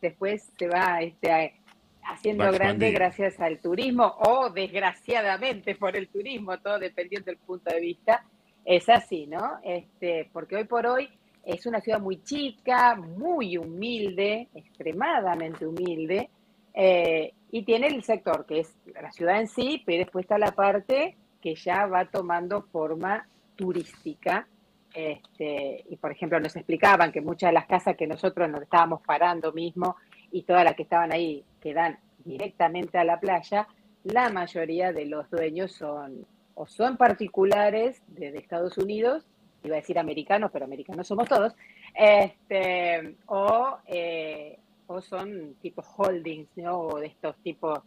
después 0.00 0.50
se 0.58 0.68
va 0.68 1.02
este, 1.02 1.54
haciendo 2.02 2.44
Va 2.44 2.50
grande 2.50 2.92
gracias 2.92 3.38
al 3.40 3.58
turismo 3.58 4.06
o 4.20 4.48
desgraciadamente 4.48 5.74
por 5.74 5.94
el 5.94 6.08
turismo, 6.08 6.58
todo 6.60 6.78
dependiendo 6.78 7.26
del 7.26 7.36
punto 7.36 7.70
de 7.70 7.80
vista. 7.80 8.24
Es 8.64 8.88
así, 8.88 9.26
¿no? 9.26 9.58
Este, 9.62 10.28
porque 10.32 10.56
hoy 10.56 10.64
por 10.64 10.86
hoy 10.86 11.08
es 11.44 11.66
una 11.66 11.80
ciudad 11.80 12.00
muy 12.00 12.22
chica, 12.22 12.94
muy 12.94 13.58
humilde, 13.58 14.48
extremadamente 14.54 15.66
humilde, 15.66 16.30
eh, 16.72 17.32
y 17.50 17.62
tiene 17.62 17.86
el 17.88 18.02
sector 18.02 18.46
que 18.46 18.60
es 18.60 18.74
la 19.00 19.12
ciudad 19.12 19.40
en 19.40 19.46
sí, 19.46 19.82
pero 19.84 19.98
después 19.98 20.24
está 20.24 20.38
la 20.38 20.52
parte 20.52 21.16
que 21.40 21.54
ya 21.54 21.86
va 21.86 22.06
tomando 22.06 22.62
forma 22.62 23.28
turística. 23.54 24.48
Este, 24.92 25.84
y 25.88 25.96
por 25.96 26.12
ejemplo, 26.12 26.40
nos 26.40 26.56
explicaban 26.56 27.12
que 27.12 27.20
muchas 27.20 27.50
de 27.50 27.54
las 27.54 27.66
casas 27.66 27.96
que 27.96 28.06
nosotros 28.06 28.48
nos 28.48 28.62
estábamos 28.62 29.02
parando 29.02 29.52
mismo 29.52 29.96
y 30.32 30.42
todas 30.42 30.64
las 30.64 30.74
que 30.74 30.84
estaban 30.84 31.12
ahí 31.12 31.44
que 31.60 31.74
dan 31.74 31.98
directamente 32.24 32.98
a 32.98 33.04
la 33.04 33.20
playa, 33.20 33.68
la 34.04 34.30
mayoría 34.30 34.92
de 34.92 35.06
los 35.06 35.30
dueños 35.30 35.72
son 35.72 36.26
o 36.54 36.66
son 36.66 36.96
particulares 36.96 38.02
de, 38.08 38.28
Estados 38.38 38.78
Unidos, 38.78 39.26
iba 39.62 39.76
a 39.76 39.80
decir 39.80 39.98
americanos, 39.98 40.50
pero 40.52 40.64
americanos 40.64 41.06
somos 41.06 41.28
todos, 41.28 41.54
este, 41.94 43.16
o, 43.26 43.78
eh, 43.86 44.58
o 44.86 45.00
son 45.00 45.54
tipo 45.60 45.82
holdings, 45.82 46.48
¿no? 46.56 46.78
O 46.78 47.00
de 47.00 47.06
estos 47.06 47.36
tipos, 47.38 47.80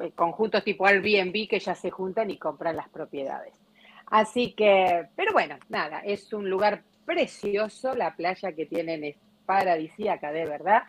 eh, 0.00 0.12
conjuntos 0.14 0.64
tipo 0.64 0.86
Airbnb 0.86 1.48
que 1.48 1.60
ya 1.60 1.74
se 1.74 1.90
juntan 1.90 2.30
y 2.30 2.38
compran 2.38 2.76
las 2.76 2.88
propiedades. 2.88 3.54
Así 4.06 4.52
que, 4.52 5.08
pero 5.16 5.32
bueno, 5.32 5.56
nada, 5.68 6.00
es 6.00 6.32
un 6.32 6.50
lugar 6.50 6.82
precioso, 7.06 7.94
la 7.94 8.14
playa 8.14 8.52
que 8.52 8.66
tienen 8.66 9.04
es 9.04 9.16
paradisíaca 9.46 10.32
de 10.32 10.46
verdad. 10.46 10.82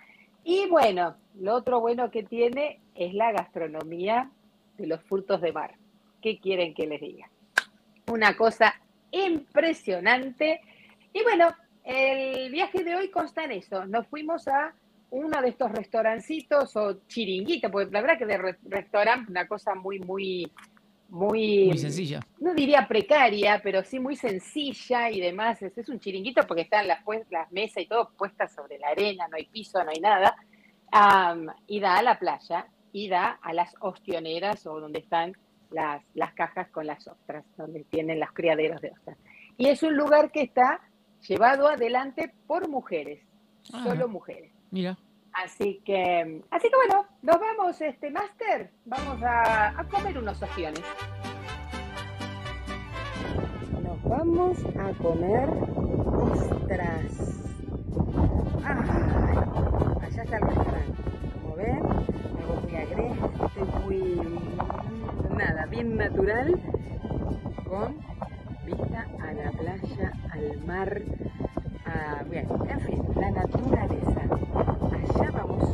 Y 0.43 0.67
bueno, 0.67 1.15
lo 1.39 1.55
otro 1.55 1.79
bueno 1.79 2.11
que 2.11 2.23
tiene 2.23 2.81
es 2.95 3.13
la 3.13 3.31
gastronomía 3.31 4.29
de 4.77 4.87
los 4.87 5.01
frutos 5.03 5.41
de 5.41 5.53
mar. 5.53 5.75
¿Qué 6.23 6.39
quieren 6.39 6.73
que 6.73 6.87
les 6.87 7.01
diga? 7.01 7.29
Una 8.07 8.35
cosa 8.37 8.73
impresionante. 9.11 10.61
Y 11.13 11.21
bueno, 11.21 11.49
el 11.83 12.49
viaje 12.49 12.83
de 12.83 12.95
hoy 12.95 13.11
consta 13.11 13.43
en 13.43 13.51
eso. 13.51 13.85
Nos 13.85 14.07
fuimos 14.07 14.47
a 14.47 14.73
uno 15.11 15.41
de 15.41 15.49
estos 15.49 15.71
restaurancitos 15.71 16.75
o 16.77 17.05
chiringuitos, 17.07 17.69
porque 17.69 17.91
la 17.91 18.01
verdad 18.01 18.17
que 18.17 18.25
de 18.25 18.37
re- 18.37 18.57
restaurante 18.63 19.29
una 19.29 19.47
cosa 19.47 19.75
muy, 19.75 19.99
muy, 19.99 20.49
muy, 21.09 21.65
Muy 21.67 21.77
sencilla. 21.77 22.21
no 22.39 22.53
diría 22.55 22.87
precaria, 22.87 23.59
pero 23.61 23.83
sí 23.83 23.99
muy 23.99 24.15
sencilla 24.15 25.11
y 25.11 25.19
demás. 25.19 25.61
Es, 25.61 25.77
es 25.77 25.89
un 25.89 25.99
chiringuito 25.99 26.47
porque 26.47 26.63
están 26.63 26.87
las, 26.87 26.99
las 27.29 27.51
mesas 27.51 27.83
y 27.83 27.85
todo 27.85 28.11
puestas 28.17 28.53
sobre 28.53 28.79
la 28.79 28.87
arena, 28.87 29.27
no 29.27 29.35
hay 29.37 29.45
piso, 29.45 29.83
no 29.83 29.91
hay 29.91 29.99
nada. 29.99 30.35
Y 31.67 31.79
da 31.79 31.97
a 31.97 32.01
la 32.01 32.17
playa 32.17 32.67
y 32.91 33.09
da 33.09 33.39
a 33.41 33.53
las 33.53 33.75
ostioneras 33.81 34.65
o 34.67 34.79
donde 34.79 34.99
están 34.99 35.33
las, 35.73 36.01
las 36.13 36.33
cajas 36.33 36.69
con 36.69 36.87
las 36.87 37.07
ostras, 37.07 37.43
donde 37.57 37.83
tienen 37.85 38.19
los 38.19 38.31
criaderos 38.31 38.79
de 38.81 38.91
ostras. 38.91 39.17
Y 39.57 39.67
es 39.67 39.83
un 39.83 39.95
lugar 39.95 40.31
que 40.31 40.41
está 40.43 40.79
llevado 41.27 41.67
adelante 41.67 42.33
por 42.47 42.67
mujeres, 42.69 43.19
Ah. 43.73 43.83
solo 43.83 44.07
mujeres. 44.09 44.51
Mira. 44.71 44.97
Así 45.33 45.81
que, 45.85 46.41
así 46.51 46.69
que 46.69 46.75
bueno, 46.75 47.07
nos 47.21 47.39
vamos, 47.39 47.81
este 47.81 48.11
Master, 48.11 48.69
vamos 48.85 49.21
a, 49.23 49.79
a 49.79 49.83
comer 49.87 50.17
unos 50.17 50.41
ostiones. 50.43 50.81
Nos 53.83 54.03
vamos 54.03 54.57
a 54.77 54.91
comer 55.01 55.49
ostras. 56.21 57.39
Ay, 58.65 59.37
allá 60.01 60.23
está 60.23 60.37
el 60.37 60.43
restaurante. 60.43 61.03
Como 61.41 61.55
ven, 61.55 61.81
algo 62.37 62.61
muy 62.61 62.75
agreste, 62.75 63.61
muy 63.85 63.99
nada, 65.43 65.65
bien 65.65 65.97
natural, 65.97 66.55
con 67.67 67.97
vista 68.65 69.05
a 69.21 69.33
la 69.33 69.51
playa, 69.51 70.11
al 70.31 70.65
mar, 70.65 71.01
a, 71.85 72.21
en 72.31 72.79
fin, 72.81 73.03
la 73.15 73.31
naturaleza. 73.31 74.21
Allá 74.93 75.31
vamos. 75.31 75.69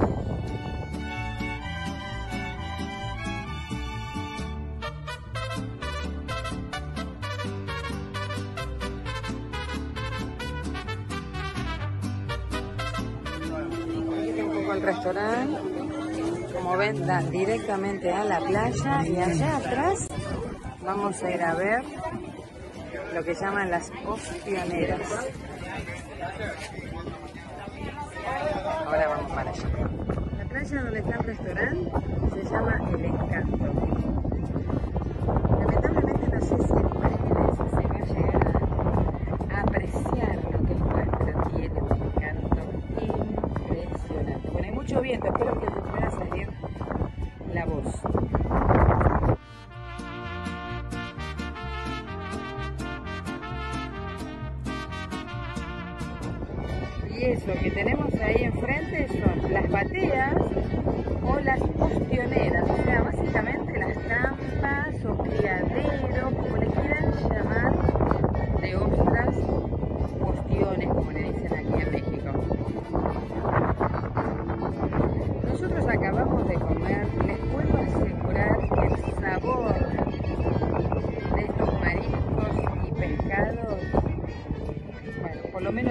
un 14.42 14.52
poco 14.52 14.74
el 14.74 14.82
restaurante. 14.82 15.69
Como 16.70 16.84
directamente 17.32 18.12
a 18.12 18.24
la 18.26 18.40
playa 18.42 19.04
y 19.04 19.18
allá 19.18 19.58
atrás 19.58 20.08
vamos 20.86 21.24
a 21.24 21.32
ir 21.32 21.42
a 21.42 21.56
ver 21.56 21.84
lo 23.12 23.24
que 23.24 23.34
llaman 23.34 23.72
las 23.72 23.92
ostioneras. 24.06 25.02
Ahora 28.86 29.08
vamos 29.08 29.32
para 29.32 29.50
allá. 29.50 29.68
La 30.38 30.46
playa 30.46 30.84
donde 30.84 31.00
está 31.00 31.16
el 31.16 31.24
restaurante 31.24 31.92
se 32.36 32.44
llama 32.44 32.82
El 32.94 33.06
Encanto. 33.06 33.89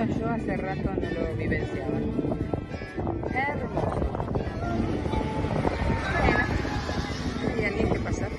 Yo 0.06 0.30
hace 0.30 0.56
rato 0.56 0.90
no 0.94 1.10
lo 1.10 1.34
vivenciaba. 1.36 1.98
Hermoso. 3.34 4.00
Bueno, 7.42 7.60
y 7.60 7.64
alguien 7.64 7.92
que 7.92 7.98
pasar. 7.98 8.30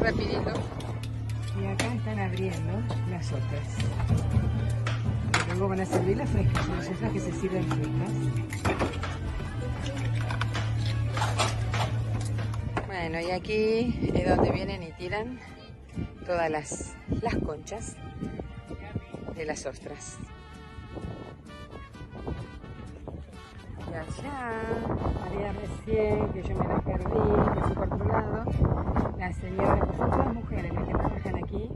Rapidito. 0.00 0.52
Y 1.60 1.66
acá 1.66 1.92
están 1.94 2.18
abriendo 2.20 2.72
las 3.10 3.32
otras. 3.32 3.76
Luego 5.48 5.68
van 5.68 5.80
a 5.80 5.84
servir 5.84 6.16
las 6.16 6.30
frescas, 6.30 6.68
las 6.68 6.88
otras 6.88 7.12
que 7.12 7.20
se 7.20 7.32
sirven 7.32 7.64
frescas. 7.64 8.12
Bueno, 12.86 13.20
y 13.20 13.30
aquí 13.30 14.10
es 14.14 14.26
donde 14.26 14.50
vienen 14.52 14.82
y 14.84 14.92
tiran 14.92 15.38
todas 16.24 16.50
las, 16.50 16.94
las 17.20 17.36
conchas 17.36 17.96
de 19.36 19.44
las 19.44 19.66
ostras. 19.66 20.18
Y 23.96 23.98
allá, 23.98 24.52
había 25.24 25.52
recién 25.52 26.28
que 26.34 26.42
yo 26.42 26.54
me 26.54 26.68
la 26.68 26.78
perdí, 26.80 27.54
que 27.54 27.60
fui 27.62 27.74
por 27.76 27.94
otro 27.94 28.08
lado, 28.12 28.44
las 29.18 29.36
señoras, 29.36 29.78
pues 29.86 29.96
son 29.96 30.10
todas 30.10 30.34
mujeres 30.34 30.74
las 30.74 30.84
que 30.86 30.92
trabajan 30.92 31.36
aquí, 31.36 31.70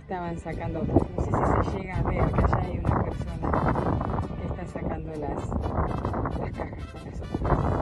estaban 0.00 0.38
sacando 0.38 0.80
otras. 0.80 1.02
No 1.16 1.24
sé 1.24 1.30
si 1.30 1.70
se 1.70 1.78
llega 1.78 1.96
a 1.96 2.02
ver 2.02 2.30
que 2.30 2.44
allá 2.44 2.60
hay 2.60 2.78
una 2.78 3.04
persona 3.04 3.50
que 4.36 4.46
está 4.48 4.66
sacando 4.66 5.12
las, 5.14 5.48
las 6.40 6.50
cajas 6.52 6.84
con 6.92 7.04
las 7.04 7.20
ostras. 7.22 7.73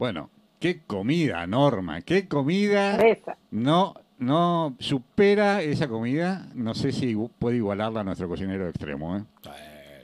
Bueno, 0.00 0.30
qué 0.58 0.80
comida, 0.86 1.46
Norma, 1.46 2.00
qué 2.00 2.26
comida. 2.26 2.96
Esa. 2.96 3.36
No, 3.50 3.92
no 4.16 4.74
supera 4.78 5.60
esa 5.60 5.88
comida. 5.88 6.46
No 6.54 6.72
sé 6.74 6.90
si 6.90 7.14
puede 7.38 7.58
igualarla 7.58 8.00
a 8.00 8.04
nuestro 8.04 8.26
cocinero 8.26 8.66
extremo. 8.66 9.18
¿eh? 9.18 9.22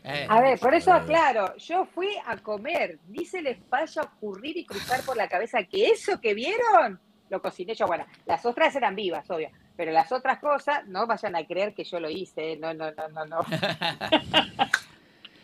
Eh, 0.05 0.27
A 0.29 0.43
ver, 0.43 0.59
por 0.59 0.75
eso 0.75 0.93
aclaro, 0.93 1.57
yo 1.57 1.87
fui 1.87 2.09
a 2.27 2.37
comer, 2.37 2.99
ni 3.09 3.25
se 3.25 3.41
les 3.41 3.57
vaya 3.71 4.03
a 4.03 4.05
ocurrir 4.05 4.59
y 4.59 4.67
cruzar 4.67 5.01
por 5.01 5.17
la 5.17 5.29
cabeza 5.29 5.63
que 5.65 5.87
eso 5.87 6.21
que 6.21 6.35
vieron, 6.35 7.01
lo 7.31 7.41
cociné 7.41 7.75
yo. 7.75 7.87
Bueno, 7.87 8.05
las 8.27 8.45
otras 8.45 8.77
eran 8.77 8.95
vivas, 8.95 9.25
obvio, 9.31 9.49
pero 9.79 9.93
las 9.93 10.13
otras 10.13 10.41
cosas 10.41 10.87
no 10.89 11.07
vayan 11.07 11.37
a 11.37 11.47
creer 11.47 11.73
que 11.73 11.85
yo 11.85 12.01
lo 12.01 12.11
hice, 12.11 12.53
¿eh? 12.53 12.59
no, 12.61 12.75
no, 12.75 12.91
no, 12.93 13.09
no, 13.09 13.25
no. 13.25 13.41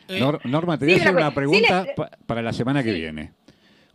eh, 0.09 0.21
Nor- 0.21 0.45
Norma, 0.45 0.77
te 0.79 0.85
sí, 0.85 0.91
voy 0.93 1.01
a 1.01 1.05
hacer 1.05 1.17
una 1.17 1.33
pues, 1.33 1.51
sí 1.51 1.63
pregunta 1.63 1.87
para 2.27 2.43
la 2.43 2.53
semana 2.53 2.83
que 2.83 2.93
Sí. 2.93 3.01
viene. 3.01 3.33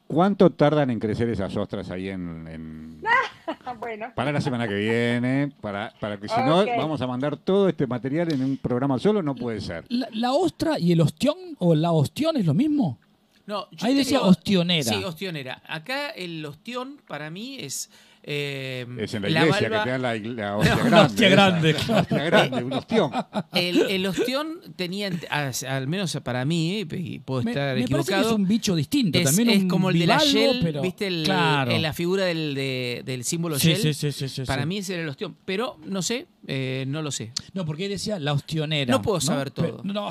¿Cuánto 0.07 0.49
tardan 0.51 0.89
en 0.89 0.99
crecer 0.99 1.29
esas 1.29 1.55
ostras 1.57 1.91
ahí 1.91 2.09
en, 2.09 2.47
en- 2.47 3.01
bueno, 3.79 4.07
para 4.15 4.31
la 4.31 4.39
semana 4.41 4.67
que 4.67 4.75
viene? 4.75 5.51
Para, 5.61 5.93
para 5.99 6.17
que 6.17 6.27
si 6.29 6.39
no, 6.41 6.61
Ok. 6.61 6.69
vamos 6.77 7.01
a 7.01 7.07
mandar 7.07 7.35
todo 7.37 7.67
este 7.69 7.85
material 7.87 8.31
en 8.33 8.43
un 8.43 8.57
programa 8.57 8.97
solo, 8.99 9.21
no 9.21 9.35
puede 9.35 9.59
ser. 9.61 9.83
¿La, 9.89 10.07
la 10.13 10.31
ostra 10.33 10.79
y 10.79 10.91
el 10.93 11.01
ostión 11.01 11.35
o 11.59 11.75
la 11.75 11.91
ostión 11.91 12.37
es 12.37 12.45
lo 12.45 12.53
mismo? 12.53 12.97
No, 13.45 13.69
yo 13.71 13.87
Ahí 13.87 13.93
decía 13.95 14.17
tengo- 14.19 14.29
ostionera. 14.31 14.83
Sí, 14.83 15.03
ostionera. 15.03 15.61
Acá 15.67 16.09
el 16.09 16.45
ostión 16.45 16.99
para 17.07 17.29
mí 17.29 17.57
es. 17.59 17.89
Eh, 18.29 18.85
Es 18.99 19.13
en 19.13 19.21
la 19.23 19.29
la 19.29 19.39
iglesia 19.45 19.69
valva- 19.69 19.77
que 19.79 19.83
te 19.85 19.89
dan 19.91 20.01
la, 20.01 20.15
la 20.43 20.57
hostia 20.57 21.29
No, 21.29 21.35
grande. 21.35 21.73
hostia 21.73 21.83
esa. 21.83 21.93
La 21.93 22.01
hostia 22.01 22.23
grande, 22.25 22.63
un 22.65 22.73
ostión. 22.73 23.11
El, 23.53 23.81
el 23.89 24.05
ostión 24.05 24.59
tenía, 24.75 25.09
al 25.67 25.87
menos 25.87 26.17
para 26.23 26.43
mí, 26.43 26.81
eh, 26.81 26.87
y 26.97 27.19
puedo 27.19 27.39
estar 27.39 27.53
me 27.55 27.83
parece 27.83 27.87
que 27.87 27.93
equivocado. 27.95 28.29
es 28.29 28.35
un 28.35 28.47
bicho 28.47 28.75
distinto. 28.75 29.17
es, 29.17 29.23
También 29.23 29.49
es 29.49 29.61
un 29.63 29.69
como 29.69 29.89
el 29.89 29.99
de 29.99 30.07
la 30.07 30.17
Shell, 30.19 30.59
pero- 30.61 30.81
¿viste? 30.81 31.07
El, 31.07 31.23
claro. 31.23 31.71
en 31.71 31.81
la 31.81 31.93
figura 31.93 32.25
del, 32.25 32.53
de- 32.53 33.01
del 33.05 33.23
símbolo 33.23 33.57
Sí, 33.57 33.69
Shell. 33.69 33.81
sí, 33.81 33.93
sí, 33.93 34.11
sí, 34.11 34.27
sí, 34.27 34.41
para 34.43 34.63
sí. 34.63 34.67
mí 34.67 34.77
ese 34.79 34.93
era 34.95 35.03
el 35.03 35.09
ostión. 35.09 35.35
Pero 35.45 35.79
no 35.85 36.01
sé, 36.01 36.27
eh, 36.47 36.83
no 36.87 37.01
lo 37.01 37.11
sé. 37.11 37.31
No, 37.53 37.65
porque 37.65 37.83
ahí 37.83 37.89
decía 37.89 38.19
la 38.19 38.33
ostionera. 38.33 38.91
No 38.91 39.01
puedo 39.01 39.21
saber 39.21 39.51
Pero- 39.53 39.75
todo. 39.77 39.81
no, 39.85 40.09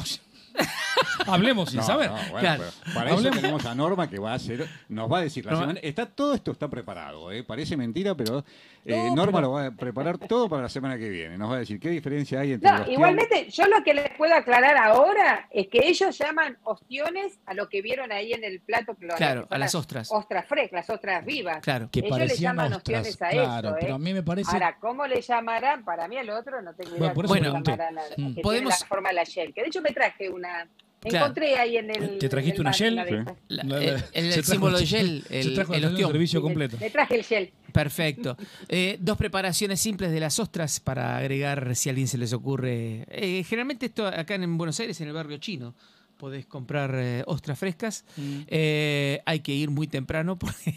Hablemos 1.27 1.71
sin 1.71 1.81
No, 1.81 1.87
saber. 1.87 2.11
no, 2.11 2.17
bueno, 2.17 2.39
Claro. 2.41 2.65
pero 2.85 2.95
para 2.95 3.11
eso 3.15 3.31
tenemos 3.31 3.65
a 3.67 3.75
Norma 3.75 4.09
que 4.09 4.19
va 4.19 4.33
a 4.33 4.35
hacer, 4.35 4.69
nos 4.89 5.11
va 5.11 5.19
a 5.19 5.23
decir 5.23 5.45
la 5.45 5.53
semana. 5.57 5.81
Está 5.83 6.07
todo 6.07 6.35
esto 6.35 6.53
está 6.53 6.69
preparado, 6.69 7.31
¿eh? 7.33 7.43
parece 7.43 7.77
mentira, 7.77 8.15
pero 8.15 8.45
eh, 8.87 9.09
No, 9.11 9.17
Norma 9.17 9.39
pero- 9.39 9.41
lo 9.49 9.53
va 9.53 9.67
a 9.67 9.71
preparar 9.73 10.19
todo 10.19 10.49
para 10.49 10.63
la 10.63 10.69
semana 10.69 10.97
que 10.97 11.09
viene. 11.09 11.37
Nos 11.37 11.51
va 11.51 11.57
a 11.57 11.59
decir 11.59 11.81
qué 11.81 11.89
diferencia 11.91 12.41
hay 12.41 12.53
entre 12.53 12.71
no, 12.71 12.77
ostión- 12.77 12.93
igualmente 12.93 13.51
yo 13.51 13.67
lo 13.67 13.83
que 13.83 13.95
les 13.95 14.11
puedo 14.17 14.35
aclarar 14.35 14.77
ahora 14.77 15.49
es 15.51 15.69
que 15.69 15.81
ellos 15.89 16.17
llaman 16.19 16.57
ostiones 16.63 17.39
a 17.47 17.55
lo 17.55 17.69
que 17.69 17.83
vieron 17.83 18.13
ahí 18.13 18.33
en 18.33 18.45
el 18.45 18.61
plato. 18.61 18.95
que 18.95 19.07
lo- 19.07 19.15
Claro, 19.15 19.49
que 19.49 19.55
a 19.55 19.59
las 19.59 19.75
ostras. 19.75 20.09
Ostras 20.13 20.47
frescas, 20.47 20.73
las 20.73 20.91
ostras 20.91 21.25
vivas. 21.25 21.61
Claro. 21.63 21.89
Que 21.91 22.01
Ellos 22.01 22.11
le 22.19 22.25
parecían 22.27 22.57
llaman 22.57 22.73
ostras. 22.75 23.01
ostiones 23.07 23.23
a 23.23 23.29
claro, 23.31 23.69
eso, 23.69 23.77
¿eh? 23.77 23.81
pero 23.81 23.95
a 23.95 23.99
mí 23.99 24.15
me 24.15 24.23
parece. 24.23 24.51
Ahora, 24.53 24.77
¿cómo 24.81 25.07
le 25.07 25.21
llamarán? 25.21 25.85
Para 25.85 26.07
mí 26.09 26.17
al 26.17 26.31
otro 26.31 26.63
no 26.63 26.75
tengo 26.75 26.91
idea 26.91 26.99
Bueno, 27.01 27.15
por 27.15 27.25
cómo 27.27 27.35
eso 27.35 27.45
llamarán 27.45 27.99
a- 27.99 28.03
Mm. 28.03 28.07
que 28.07 28.17
tiene 28.17 28.43
Podemos- 28.43 28.81
la 28.81 28.87
forma 28.87 29.09
de 29.11 29.15
la 29.17 29.25
Shell. 29.25 29.53
Que 29.53 29.63
de 29.63 29.67
hecho 29.69 29.83
me 29.83 29.91
traje 29.91 30.31
una. 30.31 30.69
Claro. 31.09 31.27
Encontré 31.27 31.57
ahí 31.57 31.77
en 31.77 31.91
el. 31.91 32.19
¿Te 32.19 32.29
trajiste 32.29 32.61
una 32.61 32.73
Shell? 32.73 32.97
La- 33.49 34.03
el, 34.13 34.45
símbolo 34.45 34.79
de 34.79 34.85
Shell, 34.85 35.25
el, 35.31 35.55
trajo 35.55 35.75
el 35.75 35.97
servicio 35.97 36.43
completo. 36.43 36.77
Me 36.81 36.91
traje 36.91 37.17
el 37.17 37.23
Shell. 37.23 37.53
Perfecto. 37.73 38.37
Eh, 38.69 38.97
dos 39.01 39.19
preparaciones 39.19 39.81
simples 39.81 40.11
de 40.11 40.21
las 40.21 40.39
ostras 40.39 40.81
para 40.81 41.19
agregar 41.19 41.77
si 41.77 41.89
a 41.89 41.93
alguien 41.93 42.09
se 42.09 42.19
les 42.19 42.33
ocurre. 42.33 43.05
Eh, 43.11 43.45
generalmente 43.45 43.87
esto 43.87 44.07
acá 44.07 44.35
en 44.35 44.57
Buenos 44.57 44.81
Aires, 44.81 45.01
en 45.01 45.09
el 45.09 45.15
barrio 45.15 45.37
chino, 45.39 45.75
podés 46.17 46.47
comprar 46.47 46.95
eh, 46.95 47.23
ostras 47.27 47.59
frescas. 47.59 48.05
Mm. 48.17 48.41
Eh, 48.47 49.21
hay 49.27 49.41
que 49.41 49.53
ir 49.53 49.71
muy 49.71 49.87
temprano 49.87 50.39
porque 50.39 50.75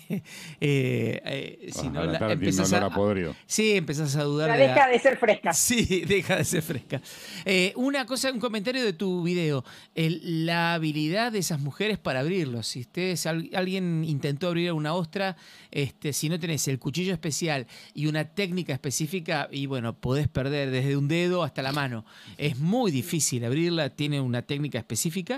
eh, 0.60 1.22
eh, 1.26 1.70
si 1.72 1.90
no 1.90 2.04
la 2.04 2.32
empezás 2.32 2.72
a, 2.74 2.86
a 2.86 2.90
podrido. 2.90 3.36
sí, 3.46 3.72
empezás 3.76 4.16
a 4.16 4.24
dudar 4.24 4.50
La 4.50 4.58
de 4.58 4.68
la- 4.68 4.74
deja 4.74 4.88
de 4.90 5.00
ser 5.00 5.18
fresca. 5.18 5.54
Sí, 5.70 6.04
deja 6.08 6.36
de 6.38 6.44
ser 6.46 6.62
fresca. 6.62 7.02
Eh, 7.46 7.74
una 7.76 8.06
cosa, 8.06 8.32
un 8.32 8.40
comentario 8.40 8.84
de 8.84 8.94
tu 8.94 9.24
video. 9.24 9.64
El- 9.96 10.46
la 10.46 10.74
habilidad 10.74 11.32
de 11.32 11.40
esas 11.40 11.60
mujeres 11.60 11.98
para 11.98 12.20
abrirlos. 12.22 12.68
Si 12.68 12.82
ustedes, 12.82 13.26
al- 13.26 13.50
alguien 13.54 14.04
intentó 14.04 14.48
abrir 14.48 14.72
una 14.74 14.94
ostra, 14.94 15.38
este, 15.72 16.14
si 16.14 16.30
no 16.30 16.40
tenés 16.40 16.68
el 16.68 16.80
cuchillo 16.80 17.14
especial 17.14 17.68
y 17.94 18.08
una 18.08 18.26
técnica 18.26 18.74
específica, 18.74 19.48
y 19.52 19.66
bueno, 19.68 19.96
podés 19.98 20.28
perder 20.28 20.72
desde 20.72 20.98
un 20.98 21.08
dedo 21.08 21.44
hasta 21.44 21.62
la 21.62 21.72
mano. 21.72 22.06
Es 22.38 22.58
muy 22.60 22.92
difícil 22.92 23.46
abrirla, 23.46 23.90
tiene 23.90 24.20
una 24.22 24.42
técnica 24.42 24.78
específica 24.80 25.29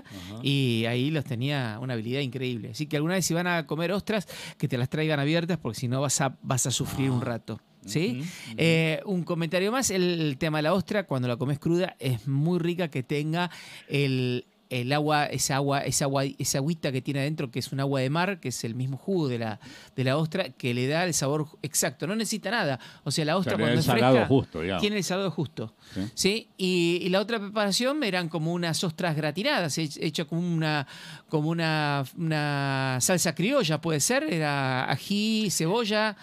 y 0.43 0.85
ahí 0.85 1.11
los 1.11 1.25
tenía 1.25 1.77
una 1.81 1.93
habilidad 1.93 2.21
increíble. 2.21 2.71
Así 2.71 2.85
que 2.85 2.97
alguna 2.97 3.15
vez 3.15 3.25
si 3.25 3.33
van 3.33 3.47
a 3.47 3.65
comer 3.65 3.91
ostras, 3.91 4.27
que 4.57 4.67
te 4.67 4.77
las 4.77 4.89
traigan 4.89 5.19
abiertas 5.19 5.57
porque 5.57 5.79
si 5.79 5.87
no 5.87 6.01
vas 6.01 6.21
a, 6.21 6.37
vas 6.41 6.65
a 6.65 6.71
sufrir 6.71 7.09
un 7.09 7.21
rato. 7.21 7.59
¿Sí? 7.83 8.23
Eh, 8.57 9.01
un 9.05 9.23
comentario 9.23 9.71
más, 9.71 9.89
el, 9.89 10.03
el 10.21 10.37
tema 10.37 10.59
de 10.59 10.61
la 10.61 10.73
ostra, 10.75 11.07
cuando 11.07 11.27
la 11.27 11.37
comes 11.37 11.57
cruda, 11.57 11.95
es 11.97 12.27
muy 12.27 12.59
rica 12.59 12.89
que 12.89 13.01
tenga 13.01 13.49
el, 13.87 14.45
el 14.71 14.91
agua, 14.93 15.25
esa 15.25 15.57
agua, 15.57 15.81
esa 15.81 16.05
agua, 16.05 16.23
esa 16.23 16.57
agüita 16.57 16.91
que 16.91 17.01
tiene 17.01 17.19
adentro, 17.19 17.51
que 17.51 17.59
es 17.59 17.71
un 17.71 17.79
agua 17.81 17.99
de 17.99 18.09
mar, 18.09 18.39
que 18.39 18.47
es 18.49 18.63
el 18.63 18.73
mismo 18.73 18.97
jugo 18.97 19.27
de 19.27 19.37
la, 19.37 19.59
de 19.95 20.03
la 20.03 20.17
ostra, 20.17 20.49
que 20.49 20.73
le 20.73 20.87
da 20.87 21.03
el 21.03 21.13
sabor 21.13 21.45
exacto. 21.61 22.07
No 22.07 22.15
necesita 22.15 22.49
nada. 22.49 22.79
O 23.03 23.11
sea, 23.11 23.25
la 23.25 23.37
O 23.37 23.43
sea, 23.43 23.51
ostra 23.53 23.57
le 23.57 23.63
da 23.63 23.67
cuando 23.69 23.79
es 23.81 23.85
fresca, 23.85 24.27
justo, 24.27 24.61
tiene 24.79 24.97
el 24.97 25.03
salado 25.03 25.29
justo. 25.29 25.75
Sí. 25.93 26.01
¿sí? 26.15 26.47
Y, 26.57 26.99
y 27.03 27.09
la 27.09 27.19
otra 27.19 27.37
preparación 27.39 28.03
eran 28.03 28.29
como 28.29 28.53
unas 28.53 28.83
ostras 28.83 29.15
gratinadas, 29.15 29.77
hech- 29.77 29.97
hecha 30.01 30.25
como 30.25 30.41
una, 30.41 30.87
como 31.29 31.49
una, 31.49 32.03
una 32.17 32.97
salsa 33.01 33.35
criolla, 33.35 33.81
puede 33.81 33.99
ser, 33.99 34.23
era 34.31 34.89
ají, 34.89 35.49
cebolla 35.51 36.15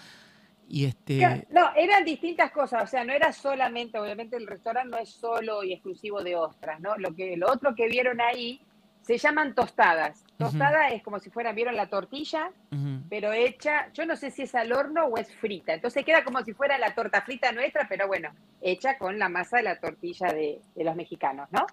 y 0.69 0.85
este. 0.85 1.45
No, 1.49 1.71
eran 1.75 2.05
distintas 2.05 2.51
cosas, 2.51 2.83
o 2.83 2.87
sea, 2.87 3.03
no 3.03 3.11
era 3.11 3.33
solamente, 3.33 3.97
obviamente 3.97 4.37
el 4.37 4.47
restaurante 4.47 4.91
no 4.91 4.97
es 4.97 5.09
solo 5.09 5.63
y 5.63 5.73
exclusivo 5.73 6.23
de 6.23 6.35
ostras, 6.35 6.79
¿no? 6.79 6.95
Lo 6.97 7.15
que 7.15 7.35
lo 7.35 7.51
otro 7.51 7.75
que 7.75 7.87
vieron 7.87 8.21
ahí 8.21 8.61
se 9.01 9.17
llaman 9.17 9.55
tostadas. 9.55 10.23
Tostada 10.37 10.89
es 10.89 11.01
como 11.01 11.19
si 11.19 11.31
fuera, 11.31 11.51
¿vieron 11.51 11.75
la 11.75 11.89
tortilla? 11.89 12.51
Pero 13.09 13.33
hecha, 13.33 13.91
yo 13.93 14.05
no 14.05 14.15
sé 14.15 14.29
si 14.29 14.43
es 14.43 14.53
al 14.53 14.71
horno 14.71 15.05
o 15.05 15.17
es 15.17 15.33
frita. 15.35 15.73
Entonces 15.73 16.05
queda 16.05 16.23
como 16.23 16.43
si 16.43 16.53
fuera 16.53 16.77
la 16.77 16.93
torta 16.93 17.23
frita 17.23 17.51
nuestra, 17.51 17.87
pero 17.89 18.07
bueno, 18.07 18.29
hecha 18.61 18.99
con 18.99 19.17
la 19.17 19.27
masa 19.27 19.57
de 19.57 19.63
la 19.63 19.79
tortilla 19.79 20.27
de, 20.31 20.61
de 20.75 20.83
los 20.83 20.95
mexicanos, 20.95 21.49
¿no? 21.51 21.65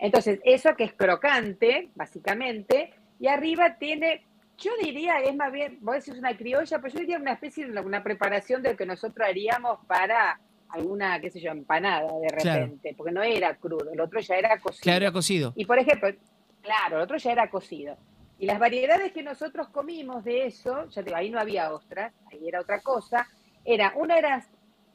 Entonces, 0.00 0.40
eso 0.44 0.74
que 0.74 0.82
es 0.82 0.92
crocante, 0.94 1.90
básicamente, 1.94 2.92
y 3.20 3.28
arriba 3.28 3.76
tiene, 3.78 4.26
yo 4.58 4.70
diría, 4.80 5.18
es 5.20 5.34
más 5.34 5.50
bien, 5.52 5.78
vos 5.80 5.96
decís 5.96 6.18
una 6.18 6.36
criolla, 6.36 6.78
pero 6.80 6.94
yo 6.94 7.00
diría 7.00 7.18
una 7.18 7.32
especie 7.32 7.66
de 7.66 7.80
una 7.80 8.02
preparación 8.02 8.62
de 8.62 8.70
lo 8.72 8.76
que 8.76 8.86
nosotros 8.86 9.26
haríamos 9.28 9.78
para 9.86 10.38
alguna, 10.68 11.20
qué 11.20 11.30
sé 11.30 11.40
yo, 11.40 11.50
empanada 11.50 12.10
de 12.18 12.28
Claro. 12.28 12.60
repente, 12.62 12.94
porque 12.96 13.12
no 13.12 13.22
era 13.22 13.54
crudo, 13.56 13.90
el 13.92 14.00
otro 14.00 14.20
ya 14.20 14.36
era 14.36 14.58
cocido. 14.58 14.82
Claro, 14.82 15.04
era 15.04 15.12
cocido. 15.12 15.52
Y 15.56 15.64
por 15.66 15.78
ejemplo, 15.78 16.08
claro, 16.62 16.96
el 16.96 17.02
otro 17.02 17.16
ya 17.18 17.32
era 17.32 17.50
cocido. 17.50 17.96
Y 18.38 18.46
las 18.46 18.58
variedades 18.58 19.12
que 19.12 19.22
nosotros 19.22 19.68
comimos 19.68 20.24
de 20.24 20.46
eso, 20.46 20.88
ya 20.88 21.02
te 21.02 21.04
digo, 21.10 21.16
ahí 21.16 21.30
no 21.30 21.38
había 21.38 21.72
ostras, 21.72 22.12
ahí 22.30 22.48
era 22.48 22.60
otra 22.60 22.80
cosa, 22.80 23.28
era, 23.64 23.92
una 23.96 24.16
era 24.18 24.44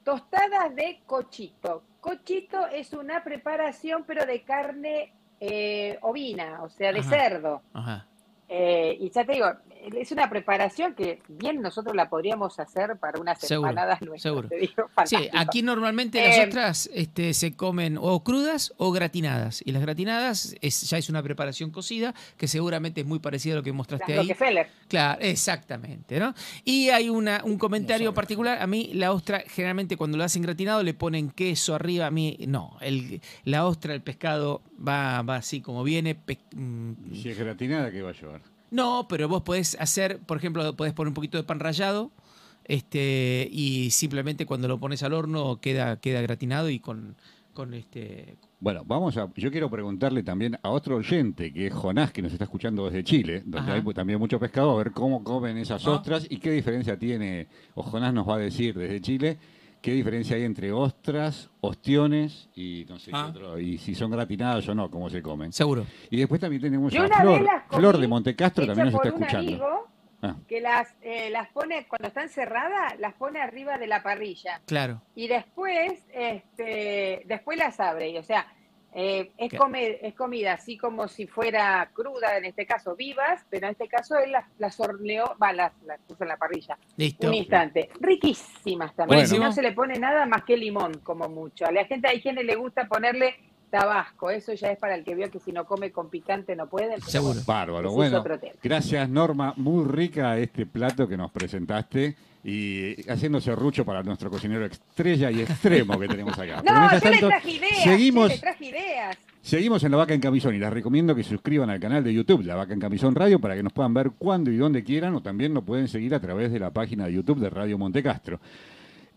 tostadas 0.03 0.73
de 0.75 0.99
cochito. 1.05 1.83
Cochito 2.01 2.67
es 2.67 2.93
una 2.93 3.23
preparación, 3.23 4.03
pero 4.07 4.25
de 4.25 4.41
carne 4.43 5.13
eh, 5.39 5.97
ovina, 6.01 6.63
o 6.63 6.69
sea, 6.69 6.91
de 6.91 6.99
Ajá. 6.99 7.09
cerdo. 7.09 7.61
Ajá. 7.73 8.07
Eh, 8.49 8.95
y 8.99 9.09
ya 9.09 9.25
te 9.25 9.33
digo, 9.33 9.47
es 9.97 10.11
una 10.11 10.29
preparación 10.29 10.93
que 10.95 11.21
bien 11.27 11.61
nosotros 11.61 11.95
la 11.95 12.09
podríamos 12.09 12.59
hacer 12.59 12.97
para 12.97 13.19
unas 13.19 13.39
Seguro, 13.39 13.69
empanadas 13.69 14.01
nuestras. 14.01 14.21
seguro. 14.21 14.47
te 14.49 14.57
digo, 14.57 14.89
Sí, 15.05 15.29
aquí 15.33 15.61
normalmente 15.61 16.21
las 16.21 16.37
Eh, 16.37 16.43
ostras 16.43 16.89
este, 16.93 17.33
se 17.33 17.55
comen 17.55 17.97
o 17.99 18.23
crudas 18.23 18.73
o 18.77 18.91
gratinadas. 18.91 19.61
Y 19.65 19.71
las 19.71 19.81
gratinadas 19.81 20.55
es, 20.61 20.81
ya 20.89 20.97
es 20.97 21.09
una 21.09 21.21
preparación 21.23 21.71
cocida 21.71 22.13
que 22.37 22.47
seguramente 22.47 23.01
es 23.01 23.07
muy 23.07 23.19
parecida 23.19 23.53
a 23.53 23.57
lo 23.57 23.63
que 23.63 23.69
Las 23.69 23.77
mostraste 23.77 24.13
ahí. 24.13 24.19
Rockefeller. 24.19 24.67
Claro, 24.87 25.21
exactamente, 25.21 26.19
¿no? 26.19 26.33
Y 26.63 26.89
hay 26.89 27.09
una, 27.09 27.41
un 27.43 27.57
comentario 27.57 28.13
particular. 28.13 28.61
A 28.61 28.67
mí 28.67 28.91
la 28.93 29.11
ostra, 29.11 29.43
generalmente 29.47 29.97
cuando 29.97 30.17
lo 30.17 30.23
hacen 30.23 30.41
gratinado 30.41 30.83
le 30.83 30.93
ponen 30.93 31.29
queso 31.31 31.75
arriba. 31.75 32.07
A 32.07 32.11
mí 32.11 32.37
no. 32.47 32.77
El, 32.81 33.21
la 33.43 33.65
ostra, 33.65 33.93
el 33.93 34.01
pescado 34.01 34.61
va, 34.85 35.21
va 35.21 35.37
así 35.37 35.61
como 35.61 35.83
viene. 35.83 36.15
pe- 36.15 36.39
mm, 36.55 36.91
Y 37.13 37.21
Si 37.23 37.29
es 37.29 37.37
gratinada, 37.39 37.91
¿qué 37.91 38.01
va 38.01 38.09
a 38.09 38.13
llevar? 38.13 38.41
No, 38.71 39.07
pero 39.07 39.27
vos 39.27 39.43
podés 39.43 39.77
hacer, 39.79 40.19
por 40.19 40.37
ejemplo, 40.37 40.75
podés 40.75 40.93
poner 40.93 41.09
un 41.09 41.13
poquito 41.13 41.37
de 41.37 41.43
pan 41.43 41.59
rallado. 41.59 42.11
Este, 42.65 43.47
y 43.49 43.91
simplemente 43.91 44.45
cuando 44.45 44.67
lo 44.67 44.77
pones 44.77 45.01
al 45.01 45.13
horno 45.13 45.61
queda, 45.61 46.01
queda 46.01 46.21
gratinado 46.21 46.69
y 46.69 46.79
con, 46.79 47.15
con 47.53 47.73
este. 47.73 48.35
Bueno, 48.59 48.83
vamos 48.85 49.17
a. 49.17 49.31
Yo 49.35 49.51
quiero 49.51 49.69
preguntarle 49.69 50.21
también 50.21 50.59
a 50.61 50.69
otro 50.69 50.97
oyente, 50.97 51.53
que 51.53 51.67
es 51.67 51.73
Jonás, 51.73 52.11
que 52.11 52.21
nos 52.21 52.33
está 52.33 52.43
escuchando 52.43 52.85
desde 52.85 53.03
Chile, 53.03 53.41
donde 53.45 53.71
Ajá. 53.71 53.73
hay 53.73 53.93
también 53.93 54.19
mucho 54.19 54.39
pescado, 54.39 54.71
a 54.71 54.77
ver 54.77 54.91
cómo 54.91 55.23
comen 55.23 55.57
esas 55.57 55.85
ostras 55.87 56.27
y 56.29 56.37
qué 56.37 56.51
diferencia 56.51 56.99
tiene, 56.99 57.47
o 57.73 57.83
Jonás 57.83 58.13
nos 58.13 58.27
va 58.27 58.35
a 58.35 58.39
decir 58.39 58.77
desde 58.77 58.99
Chile, 58.99 59.37
qué 59.81 59.91
diferencia 59.93 60.35
hay 60.35 60.43
entre 60.43 60.71
ostras, 60.71 61.49
ostiones 61.61 62.49
y 62.55 62.85
no 62.89 62.99
sé 62.99 63.11
qué 63.11 63.17
Ah. 63.17 63.27
otro, 63.27 63.59
y 63.59 63.77
si 63.77 63.95
son 63.95 64.11
gratinadas 64.11 64.67
o 64.69 64.75
no, 64.75 64.89
cómo 64.91 65.09
se 65.09 65.21
comen. 65.21 65.53
Seguro. 65.53 65.85
Y 66.09 66.17
después 66.17 66.41
también 66.41 66.61
tenemos 66.61 66.93
a 66.95 67.07
Flor, 67.21 67.47
Flor 67.69 67.97
de 67.97 68.07
Montecastro 68.07 68.65
también 68.65 68.87
nos 68.87 68.95
está 68.95 69.07
escuchando. 69.09 69.39
amigo 69.51 69.87
Ah. 70.23 70.35
que 70.47 70.59
las, 70.61 70.95
eh, 71.03 71.29
las 71.29 71.47
pone, 71.49 71.85
cuando 71.87 72.07
están 72.07 72.27
cerradas, 72.29 72.99
las 72.99 73.13
pone 73.13 73.39
arriba 73.39 73.77
de 73.77 73.85
la 73.85 74.01
parrilla. 74.01 74.59
Claro. 74.65 74.99
Y 75.15 75.27
después, 75.27 76.03
este, 76.11 77.21
después 77.27 77.57
las 77.57 77.79
abre. 77.79 78.09
Y, 78.09 78.17
o 78.17 78.23
sea, 78.23 78.47
eh, 78.93 79.31
es, 79.37 79.49
Claro. 79.49 79.65
come- 79.65 79.99
es 80.01 80.13
comida 80.15 80.53
así 80.53 80.77
como 80.77 81.07
si 81.07 81.27
fuera 81.27 81.89
cruda, 81.93 82.37
en 82.37 82.45
este 82.45 82.65
caso 82.65 82.95
vivas, 82.95 83.45
pero 83.49 83.67
en 83.67 83.71
este 83.73 83.87
caso 83.87 84.17
él 84.17 84.31
las, 84.31 84.45
las 84.57 84.79
horneó, 84.79 85.35
va, 85.41 85.53
las, 85.53 85.71
las 85.85 85.99
puso 86.01 86.23
en 86.23 86.29
la 86.29 86.37
parrilla. 86.37 86.77
Listo. 86.95 87.27
Un 87.27 87.33
instante. 87.35 87.89
Riquísimas 87.99 88.95
también. 88.95 89.17
Buenísimo. 89.19 89.41
Y 89.41 89.45
no 89.45 89.51
se 89.51 89.61
le 89.61 89.71
pone 89.73 89.99
nada 89.99 90.25
más 90.25 90.43
que 90.43 90.57
limón, 90.57 90.99
como 91.03 91.29
mucho. 91.29 91.65
A 91.65 91.71
la 91.71 91.85
gente, 91.85 92.07
hay 92.07 92.21
quienes 92.21 92.45
le 92.45 92.55
gusta 92.55 92.87
ponerle 92.87 93.35
tabasco. 93.69 94.29
Eso 94.29 94.53
ya 94.53 94.71
es 94.71 94.77
para 94.77 94.95
el 94.95 95.03
que 95.03 95.15
vio 95.15 95.29
que 95.29 95.39
si 95.39 95.51
no 95.51 95.65
come 95.65 95.91
con 95.91 96.09
picante 96.09 96.55
no 96.55 96.67
puede. 96.67 96.99
Seguro. 97.01 97.39
Bárbaro, 97.45 97.91
bueno. 97.91 98.23
Gracias 98.63 99.09
Norma, 99.09 99.53
muy 99.57 99.85
rica 99.85 100.37
este 100.37 100.65
plato 100.65 101.07
que 101.07 101.17
nos 101.17 101.31
presentaste 101.31 102.15
y 102.43 103.09
haciendo 103.09 103.41
serrucho 103.41 103.83
para 103.83 104.03
nuestro 104.03 104.29
cocinero 104.29 104.65
estrella 104.65 105.29
y 105.31 105.41
extremo 105.41 105.99
que 105.99 106.07
tenemos 106.07 106.37
acá. 106.37 106.61
No, 106.65 106.89
yo 106.89 106.95
le 106.95 107.01
tanto, 107.01 107.27
traje 107.27 107.51
ideas. 107.51 107.83
seguimos, 107.83 108.39
traje 108.39 108.65
ideas. 108.65 109.17
seguimos 109.41 109.83
en 109.83 109.91
La 109.91 109.97
Vaca 109.97 110.13
en 110.13 110.21
Camisón 110.21 110.55
y 110.55 110.59
les 110.59 110.71
recomiendo 110.71 111.13
que 111.13 111.23
se 111.23 111.31
suscriban 111.31 111.69
al 111.69 111.79
canal 111.79 112.03
de 112.03 112.13
YouTube 112.13 112.43
La 112.45 112.55
Vaca 112.55 112.73
en 112.73 112.79
Camisón 112.79 113.15
Radio 113.15 113.39
para 113.39 113.55
que 113.55 113.63
nos 113.63 113.73
puedan 113.73 113.93
ver 113.93 114.11
cuando 114.17 114.49
y 114.49 114.57
donde 114.57 114.83
quieran 114.83 115.13
o 115.15 115.21
también 115.21 115.53
nos 115.53 115.63
pueden 115.65 115.87
seguir 115.87 116.15
a 116.15 116.19
través 116.21 116.51
de 116.51 116.59
la 116.59 116.71
página 116.71 117.05
de 117.07 117.13
YouTube 117.13 117.39
de 117.39 117.49
Radio 117.49 117.77
Montecastro. 117.77 118.39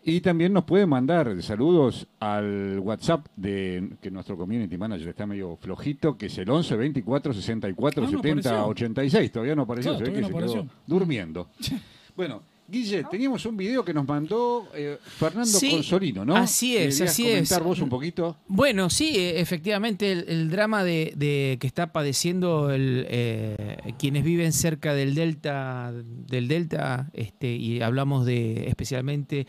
Y 0.03 0.23
también 0.23 0.53
nos 0.55 0.65
pueden 0.65 0.89
mandar 0.89 1.43
saludos 1.43 2.07
al 2.21 2.79
WhatsApp 2.83 3.27
de 3.37 3.91
que 4.01 4.11
nuestro 4.11 4.37
community 4.37 4.79
manager 4.79 5.09
está 5.09 5.27
medio 5.27 5.57
flojito, 5.57 6.17
que 6.17 6.27
es 6.27 6.39
el 6.39 6.49
11 6.49 6.75
24 6.77 7.35
64 7.35 8.03
Ah, 8.03 8.07
no 8.07 8.11
70 8.19 8.49
apareció. 8.49 8.67
86. 8.69 9.33
Todavía 9.33 9.55
no 9.55 9.63
apareció, 9.63 9.91
Claro, 9.93 10.07
se 10.07 10.11
ve 10.11 10.17
que 10.17 10.23
todavía 10.27 10.41
se 10.41 10.47
no 10.47 10.53
quedó 10.53 10.61
apareció. 10.63 10.81
durmiendo. 10.87 11.49
Bueno, 12.17 12.43
Guille, 12.71 13.05
teníamos 13.11 13.45
un 13.47 13.57
video 13.57 13.85
que 13.85 13.93
nos 13.93 14.07
mandó 14.07 14.69
eh, 14.75 14.99
Fernando 15.03 15.47
Sí, 15.59 15.71
Consolino, 15.71 16.25
¿no? 16.25 16.37
así 16.37 16.77
es, 16.77 16.95
¿Querías 16.99 17.11
así 17.13 17.23
comentar 17.25 17.61
es. 17.61 17.65
vos 17.67 17.81
un 17.81 17.89
poquito? 17.89 18.37
Bueno, 18.47 18.89
sí, 18.91 19.17
eh, 19.17 19.41
efectivamente, 19.41 20.13
el, 20.13 20.25
el 20.29 20.51
drama 20.51 20.85
de, 20.85 21.13
de 21.17 21.59
que 21.61 21.67
está 21.67 21.93
padeciendo 21.93 22.71
el, 22.71 23.07
eh, 23.09 23.77
quienes 23.99 24.25
viven 24.25 24.53
cerca 24.53 24.95
del 24.95 25.15
delta, 25.15 25.93
del 25.93 26.49
delta, 26.49 27.11
este, 27.13 27.55
y 27.57 27.81
hablamos 27.83 28.25
de 28.27 28.69
especialmente 28.69 29.47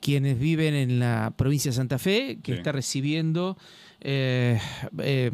quienes 0.00 0.38
viven 0.38 0.74
en 0.74 0.98
la 0.98 1.32
provincia 1.36 1.70
de 1.70 1.76
Santa 1.76 1.98
Fe, 1.98 2.38
que 2.42 2.52
Sí. 2.52 2.58
está 2.58 2.72
recibiendo 2.72 3.56
eh, 4.00 4.60
eh, 5.02 5.30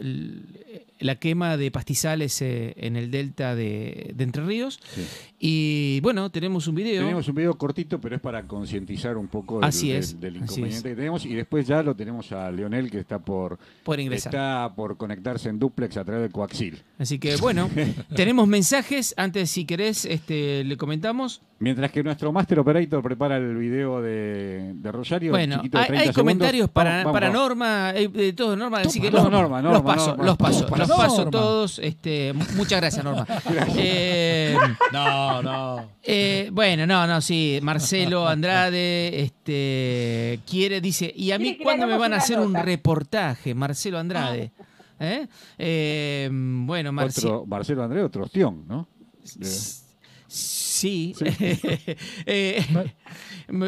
el- 0.00 0.61
la 1.02 1.16
quema 1.16 1.56
de 1.56 1.70
pastizales 1.70 2.40
eh, 2.42 2.74
en 2.76 2.96
el 2.96 3.10
delta 3.10 3.54
de, 3.54 4.12
de 4.14 4.24
Entre 4.24 4.44
Ríos. 4.44 4.80
Sí. 4.94 5.06
Y 5.38 6.00
bueno, 6.00 6.30
tenemos 6.30 6.68
un 6.68 6.76
video. 6.76 7.02
Tenemos 7.02 7.28
un 7.28 7.34
video 7.34 7.58
cortito, 7.58 8.00
pero 8.00 8.14
es 8.16 8.22
para 8.22 8.46
concientizar 8.46 9.16
un 9.16 9.28
poco 9.28 9.56
del, 9.56 9.64
Así 9.64 9.90
es, 9.90 10.20
del 10.20 10.36
inconveniente 10.36 10.76
es. 10.76 10.82
que 10.82 10.94
tenemos. 10.94 11.26
Y 11.26 11.34
después 11.34 11.66
ya 11.66 11.82
lo 11.82 11.96
tenemos 11.96 12.30
a 12.32 12.50
Leonel, 12.50 12.90
que 12.90 13.00
está 13.00 13.18
por, 13.18 13.58
por 13.82 13.98
ingresar. 13.98 14.32
está 14.32 14.72
por 14.74 14.96
conectarse 14.96 15.48
en 15.48 15.58
duplex 15.58 15.96
a 15.96 16.04
través 16.04 16.22
del 16.22 16.32
coaxil. 16.32 16.82
Así 16.98 17.18
que 17.18 17.36
bueno, 17.36 17.68
tenemos 18.14 18.46
mensajes. 18.46 19.14
Antes, 19.16 19.50
si 19.50 19.64
querés, 19.64 20.04
este, 20.04 20.62
le 20.64 20.76
comentamos. 20.76 21.42
Mientras 21.62 21.92
que 21.92 22.02
nuestro 22.02 22.32
Master 22.32 22.58
Operator 22.58 23.00
prepara 23.02 23.36
el 23.36 23.56
video 23.56 24.02
de, 24.02 24.72
de 24.74 24.92
Rosario. 24.92 25.30
Bueno, 25.30 25.56
chiquito 25.56 25.78
de 25.78 25.82
hay, 25.84 25.86
30 25.88 26.00
hay 26.02 26.06
segundos. 26.08 26.22
comentarios 26.22 26.70
para, 26.70 26.90
Vamos, 26.90 27.04
vamos, 27.04 27.12
para 27.14 27.26
vamos. 27.28 27.42
Norma, 27.48 27.88
hay 27.90 28.06
de 28.08 28.32
todo 28.32 28.56
Norma, 28.56 28.78
así 28.80 29.00
que 29.00 29.10
los, 29.12 29.30
Norma, 29.30 29.62
los 29.62 29.82
paso, 29.82 30.08
Norma. 30.08 30.24
los 30.24 30.36
paso, 30.36 30.66
los 30.76 30.88
paso 30.88 31.16
Norma. 31.18 31.30
todos. 31.30 31.78
Este, 31.78 32.32
mu- 32.32 32.44
muchas 32.56 32.80
gracias, 32.80 33.04
Norma. 33.04 33.26
Eh, 33.76 34.56
No, 34.92 35.40
no. 35.42 35.88
eh, 36.02 36.48
bueno, 36.52 36.86
no, 36.86 37.06
no, 37.06 37.20
sí, 37.20 37.60
Marcelo 37.62 38.26
Andrade, 38.26 39.22
este, 39.22 40.40
quiere, 40.48 40.80
dice, 40.80 41.12
¿y 41.14 41.30
a 41.30 41.38
mí 41.38 41.58
cuándo 41.62 41.86
me 41.86 41.96
van 41.96 42.12
a 42.12 42.16
hacer 42.16 42.40
un 42.40 42.54
reportaje, 42.54 43.54
Marcelo 43.54 43.98
Andrade? 43.98 44.50
¿Eh? 44.98 45.26
Eh, 45.58 46.28
bueno, 46.32 46.92
Marcelo. 46.92 47.44
Marcelo 47.46 47.82
Andrés, 47.84 48.04
otro 48.04 48.24
ostión, 48.24 48.64
¿no? 48.68 48.88
Sí. 50.82 51.14
Eh, 52.26 52.64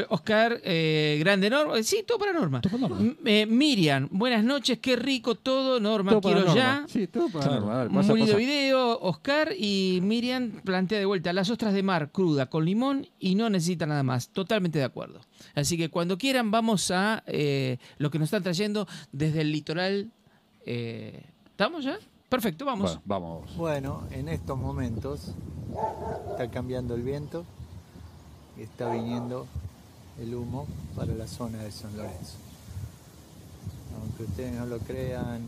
Oscar, 0.08 0.60
eh, 0.64 1.16
grande 1.20 1.50
Norma. 1.50 1.82
Sí, 1.82 2.04
todo 2.06 2.18
para 2.18 2.32
Norma. 2.32 2.60
Todo 2.60 2.78
para 2.78 2.88
Norma. 2.94 3.14
Eh, 3.24 3.46
Miriam, 3.46 4.08
buenas 4.10 4.44
noches, 4.44 4.78
qué 4.80 4.96
rico 4.96 5.34
todo. 5.34 5.78
Norma, 5.80 6.12
todo 6.12 6.20
quiero 6.22 6.40
Norma. 6.40 6.54
ya. 6.54 6.84
Sí, 6.88 7.06
todo 7.06 7.28
para 7.28 7.44
Claro. 7.46 7.60
Norma. 7.60 7.76
Dale, 7.78 7.90
pasa, 7.90 8.08
Muy 8.08 8.20
lindo 8.20 8.32
pasa. 8.34 8.38
video, 8.38 8.98
Oscar 9.00 9.52
y 9.58 10.00
Miriam 10.02 10.60
plantea 10.64 10.98
de 10.98 11.04
vuelta 11.06 11.32
las 11.32 11.50
ostras 11.50 11.72
de 11.74 11.82
mar 11.82 12.10
cruda 12.12 12.46
con 12.46 12.64
limón 12.64 13.06
y 13.18 13.34
no 13.34 13.50
necesita 13.50 13.86
nada 13.86 14.02
más. 14.02 14.28
Totalmente 14.30 14.78
de 14.78 14.84
acuerdo. 14.84 15.20
Así 15.54 15.76
que 15.76 15.88
cuando 15.90 16.18
quieran 16.18 16.50
vamos 16.50 16.90
a 16.90 17.22
eh, 17.26 17.78
lo 17.98 18.10
que 18.10 18.18
nos 18.18 18.26
están 18.26 18.42
trayendo 18.42 18.86
desde 19.12 19.42
el 19.42 19.52
litoral. 19.52 20.10
eh, 20.66 21.22
¿Estamos 21.50 21.84
ya? 21.84 21.98
Perfecto, 22.34 22.64
vamos. 22.64 22.98
Bueno, 23.04 23.24
vamos. 23.28 23.56
Bueno, 23.56 24.00
en 24.10 24.28
estos 24.28 24.58
momentos 24.58 25.30
está 26.32 26.50
cambiando 26.50 26.96
el 26.96 27.02
viento 27.02 27.44
y 28.58 28.62
está 28.62 28.90
viniendo 28.90 29.46
el 30.20 30.34
humo 30.34 30.66
para 30.96 31.14
la 31.14 31.28
zona 31.28 31.58
de 31.58 31.70
San 31.70 31.96
Lorenzo. 31.96 32.34
Aunque 34.00 34.24
ustedes 34.24 34.52
no 34.52 34.66
lo 34.66 34.78
crean, 34.78 35.42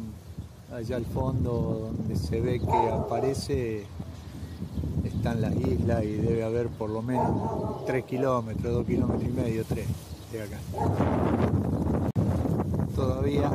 allá 0.73 0.95
al 0.95 1.07
fondo 1.07 1.93
donde 1.93 2.15
se 2.15 2.41
ve 2.41 2.61
que 2.61 2.89
aparece 2.89 3.85
están 5.03 5.41
las 5.41 5.57
islas 5.57 6.05
y 6.05 6.13
debe 6.13 6.45
haber 6.45 6.69
por 6.69 6.91
lo 6.91 7.03
menos 7.03 7.85
3 7.87 8.05
kilómetros, 8.05 8.73
2 8.73 8.87
kilómetros 8.87 9.25
y 9.25 9.33
medio, 9.33 9.65
3 9.65 9.89
de 10.31 10.43
acá. 10.43 10.59
Todavía 12.95 13.51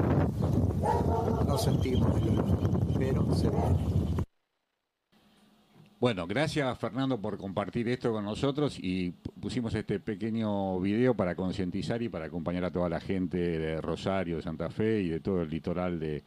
no 1.48 1.58
sentimos 1.58 2.22
el 2.22 2.40
olor. 2.40 2.71
Pero 3.12 3.36
se 3.36 3.50
viene. 3.50 4.02
Bueno, 6.00 6.26
gracias 6.26 6.80
Fernando 6.80 7.22
por 7.22 7.38
compartir 7.38 7.88
esto 7.88 8.12
con 8.12 8.26
nosotros 8.26 8.80
y 8.82 9.12
pusimos 9.40 9.76
este 9.76 10.00
pequeño 10.00 10.80
video 10.80 11.14
para 11.14 11.36
concientizar 11.36 12.02
y 12.02 12.10
para 12.10 12.26
acompañar 12.26 12.66
a 12.66 12.72
toda 12.72 12.90
la 12.90 13.00
gente 13.00 13.38
de 13.38 13.80
Rosario, 13.80 14.38
de 14.38 14.42
Santa 14.42 14.72
Fe 14.72 15.02
y 15.04 15.10
de 15.10 15.20
todo 15.20 15.44
el 15.44 15.50
litoral 15.50 16.00
de, 16.00 16.24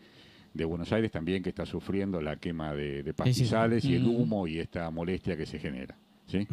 de 0.52 0.64
Buenos 0.64 0.92
Aires 0.92 1.10
también 1.10 1.42
que 1.42 1.48
está 1.48 1.66
sufriendo 1.66 2.20
la 2.20 2.36
quema 2.36 2.72
de, 2.72 3.02
de 3.02 3.14
pastizales 3.14 3.84
y 3.84 3.96
el 3.96 4.06
humo 4.06 4.46
y 4.46 4.60
esta 4.60 4.88
molestia 4.92 5.36
que 5.36 5.44
se 5.44 5.58
genera. 5.58 5.96
¿sí? 6.26 6.46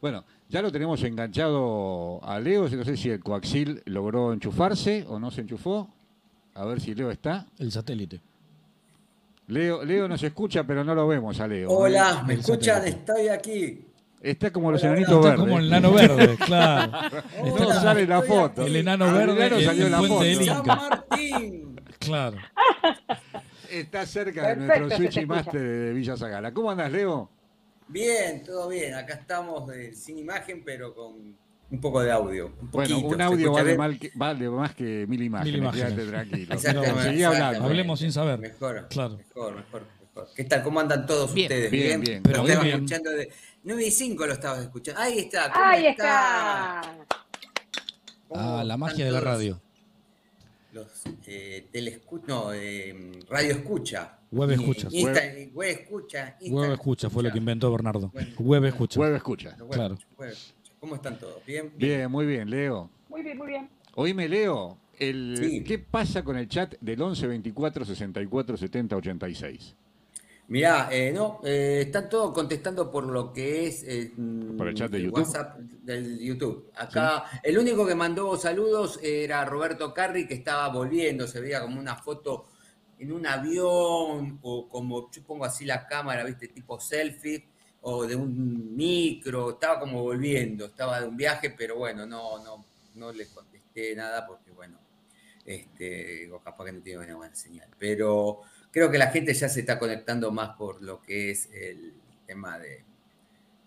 Bueno, 0.00 0.24
ya 0.48 0.60
lo 0.60 0.72
tenemos 0.72 1.00
enganchado 1.04 2.24
a 2.24 2.40
Leo, 2.40 2.68
no 2.68 2.84
sé 2.84 2.96
si 2.96 3.08
el 3.08 3.20
coaxil 3.20 3.82
logró 3.86 4.32
enchufarse 4.32 5.04
o 5.08 5.20
no 5.20 5.30
se 5.30 5.42
enchufó. 5.42 5.94
A 6.54 6.64
ver 6.64 6.80
si 6.80 6.92
Leo 6.94 7.10
está. 7.12 7.46
El 7.58 7.70
satélite. 7.70 8.20
Leo, 9.46 9.84
Leo 9.84 10.08
nos 10.08 10.22
escucha, 10.22 10.64
pero 10.64 10.82
no 10.84 10.94
lo 10.94 11.06
vemos 11.06 11.38
a 11.40 11.46
Leo. 11.46 11.70
Hola, 11.70 12.22
¿me 12.26 12.34
El 12.34 12.40
escuchan? 12.40 12.76
satélite. 12.76 12.98
Estoy 13.00 13.28
aquí. 13.28 13.84
Está 14.22 14.50
como 14.50 14.72
los 14.72 14.82
Hola, 14.82 14.92
enanitos 14.92 15.16
Está 15.16 15.28
verdes. 15.30 15.40
como 15.44 15.58
el 15.58 15.70
nano 15.70 15.92
verde, 15.92 16.36
claro. 16.46 16.92
No 17.44 17.52
Hola, 17.54 17.74
sale 17.80 18.06
la 18.06 18.22
foto. 18.22 18.62
aquí. 18.62 18.70
El 18.70 18.76
enano 18.76 19.12
verde 19.12 19.32
enano 19.46 19.56
en 19.58 19.64
salió 19.66 19.84
el 19.86 19.92
la 19.92 19.98
puente 19.98 20.14
foto. 20.14 20.24
del 20.24 20.44
San. 20.46 20.66
Martín. 20.66 21.80
Claro. 21.98 22.36
Está 23.70 24.06
cerca 24.06 24.48
de 24.48 24.56
nuestro 24.56 24.90
Switch. 24.96 25.26
Master 25.26 25.60
de 25.60 25.92
Villa 25.92 26.16
Zagala. 26.16 26.54
¿Cómo 26.54 26.70
andas, 26.70 26.90
Leo? 26.90 27.28
Bien, 27.88 28.42
todo 28.44 28.68
bien. 28.68 28.94
Acá 28.94 29.14
estamos 29.14 29.70
eh, 29.74 29.92
sin 29.94 30.16
imagen, 30.18 30.62
pero 30.64 30.94
con 30.94 31.36
un 31.74 31.80
poco 31.80 32.00
de 32.02 32.10
audio. 32.12 32.46
Un 32.46 32.70
Bueno, 32.70 32.94
poquito. 32.96 33.08
un 33.08 33.16
¿Se 33.16 33.22
audio 33.22 33.44
escucha 33.46 33.62
vale, 33.62 33.76
mal 33.78 33.98
que- 33.98 34.12
vale 34.14 34.48
más 34.50 34.74
que 34.74 35.06
mil 35.08 35.22
imágenes. 35.22 35.58
imágenes. 35.58 35.92
Quédate 35.94 36.10
tranquilo. 36.10 36.54
No, 37.20 37.28
hablando. 37.28 37.64
Hablemos 37.64 38.00
sin 38.00 38.12
saber. 38.12 38.38
Mejor, 38.38 38.86
Claro. 38.88 39.16
mejor, 39.18 39.54
mejor, 39.56 39.82
mejor. 40.14 40.28
¿Qué 40.34 40.44
tal? 40.44 40.62
¿Cómo 40.62 40.80
andan 40.80 41.06
todos 41.06 41.34
Bien. 41.34 41.46
ustedes? 41.50 41.70
Bien, 41.70 42.00
bien. 42.00 42.22
Pero 42.22 42.42
Muy 42.42 42.50
estabas 42.50 42.64
bien. 42.64 42.76
escuchando 42.76 43.10
de 43.10 43.30
9 43.64 43.86
y 43.86 43.90
5 43.90 44.26
lo 44.26 44.32
estabas 44.32 44.60
escuchando. 44.62 45.00
Ahí 45.00 45.18
está. 45.18 45.52
¿cómo 45.52 45.64
Ahí 45.64 45.86
está. 45.86 46.82
¿Cómo 48.28 48.40
Ah, 48.40 48.64
la 48.64 48.76
magia 48.76 49.04
de 49.04 49.10
la 49.10 49.20
radio. 49.20 49.60
Los 50.72 50.86
eh, 51.26 51.68
telescu- 51.72 52.22
no, 52.26 52.52
eh, 52.52 53.12
radio 53.28 53.52
escucha. 53.52 54.18
Web 54.32 54.50
Y 54.50 54.54
escuchas. 54.54 54.92
Insta- 54.92 55.52
web 55.52 55.68
escucha. 55.68 56.36
Insta 56.40 56.56
Web 56.60 56.72
escucha 56.72 57.10
fue 57.10 57.22
lo 57.22 57.30
que 57.30 57.38
inventó 57.38 57.70
Bernardo. 57.70 58.10
Bueno. 58.12 58.34
Web 58.40 58.64
escucha. 58.64 58.98
Web 59.00 59.14
escucha. 59.14 59.56
Web 59.60 59.70
Claro. 59.70 59.94
escucha, 59.94 60.14
web 60.18 60.30
escucha. 60.30 60.63
¿Cómo 60.84 60.96
están 60.96 61.18
todos? 61.18 61.42
¿Bien? 61.46 61.72
Bien, 61.78 62.10
muy 62.10 62.26
bien, 62.26 62.50
Leo. 62.50 62.90
Muy 63.08 63.22
bien, 63.22 63.38
muy 63.38 63.46
bien. 63.46 63.70
Oíme, 63.94 64.28
Leo. 64.28 64.76
El, 64.98 65.34
Sí. 65.38 65.64
¿Qué 65.64 65.78
pasa 65.78 66.22
con 66.22 66.36
el 66.36 66.46
chat 66.46 66.74
del 66.78 67.00
11 67.00 67.26
24 67.26 67.86
64 67.86 68.58
70 68.58 68.94
86? 68.94 69.74
Mirá, 70.48 70.90
eh, 70.92 71.10
no, 71.10 71.40
eh, 71.42 71.84
están 71.86 72.10
todos 72.10 72.34
contestando 72.34 72.90
por 72.90 73.06
lo 73.06 73.32
que 73.32 73.66
es 73.66 73.82
eh, 73.84 74.12
Por 74.58 74.68
el 74.68 74.74
chat 74.74 74.90
de 74.90 74.98
mm, 74.98 75.02
YouTube. 75.04 75.18
WhatsApp 75.20 75.58
del 75.58 76.18
YouTube. 76.18 76.70
Acá, 76.76 77.24
el 77.42 77.56
único 77.56 77.86
que 77.86 77.94
mandó 77.94 78.36
saludos 78.36 79.00
era 79.02 79.42
Roberto 79.46 79.94
Carri, 79.94 80.26
que 80.26 80.34
estaba 80.34 80.68
volviendo, 80.68 81.26
se 81.26 81.40
veía 81.40 81.62
como 81.62 81.80
una 81.80 81.96
foto 81.96 82.44
en 82.98 83.10
un 83.10 83.26
avión, 83.26 84.38
o 84.42 84.68
como 84.68 85.10
yo 85.10 85.22
pongo 85.22 85.46
así 85.46 85.64
la 85.64 85.86
cámara, 85.86 86.24
viste, 86.24 86.48
tipo 86.48 86.78
selfie, 86.78 87.48
o 87.86 88.06
de 88.06 88.16
un 88.16 88.74
micro, 88.74 89.50
estaba 89.50 89.78
como 89.78 90.02
volviendo, 90.02 90.66
estaba 90.66 91.00
de 91.00 91.06
un 91.06 91.16
viaje, 91.16 91.50
pero 91.50 91.76
bueno, 91.76 92.06
no, 92.06 92.42
no, 92.42 92.64
no 92.94 93.12
le 93.12 93.26
contesté 93.26 93.94
nada 93.94 94.26
porque 94.26 94.50
bueno, 94.52 94.78
este, 95.44 96.20
digo, 96.22 96.40
capaz 96.40 96.64
que 96.64 96.72
no 96.72 96.80
tiene 96.80 97.04
una 97.04 97.16
buena 97.16 97.34
señal. 97.34 97.68
Pero 97.78 98.40
creo 98.70 98.90
que 98.90 98.96
la 98.96 99.08
gente 99.08 99.34
ya 99.34 99.50
se 99.50 99.60
está 99.60 99.78
conectando 99.78 100.30
más 100.32 100.56
por 100.56 100.82
lo 100.82 101.02
que 101.02 101.30
es 101.30 101.50
el 101.52 101.92
tema 102.26 102.58
de, 102.58 102.84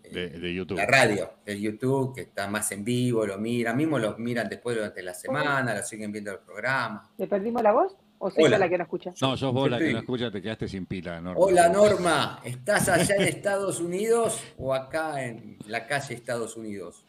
eh, 0.04 0.10
De, 0.10 0.30
de 0.30 0.54
YouTube. 0.54 0.78
la 0.78 0.88
radio, 0.88 1.34
el 1.46 1.60
YouTube, 1.60 2.16
que 2.16 2.22
está 2.22 2.48
más 2.48 2.72
en 2.72 2.84
vivo, 2.84 3.24
lo 3.24 3.38
miran, 3.38 3.78
mismo 3.78 4.00
lo 4.00 4.18
miran 4.18 4.50
después 4.50 4.76
durante 4.76 5.04
la 5.04 5.14
semana, 5.14 5.76
lo 5.76 5.84
siguen 5.84 6.12
viendo 6.12 6.32
el 6.32 6.40
programa. 6.40 7.08
¿Le 7.18 7.28
perdimos 7.28 7.62
la 7.62 7.72
voz? 7.72 7.96
¿O 8.20 8.32
soy 8.32 8.46
Hola. 8.46 8.56
yo 8.56 8.60
la 8.60 8.70
que 8.70 8.78
no 8.78 8.84
escucha? 8.84 9.14
No, 9.22 9.38
sos 9.38 9.54
vos 9.54 9.70
la 9.70 9.78
que 9.78 9.92
no 9.94 10.00
escucha, 10.00 10.32
te 10.32 10.42
quedaste 10.42 10.68
sin 10.68 10.86
pila, 10.88 11.22
Norma. 11.22 11.40
Hola 11.40 11.70
Norma, 11.70 12.40
¿estás 12.44 12.90
allá 12.90 13.16
en 13.16 13.22
Estados 13.24 13.80
Unidos 13.80 14.42
o 14.58 14.74
acá 14.74 15.24
en 15.24 15.58
la 15.68 15.86
calle 15.86 16.16
Estados 16.16 16.56
Unidos? 16.58 17.04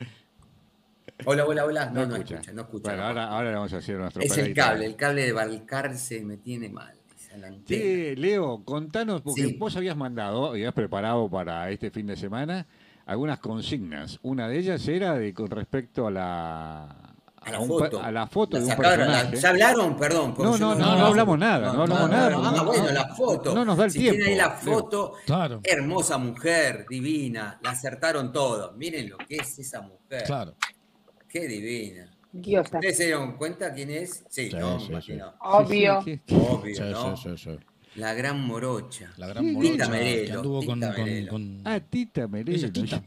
Hola, 1.25 1.47
hola, 1.47 1.65
hola. 1.65 1.87
No, 1.91 2.07
no 2.07 2.17
escucha, 2.17 2.53
no 2.53 2.63
escucha. 2.63 2.91
Bueno, 2.91 3.05
ahora, 3.05 3.25
ahora 3.29 3.49
le 3.51 3.55
vamos 3.57 3.73
a 3.73 3.79
hacer 3.79 3.97
nuestro 3.97 4.23
es 4.23 4.37
el 4.39 4.55
cable, 4.55 4.85
el 4.87 4.97
cable 4.97 5.25
de 5.25 5.33
Balcarce 5.33 6.23
me 6.25 6.37
tiene 6.37 6.69
mal. 6.69 6.95
Sí, 7.67 8.17
Leo, 8.17 8.65
contanos, 8.65 9.23
porque 9.23 9.43
Sí. 9.47 9.57
vos 9.59 9.77
habías 9.77 9.97
mandado, 9.97 10.47
habías 10.47 10.73
preparado 10.75 11.29
para 11.31 11.71
este 11.71 11.91
fin 11.91 12.07
de 12.07 12.17
semana 12.17 12.67
algunas 13.07 13.39
consignas. 13.39 14.19
Una 14.23 14.49
de 14.49 14.59
ellas 14.59 14.87
era 14.89 15.15
de 15.15 15.33
con 15.35 15.49
respecto 15.51 16.07
a 16.07 16.11
la 16.11 17.08
A 17.49 17.53
la 17.53 17.61
foto. 17.67 18.03
a 18.03 18.11
la 18.13 18.27
foto 18.27 18.57
La 18.57 18.61
de 18.61 18.65
un 18.65 18.71
sacaron, 18.77 18.99
la- 19.09 19.15
personaje. 19.31 19.37
¿Ya 19.41 19.49
hablaron? 19.49 19.97
Perdón. 19.97 20.35
No, 20.39 20.57
yo 20.57 20.59
no, 20.59 20.75
no, 20.75 20.97
no 20.97 21.07
hablamos 21.07 21.39
nada, 21.39 21.73
no 21.73 21.83
hablamos 21.83 22.11
nada, 22.11 22.27
Ah, 22.37 22.53
no, 22.57 22.65
bueno, 22.65 22.85
no, 22.85 22.91
la 22.93 23.09
foto. 23.15 23.55
no 23.55 23.65
nos 23.65 23.77
da 23.77 23.85
el 23.87 23.91
si 23.91 23.99
tiempo, 24.01 24.17
tiene 24.17 24.31
ahí 24.33 24.37
la 24.37 24.51
foto, 24.51 25.13
Claro. 25.27 25.61
hermosa 25.65 26.19
mujer, 26.19 26.87
divina, 26.89 27.59
la 27.63 27.71
acertaron 27.71 28.33
todos. 28.33 28.77
Miren 28.77 29.09
lo 29.11 29.17
que 29.19 29.37
es 29.37 29.59
esa 29.59 29.81
mujer. 29.83 30.25
Claro. 30.25 30.55
Qué 31.29 31.47
divina. 31.49 32.15
Diosa. 32.31 32.77
¿Ustedes 32.77 32.97
se 32.99 33.05
dieron 33.07 33.37
cuenta 33.39 33.73
quién 33.73 33.91
es? 33.91 34.25
Sí, 34.29 34.51
Sí, 34.51 34.57
no, 34.57 34.79
sí. 34.79 35.19
Obvio. 35.41 36.03
Sí, 36.03 36.17
sí, 36.17 36.23
sí. 36.27 36.35
Obvio, 36.51 36.75
Sí, 36.77 36.83
¿no? 36.83 37.17
La 37.99 38.15
gran 38.15 38.41
morocha. 38.47 39.11
La 39.17 39.27
gran 39.27 39.45
Tita 39.45 39.59
morocha 39.59 39.85
que 39.85 39.91
Merelo, 39.91 40.37
anduvo 40.39 40.63
con, 40.65 40.75
Tita 40.81 40.95
con- 40.95 41.05
Merelo. 41.05 41.29
con- 41.31 41.61
Ah, 41.65 41.81
Tita 41.81 42.29
Merelo. 42.29 42.57
Es 42.67 42.73
Tita. 42.73 43.03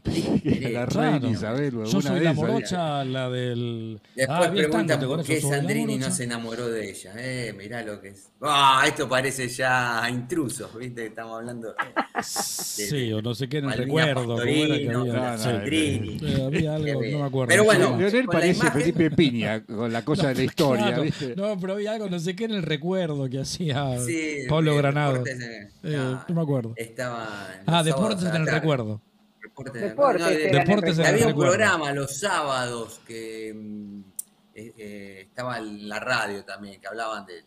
la 0.70 0.86
Claro. 0.86 1.12
reina 1.20 1.30
Isabel 1.30 1.72
Yo 1.72 1.86
soy 2.02 2.14
de 2.18 2.20
la 2.20 2.32
morocha, 2.34 3.04
la 3.04 3.30
del. 3.30 4.00
Después 4.14 4.38
Ah, 4.40 4.52
preguntan 4.52 5.00
¿te 5.00 5.06
por 5.06 5.24
qué 5.24 5.40
Sandrini 5.40 5.96
no 5.98 6.10
se 6.10 6.24
enamoró 6.24 6.68
de 6.68 6.90
ella. 6.90 7.12
Eh, 7.16 7.54
mirá 7.56 7.82
lo 7.82 8.00
que 8.00 8.08
es. 8.08 8.28
Ah, 8.42 8.84
esto 8.86 9.08
parece 9.08 9.48
ya 9.48 10.06
intrusos, 10.10 10.76
¿viste? 10.76 11.06
Estamos 11.06 11.38
hablando. 11.38 11.74
Sí, 12.22 13.12
o 13.12 13.22
no 13.22 13.34
sé 13.34 13.48
qué 13.48 13.58
en 13.58 13.64
el 13.64 13.70
Malvina 13.70 14.06
recuerdo. 14.06 14.22
¿cómo 14.36 14.42
era 14.42 14.44
que 14.44 14.86
Pastorino, 14.86 15.00
había? 15.00 15.12
no, 15.14 15.30
no, 15.30 15.38
Sí. 15.38 15.44
Sandrini. 15.44 16.16
Eh, 16.22 16.42
había 16.44 16.74
algo, 16.74 17.02
no 17.02 17.18
me 17.18 17.24
acuerdo. 17.24 17.48
Pero 17.48 17.64
bueno, 17.64 17.96
Leonel 17.98 18.26
parece 18.26 18.58
imagen- 18.60 18.72
Felipe 18.82 19.10
Piña 19.12 19.64
con 19.64 19.92
la 19.92 20.04
cosa 20.04 20.28
de 20.28 20.34
la 20.34 20.42
historia, 20.44 20.86
Claro. 20.88 21.02
¿viste? 21.02 21.34
No, 21.36 21.58
pero 21.58 21.72
había 21.74 21.92
algo, 21.92 22.08
no 22.10 22.18
sé 22.18 22.34
qué 22.36 22.44
en 22.44 22.52
el 22.52 22.62
recuerdo 22.62 23.28
que 23.30 23.40
hacía 23.40 23.98
Sí, 24.04 24.44
Pablo 24.48 24.74
Granado. 24.82 25.12
deportes, 25.12 25.40
eh, 25.40 25.68
no, 25.82 26.24
no 26.28 26.34
me 26.34 26.42
acuerdo. 26.42 26.74
Ah, 27.66 27.82
deportes 27.82 28.22
en 28.24 28.36
el 28.36 28.44
tarde. 28.44 28.50
recuerdo. 28.60 29.00
Deportes 29.42 29.76
en 29.76 29.82
el- 29.82 29.88
Deportes 29.90 30.20
no, 30.20 30.26
de- 30.28 30.34
era 30.34 30.42
en 30.50 30.54
el 30.56 30.66
Deportes 30.66 30.98
en 30.98 31.04
el 31.04 31.06
Había 31.14 31.22
un 31.26 31.28
recuerdo. 31.30 31.52
programa 31.52 31.92
los 31.92 32.18
sábados 32.18 33.00
que 33.06 33.52
mm, 33.54 34.00
eh, 34.54 34.72
eh, 34.76 35.20
estaba 35.28 35.58
en 35.58 35.88
la 35.88 35.98
radio 36.00 36.44
también, 36.44 36.80
que 36.80 36.86
hablaban 36.86 37.24
de, 37.26 37.42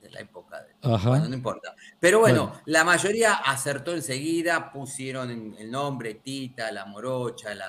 de 0.00 0.10
la 0.10 0.20
época. 0.20 0.62
De, 0.62 0.94
Ajá. 0.94 1.08
Bueno, 1.10 1.28
no 1.28 1.34
importa. 1.34 1.74
Pero 1.98 2.20
bueno, 2.20 2.46
Bueno. 2.48 2.62
la 2.66 2.84
mayoría 2.84 3.34
acertó 3.34 3.92
enseguida, 3.94 4.70
pusieron 4.72 5.30
el 5.58 5.70
nombre 5.70 6.14
Tita, 6.14 6.70
la 6.72 6.84
morocha, 6.84 7.54
la, 7.54 7.66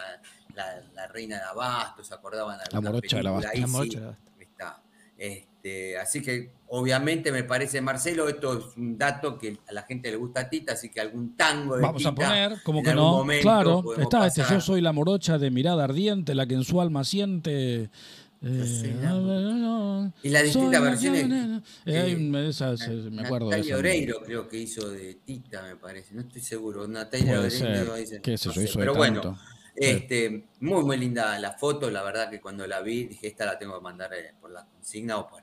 la- 0.53 0.81
la 0.93 1.07
reina 1.07 1.37
de 1.37 1.43
Abasto, 1.43 2.03
se 2.03 2.13
acordaban 2.13 2.57
de 2.59 2.65
La 2.71 2.81
morocha 2.81 3.17
de 3.17 3.23
La 3.23 3.31
morocha 3.31 3.51
de 3.51 3.63
Abasto. 3.63 4.17
está. 4.39 4.81
Este, 5.17 5.97
así 5.97 6.21
que 6.21 6.51
obviamente 6.75 7.31
me 7.31 7.43
parece, 7.43 7.81
Marcelo, 7.81 8.27
esto 8.27 8.57
es 8.57 8.77
un 8.77 8.97
dato 8.97 9.37
que 9.37 9.59
a 9.67 9.73
la 9.73 9.83
gente 9.83 10.09
le 10.09 10.17
gusta 10.17 10.41
a 10.41 10.49
Tita, 10.49 10.73
así 10.73 10.89
que 10.89 10.99
algún 10.99 11.35
tango 11.37 11.75
de 11.75 11.83
Vamos 11.83 12.03
a 12.05 12.15
poner, 12.15 12.57
como 12.63 12.81
que 12.81 12.93
no. 12.95 13.11
momento 13.17 13.43
Claro, 13.43 13.83
está 13.97 14.25
este. 14.27 14.41
Yo 14.49 14.59
soy 14.59 14.81
la 14.81 14.91
morocha 14.91 15.37
de 15.37 15.51
mirada 15.51 15.83
ardiente, 15.83 16.33
la 16.33 16.47
que 16.47 16.55
en 16.55 16.63
su 16.63 16.81
alma 16.81 17.03
siente. 17.03 17.91
Eh, 18.45 18.97
la 19.01 19.11
no, 19.11 19.21
no, 19.21 20.01
no, 20.03 20.13
Y 20.21 20.29
las 20.29 20.43
distintas 20.43 20.81
versiones, 20.81 21.23
que- 21.85 21.91
eh, 21.91 22.11
eh, 22.11 23.09
me 23.11 23.21
acuerdo 23.21 23.49
Natalia. 23.51 23.77
Oreiro 23.77 24.21
creo 24.25 24.47
que 24.49 24.57
hizo 24.57 24.89
de 24.89 25.13
Tita, 25.23 25.61
me 25.63 25.75
parece. 25.77 26.13
No 26.15 26.21
estoy 26.21 26.41
seguro. 26.41 26.87
Natalia 26.87 27.39
Oreiro 27.39 27.95
dice- 27.95 28.19
qué 28.21 28.31
no 28.31 28.37
yo, 28.37 28.51
sé, 28.51 28.63
hizo 28.63 28.79
de 28.79 28.85
Pero 28.85 28.95
bueno, 28.95 29.21
tanto. 29.21 29.39
este, 29.75 30.47
muy, 30.59 30.83
muy 30.83 30.97
linda 30.97 31.37
la 31.39 31.53
foto. 31.53 31.89
La 31.89 32.03
verdad 32.03 32.29
que 32.29 32.41
cuando 32.41 32.67
la 32.67 32.81
vi, 32.81 33.05
dije, 33.05 33.27
esta 33.27 33.45
la 33.45 33.57
tengo 33.57 33.77
que 33.77 33.83
mandar 33.83 34.13
eh, 34.13 34.33
por 34.41 34.51
la 34.51 34.65
consigna 34.65 35.17
o 35.19 35.39
la 35.39 35.42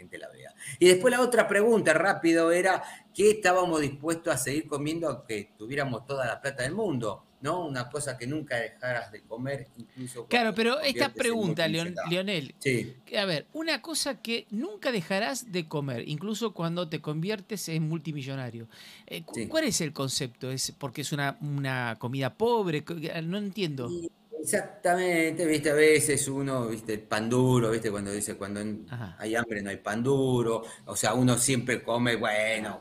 gente 0.00 0.18
la 0.18 0.28
vea. 0.28 0.52
Y 0.78 0.88
después 0.88 1.12
la 1.12 1.20
otra 1.20 1.46
pregunta, 1.46 1.92
rápido, 1.94 2.50
era 2.52 2.82
¿qué 3.14 3.30
estábamos 3.30 3.80
dispuestos 3.80 4.34
a 4.34 4.38
seguir 4.38 4.66
comiendo 4.66 5.08
aunque 5.08 5.52
tuviéramos 5.58 6.06
toda 6.06 6.26
la 6.26 6.40
plata 6.40 6.62
del 6.62 6.74
mundo? 6.74 7.24
¿No? 7.42 7.66
Una 7.66 7.88
cosa 7.88 8.18
que 8.18 8.26
nunca 8.26 8.56
dejaras 8.56 9.10
de 9.12 9.22
comer, 9.22 9.68
incluso. 9.78 10.26
Claro, 10.26 10.54
pero 10.54 10.78
esta 10.80 11.10
pregunta, 11.14 11.66
Leon-. 11.68 11.94
Leonel, 12.10 12.54
Sí. 12.58 12.94
a 13.16 13.24
ver, 13.24 13.46
una 13.54 13.80
cosa 13.80 14.20
que 14.20 14.46
nunca 14.50 14.92
dejarás 14.92 15.50
de 15.50 15.66
comer, 15.66 16.06
incluso 16.06 16.52
cuando 16.52 16.90
te 16.90 17.00
conviertes 17.00 17.70
en 17.70 17.88
multimillonario. 17.88 18.68
Eh, 19.06 19.24
Sí. 19.32 19.46
¿Cuál 19.46 19.64
es 19.64 19.80
el 19.80 19.94
concepto? 19.94 20.50
¿Es 20.50 20.72
porque 20.72 21.00
es 21.00 21.12
una, 21.12 21.38
una 21.40 21.96
comida 21.98 22.34
pobre? 22.34 22.84
No 23.22 23.38
entiendo. 23.38 23.88
Y 23.90 24.10
Exactamente, 24.42 25.44
viste, 25.44 25.70
a 25.70 25.74
veces 25.74 26.26
uno, 26.28 26.66
viste, 26.68 26.94
el 26.94 27.02
pan 27.02 27.28
duro, 27.28 27.70
viste, 27.70 27.90
cuando 27.90 28.10
dice 28.10 28.36
cuando 28.36 28.60
Ajá. 28.88 29.14
hay 29.18 29.34
hambre 29.36 29.60
no 29.60 29.68
hay 29.68 29.76
pan 29.76 30.02
duro, 30.02 30.62
o 30.86 30.96
sea, 30.96 31.12
uno 31.14 31.36
siempre 31.36 31.82
come, 31.82 32.16
bueno, 32.16 32.80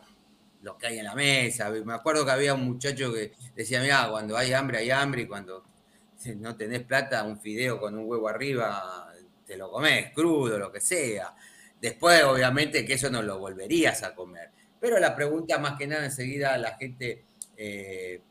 lo 0.62 0.78
que 0.78 0.88
hay 0.88 1.00
en 1.00 1.06
la 1.06 1.16
mesa. 1.16 1.70
Me 1.72 1.94
acuerdo 1.94 2.26
que 2.26 2.32
había 2.32 2.54
un 2.54 2.66
muchacho 2.66 3.14
que 3.14 3.34
decía, 3.56 3.82
mira, 3.82 4.08
cuando 4.10 4.38
hay 4.38 4.54
hambre, 4.54 4.80
hay 4.80 4.92
hambre, 4.92 5.24
y 5.24 5.28
cuando 5.28 5.64
no 6.38 6.56
tenés 6.56 6.84
plata, 6.84 7.24
un 7.24 7.40
fideo 7.40 7.80
con 7.80 7.98
un 7.98 8.06
huevo 8.08 8.30
arriba, 8.30 9.12
te 9.46 9.58
lo 9.58 9.72
comes 9.72 10.14
crudo, 10.14 10.58
lo 10.58 10.72
que 10.72 10.82
sea. 10.82 11.36
Después, 11.82 12.24
obviamente, 12.24 12.86
que 12.86 12.94
eso 12.94 13.10
no 13.10 13.22
lo 13.22 13.40
volverías 13.40 14.04
a 14.04 14.16
comer. 14.16 14.52
Pero 14.80 15.00
la 15.00 15.16
pregunta, 15.16 15.58
más 15.60 15.78
que 15.78 15.88
nada, 15.88 16.06
enseguida 16.06 16.58
la 16.58 16.78
gente 16.78 17.26
eh, 17.58 18.22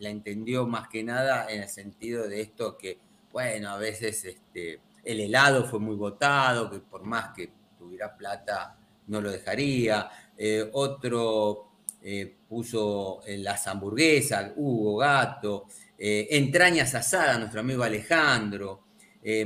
la 0.00 0.10
entendió 0.10 0.66
más 0.66 0.88
que 0.88 1.04
nada 1.04 1.50
en 1.50 1.62
el 1.62 1.68
sentido 1.68 2.28
de 2.28 2.40
esto 2.40 2.76
que, 2.76 2.98
bueno, 3.32 3.70
a 3.70 3.78
veces 3.78 4.24
este, 4.24 4.80
el 5.04 5.20
helado 5.20 5.64
fue 5.64 5.78
muy 5.78 5.94
votado, 5.94 6.70
que 6.70 6.80
por 6.80 7.04
más 7.04 7.32
que 7.34 7.50
tuviera 7.78 8.16
plata 8.16 8.76
no 9.06 9.20
lo 9.20 9.30
dejaría. 9.30 10.10
Eh, 10.36 10.68
otro 10.72 11.68
eh, 12.02 12.34
puso 12.48 13.20
las 13.26 13.66
hamburguesas, 13.66 14.52
Hugo 14.56 14.96
Gato, 14.96 15.66
entrañas 15.98 16.94
asadas, 16.94 17.38
nuestro 17.38 17.60
amigo 17.60 17.82
Alejandro, 17.82 18.84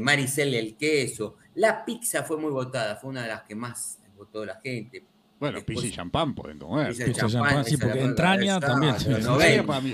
Maricel 0.01 0.55
el 0.55 0.77
queso. 0.77 1.37
La 1.57 1.85
pizza 1.85 2.23
fue 2.23 2.37
muy 2.37 2.53
votada, 2.53 2.97
fue 2.97 3.11
una 3.11 3.23
de 3.23 3.29
las 3.29 3.43
que 3.43 3.57
más 3.57 3.99
votó 4.17 4.45
la 4.45 4.61
gente. 4.63 5.05
Bueno, 5.41 5.61
pizza 5.67 5.87
y 5.87 5.91
champán 5.91 6.35
pueden 6.35 6.59
comer. 6.59 6.95
Pizza 6.95 7.27
y 7.27 7.31
champán, 7.31 7.65
sí, 7.65 7.77
porque 7.77 8.01
entraña 8.01 8.59
también. 8.61 8.95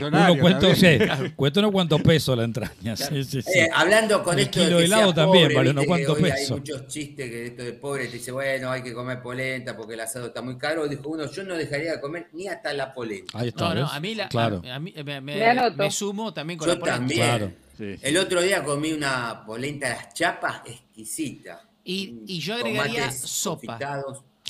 Uno 0.02 0.36
cuento, 0.38 0.74
sí, 0.74 0.98
cuento 1.34 1.62
no 1.62 1.72
cuánto 1.72 1.98
peso 1.98 2.36
la 2.36 2.44
entraña. 2.44 2.94
Sí, 2.96 3.24
sí, 3.24 3.42
sí. 3.42 3.58
Eh, 3.58 3.68
hablando 3.74 4.22
con 4.22 4.34
El 4.38 4.44
esto 4.44 4.60
kilo 4.60 4.78
de 4.78 4.84
helado 4.84 5.12
también, 5.14 5.52
vale, 5.54 5.72
no 5.72 5.82
cuánto 5.84 6.14
Hay 6.16 6.22
peso. 6.22 6.58
muchos 6.58 6.86
chistes 6.86 7.28
que 7.30 7.46
esto 7.46 7.62
de 7.64 7.72
pobre 7.72 8.06
te 8.06 8.18
dice, 8.18 8.30
bueno, 8.32 8.70
hay 8.70 8.82
que 8.82 8.92
comer 8.92 9.20
polenta 9.22 9.76
porque 9.76 9.94
el 9.94 10.00
asado 10.00 10.26
está 10.26 10.42
muy 10.42 10.56
caro. 10.56 10.86
Dijo 10.86 11.08
uno, 11.08 11.28
yo 11.30 11.42
no 11.42 11.56
dejaría 11.56 11.92
de 11.92 12.00
comer 12.00 12.28
ni 12.32 12.46
hasta 12.46 12.72
la 12.72 12.92
polenta. 12.92 13.38
Ahí 13.38 13.48
está, 13.48 13.74
No, 13.74 13.80
no, 13.80 13.86
a 13.88 13.98
mí, 13.98 14.14
la, 14.14 14.28
Claro. 14.28 14.62
a, 14.64 14.74
a 14.74 14.78
mí 14.78 14.94
me, 15.04 15.20
me- 15.20 15.70
Me 15.76 15.90
sumo 15.90 16.32
también 16.32 16.58
con 16.58 16.68
Yo 16.68 16.74
la 16.74 16.80
polenta. 16.80 16.98
también. 16.98 17.18
Claro. 17.26 17.52
Sí, 17.76 17.94
sí. 17.96 18.00
El 18.02 18.16
otro 18.18 18.42
día 18.42 18.62
comí 18.62 18.92
una 18.92 19.42
polenta 19.46 19.88
de 19.88 19.94
las 19.94 20.14
chapas 20.14 20.60
exquisita. 20.66 21.62
Y, 21.82 22.20
y 22.26 22.38
yo 22.38 22.54
agregaría 22.54 23.10
sopa. 23.10 23.78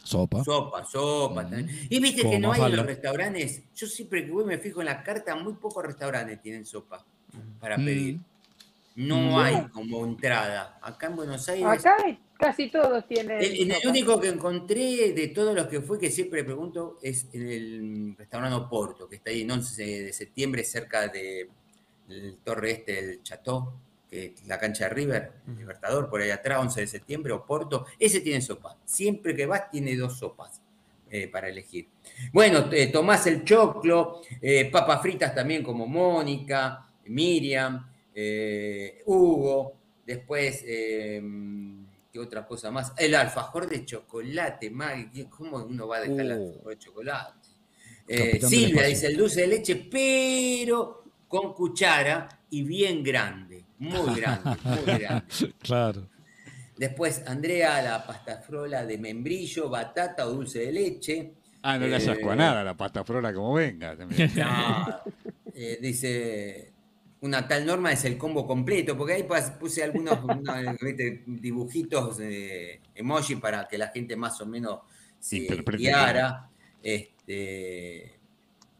Sopa. 0.02 0.42
Sopa, 0.44 0.84
sopa. 0.84 1.42
Mm. 1.42 1.50
también. 1.50 1.86
Y 1.88 2.00
viste 2.00 2.22
Como 2.22 2.32
que 2.32 2.38
no 2.40 2.52
hay 2.52 2.62
en 2.62 2.76
los 2.76 2.86
restaurantes. 2.86 3.62
Yo 3.74 3.86
siempre 3.86 4.24
que 4.24 4.32
voy 4.32 4.44
me 4.44 4.58
fijo 4.58 4.80
en 4.80 4.86
la 4.86 5.02
carta, 5.02 5.34
muy 5.36 5.54
pocos 5.54 5.84
restaurantes 5.84 6.40
tienen 6.40 6.64
sopa 6.66 7.04
para 7.60 7.76
pedir. 7.76 8.16
Mm. 8.16 8.24
No 8.96 9.16
Mm. 9.16 9.36
hay 9.38 9.68
como 9.68 10.04
entrada. 10.04 10.78
Acá 10.82 11.06
en 11.06 11.16
Buenos 11.16 11.48
Aires. 11.48 11.64
Acá 11.66 11.96
casi 12.38 12.70
todos 12.70 13.06
tienen. 13.06 13.40
El, 13.40 13.70
el 13.70 13.88
único 13.88 14.18
que 14.20 14.28
encontré 14.28 15.12
de 15.12 15.28
todos 15.28 15.54
los 15.54 15.68
que 15.68 15.80
fue, 15.80 15.98
que 15.98 16.10
siempre 16.10 16.42
pregunto, 16.42 16.98
es 17.02 17.28
en 17.32 17.48
el 17.48 18.14
restaurante 18.18 18.56
Oporto, 18.56 19.08
que 19.08 19.16
está 19.16 19.30
ahí 19.30 19.42
en 19.42 19.50
11 19.52 19.82
de 20.04 20.12
septiembre, 20.12 20.64
cerca 20.64 21.06
de 21.08 21.48
el 22.08 22.38
torre 22.42 22.72
este 22.72 22.92
del 23.02 23.22
Chateau, 23.22 23.72
es 24.10 24.46
la 24.46 24.58
cancha 24.58 24.84
de 24.84 24.90
River, 24.90 25.32
el 25.46 25.56
Libertador, 25.56 26.08
por 26.10 26.20
ahí 26.20 26.30
atrás, 26.30 26.58
11 26.60 26.80
de 26.80 26.86
septiembre, 26.86 27.32
Oporto. 27.32 27.86
Ese 27.98 28.20
tiene 28.20 28.40
sopa. 28.40 28.76
Siempre 28.84 29.34
que 29.36 29.46
vas, 29.46 29.70
tiene 29.70 29.96
dos 29.96 30.18
sopas 30.18 30.60
eh, 31.10 31.28
para 31.28 31.48
elegir. 31.48 31.88
Bueno, 32.32 32.68
eh, 32.72 32.88
Tomás 32.88 33.26
el 33.26 33.44
Choclo, 33.44 34.22
eh, 34.40 34.68
papas 34.70 35.00
fritas 35.02 35.34
también 35.34 35.62
como 35.62 35.86
Mónica, 35.86 36.86
Miriam, 37.06 37.88
eh, 38.14 39.02
Hugo, 39.06 39.74
después, 40.06 40.62
eh, 40.66 41.22
¿qué 42.12 42.18
otra 42.18 42.44
cosa 42.46 42.70
más? 42.70 42.92
El 42.96 43.14
alfajor 43.14 43.68
de 43.68 43.84
chocolate, 43.84 44.70
Maggie, 44.70 45.28
¿cómo 45.28 45.58
uno 45.58 45.86
va 45.86 45.98
a 45.98 46.00
dejar 46.00 46.20
el 46.20 46.32
Uh. 46.32 46.48
alfajor 46.48 46.70
de 46.72 46.78
chocolate? 46.78 47.48
Eh, 48.08 48.40
Silvia 48.42 48.84
dice 48.86 49.06
el 49.06 49.16
dulce 49.16 49.42
de 49.42 49.46
leche, 49.46 49.76
pero 49.88 51.04
con 51.28 51.54
cuchara 51.54 52.39
y 52.50 52.62
bien 52.62 53.02
grande, 53.02 53.64
muy 53.78 54.14
grande, 54.20 54.50
muy 54.64 54.98
grande. 54.98 55.24
Claro. 55.62 56.08
Después, 56.76 57.22
Andrea, 57.26 57.82
la 57.82 58.06
pasta 58.06 58.38
frola 58.38 58.84
de 58.86 58.96
membrillo, 58.98 59.68
batata 59.68 60.26
o 60.26 60.32
dulce 60.32 60.60
de 60.60 60.72
leche. 60.72 61.32
Ah, 61.62 61.78
no 61.78 61.86
le 61.86 61.96
Eh, 61.96 62.10
asco 62.10 62.30
a 62.30 62.36
nada 62.36 62.64
la 62.64 62.74
pasta 62.76 63.04
flora 63.04 63.34
como 63.34 63.54
venga. 63.54 63.96
también. 63.96 64.30
No, 64.36 65.00
eh, 65.54 65.78
dice, 65.80 66.72
una 67.20 67.46
tal 67.46 67.66
norma 67.66 67.92
es 67.92 68.04
el 68.06 68.16
combo 68.16 68.46
completo, 68.46 68.96
porque 68.96 69.12
ahí 69.12 69.26
puse 69.58 69.82
algunos 69.84 70.18
dibujitos, 71.26 72.18
eh, 72.20 72.80
emoji 72.94 73.36
para 73.36 73.68
que 73.68 73.76
la 73.76 73.88
gente 73.88 74.16
más 74.16 74.40
o 74.40 74.46
menos 74.46 74.80
se 75.18 75.36
Interprete 75.36 75.82
guiara. 75.82 76.48
Este, 76.82 78.14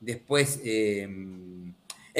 después, 0.00 0.58
eh, 0.64 1.06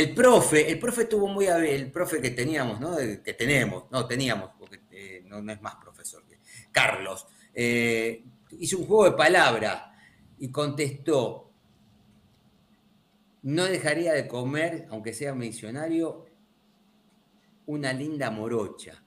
el 0.01 0.15
profe, 0.15 0.71
el 0.71 0.79
profe 0.79 1.05
tuvo 1.05 1.29
muy 1.29 1.47
a 1.47 1.57
ver, 1.57 1.75
el 1.75 1.91
profe 1.91 2.21
que 2.21 2.31
teníamos, 2.31 2.81
¿no? 2.81 2.97
Que 2.97 3.35
tenemos, 3.35 3.85
no, 3.91 4.07
teníamos, 4.07 4.51
porque 4.59 4.81
eh, 4.91 5.23
no, 5.27 5.41
no 5.41 5.53
es 5.53 5.61
más 5.61 5.77
profesor 5.77 6.25
que 6.27 6.39
Carlos, 6.73 7.27
eh, 7.55 8.25
hizo 8.59 8.79
un 8.79 8.87
juego 8.87 9.05
de 9.05 9.17
palabras 9.17 9.83
y 10.39 10.51
contestó, 10.51 11.51
no 13.43 13.65
dejaría 13.65 14.13
de 14.13 14.27
comer, 14.27 14.87
aunque 14.91 15.13
sea 15.13 15.35
misionario, 15.35 16.27
una 17.67 17.93
linda 17.93 18.31
morocha, 18.31 19.03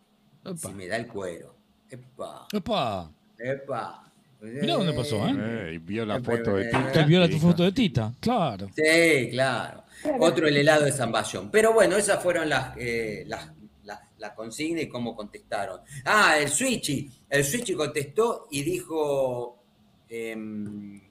Epa. 0.45 0.57
si 0.57 0.73
me 0.73 0.87
da 0.87 0.95
el 0.97 1.07
cuero. 1.07 1.55
Epa, 1.89 2.47
Epa. 2.51 3.11
epa. 3.37 4.11
Mirá 4.41 4.75
dónde 4.75 4.93
pasó, 4.93 5.25
¿eh? 5.27 5.33
Eh, 5.37 5.73
y 5.75 5.77
vio 5.77 6.05
la 6.05 6.21
foto 6.21 6.55
de 6.55 6.65
Tita. 6.65 6.99
Él 6.99 7.05
vio 7.05 7.19
la 7.19 7.29
foto 7.39 7.63
de 7.63 7.71
Tita, 7.71 8.13
claro. 8.19 8.69
Sí, 8.75 9.29
claro. 9.31 9.82
Otro 10.19 10.47
el 10.47 10.57
helado 10.57 10.85
de 10.85 10.91
Zamballón. 10.91 11.49
Pero 11.51 11.73
bueno, 11.73 11.97
esas 11.97 12.21
fueron 12.21 12.49
las, 12.49 12.75
eh, 12.77 13.23
las, 13.27 13.51
las, 13.83 13.99
las 14.17 14.31
consignas 14.33 14.83
y 14.83 14.87
cómo 14.89 15.15
contestaron. 15.15 15.81
Ah, 16.05 16.37
el 16.39 16.49
Switchy. 16.49 17.09
El 17.29 17.43
Switchy 17.43 17.73
contestó 17.73 18.47
y 18.51 18.61
dijo 18.63 19.63
em, 20.09 21.01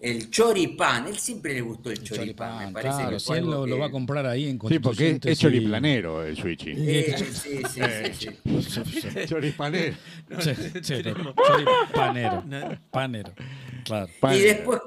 el 0.00 0.30
choripán. 0.30 1.06
Él 1.08 1.18
siempre 1.18 1.54
le 1.54 1.60
gustó 1.60 1.90
el 1.90 1.98
El 1.98 2.04
choripán, 2.04 2.26
choripán, 2.26 2.66
me 2.66 2.72
parece 2.72 2.96
claro, 2.98 3.10
que 3.10 3.20
si 3.20 3.32
él 3.32 3.44
lo, 3.46 3.78
va 3.78 3.86
a 3.86 3.90
comprar 3.90 4.26
ahí 4.26 4.48
en 4.48 4.60
Sí, 4.68 4.78
porque 4.78 5.18
es, 5.22 5.38
y- 5.38 5.42
choriplanero 5.42 6.24
el 6.24 6.36
Switchy. 6.36 6.72
Eh, 6.76 7.14
sí, 7.16 7.62
sí, 7.68 7.80
sí, 8.62 9.00
sí. 9.00 9.10
Choripanero. 9.26 9.96
Sí, 10.40 10.50
sí, 10.82 10.94
pero 11.02 11.34
choripanero. 11.34 12.44
Panero. 12.90 13.32
Claro. 13.84 14.06
Y 14.08 14.20
Panero. 14.20 14.44
después, 14.44 14.80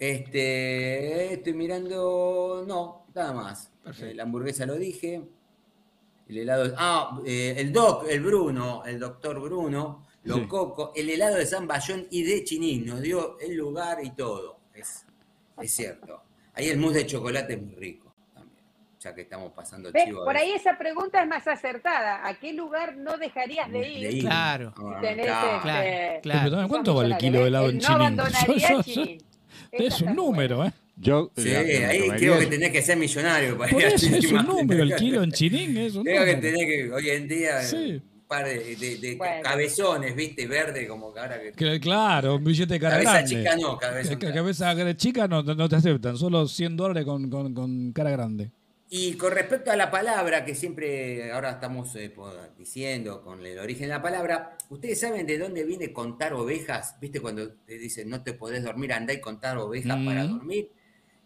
este, 0.00 1.34
estoy 1.34 1.52
mirando, 1.54 2.64
no, 2.66 3.06
nada 3.14 3.32
más. 3.32 3.70
Eh, 4.00 4.12
la 4.14 4.22
hamburguesa 4.24 4.66
lo 4.66 4.74
dije. 4.76 5.22
El 6.28 6.38
helado, 6.38 6.72
ah, 6.78 7.20
eh, 7.26 7.54
el 7.58 7.72
doc, 7.72 8.06
el 8.08 8.20
Bruno, 8.20 8.82
el 8.86 8.98
doctor 9.00 9.40
Bruno, 9.40 10.06
los 10.22 10.38
Sí. 10.38 10.46
cocos, 10.46 10.90
el 10.94 11.10
helado 11.10 11.36
de 11.36 11.44
San 11.46 11.66
Bayón 11.66 12.06
y 12.10 12.22
de 12.22 12.44
Chinín, 12.44 12.86
nos 12.86 13.00
dio 13.02 13.38
el 13.40 13.56
lugar 13.56 13.98
y 14.02 14.10
todo. 14.10 14.60
Es, 14.74 15.04
es 15.60 15.70
cierto. 15.74 16.22
Ahí 16.54 16.68
el 16.68 16.78
mousse 16.78 16.98
de 16.98 17.06
chocolate 17.06 17.54
es 17.54 17.62
muy 17.62 17.74
rico 17.74 18.14
también, 18.32 18.62
ya 19.00 19.12
que 19.14 19.22
estamos 19.22 19.52
pasando 19.52 19.90
Ve, 19.90 20.04
chivo. 20.04 20.24
Por 20.24 20.36
ahí 20.36 20.52
esa 20.52 20.78
pregunta 20.78 21.20
es 21.22 21.28
más 21.28 21.48
acertada. 21.48 22.24
¿A 22.26 22.38
qué 22.38 22.52
lugar 22.52 22.96
no 22.96 23.16
dejarías 23.18 23.70
de 23.72 23.88
ir? 23.90 24.08
De 24.08 24.12
ir. 24.18 24.22
Claro. 24.24 24.72
Ah, 24.76 24.98
Si 25.00 25.06
tenés, 25.06 25.26
claro. 25.26 25.56
este, 25.82 26.20
Claro, 26.22 26.50
claro. 26.50 26.68
¿cuánto 26.68 26.94
vale 26.94 27.14
el 27.14 27.18
kilo 27.18 27.40
de 27.40 27.46
helado 27.48 27.70
en. 27.70 27.78
Chinín? 27.80 27.88
No 27.88 27.94
abandonaría 27.96 28.68
Yo- 28.68 28.76
yo- 28.76 28.82
Chinín. 28.82 29.18
Es 29.72 30.00
un 30.02 30.14
número, 30.14 30.64
¿eh? 30.64 30.72
Yo, 30.96 31.30
Sí, 31.36 31.48
ahí 31.54 32.10
creo 32.18 32.38
que 32.38 32.46
tenés 32.46 32.70
que 32.72 32.82
ser 32.82 32.96
millonario 32.98 33.56
para 33.56 33.70
Por 33.70 33.80
ir 33.80 33.86
a 33.86 33.90
eso 33.90 34.14
es 34.14 34.30
un 34.32 34.44
número, 34.46 34.82
el 34.82 34.94
kilo 34.96 35.22
en 35.22 35.32
Chinín 35.32 35.76
es 35.78 35.94
un 35.94 36.04
Creo 36.04 36.24
que 36.26 36.36
número. 36.36 36.40
tenés 36.58 36.66
que, 36.66 36.92
hoy 36.92 37.10
en 37.10 37.28
día, 37.28 37.62
Sí. 37.62 37.76
un 38.02 38.02
par 38.28 38.44
de, 38.46 38.76
de- 38.76 38.96
de 38.98 39.14
Bueno. 39.16 39.42
cabezones, 39.42 40.14
¿viste? 40.14 40.46
Verde, 40.46 40.86
como 40.86 41.12
que 41.14 41.20
ahora 41.20 41.40
que. 41.40 41.52
Que- 41.52 41.80
Claro, 41.80 42.36
un 42.36 42.44
billete 42.44 42.74
de 42.74 42.80
cara 42.80 42.96
Cabeza 42.96 43.12
grande. 43.12 43.30
chica 43.36 43.56
no, 43.56 43.78
cabeza 43.78 44.10
Que- 44.10 44.16
grande. 44.16 44.38
cabeza 44.40 44.96
chica 44.96 45.26
no, 45.28 45.42
no 45.42 45.68
te 45.68 45.76
aceptan, 45.76 46.16
solo 46.18 46.46
100 46.46 46.76
dólares 46.76 47.04
con, 47.06 47.30
con, 47.30 47.54
con 47.54 47.92
cara 47.92 48.10
grande. 48.10 48.50
Y 48.92 49.14
con 49.16 49.30
respecto 49.30 49.70
a 49.70 49.76
la 49.76 49.88
palabra 49.88 50.44
que 50.44 50.56
siempre 50.56 51.30
ahora 51.30 51.52
estamos 51.52 51.94
eh, 51.94 52.12
diciendo 52.58 53.22
con 53.22 53.46
el 53.46 53.56
origen 53.60 53.84
de 53.86 53.94
la 53.94 54.02
palabra, 54.02 54.58
¿ustedes 54.68 54.98
saben 54.98 55.28
de 55.28 55.38
dónde 55.38 55.62
viene 55.64 55.92
contar 55.92 56.32
ovejas? 56.34 56.96
¿Viste 57.00 57.20
cuando 57.20 57.52
te 57.52 57.78
dicen 57.78 58.10
no 58.10 58.24
te 58.24 58.32
podés 58.32 58.64
dormir, 58.64 58.92
andá 58.92 59.12
y 59.12 59.20
contar 59.20 59.56
ovejas 59.58 59.96
Mm. 59.96 60.04
para 60.04 60.24
dormir? 60.26 60.72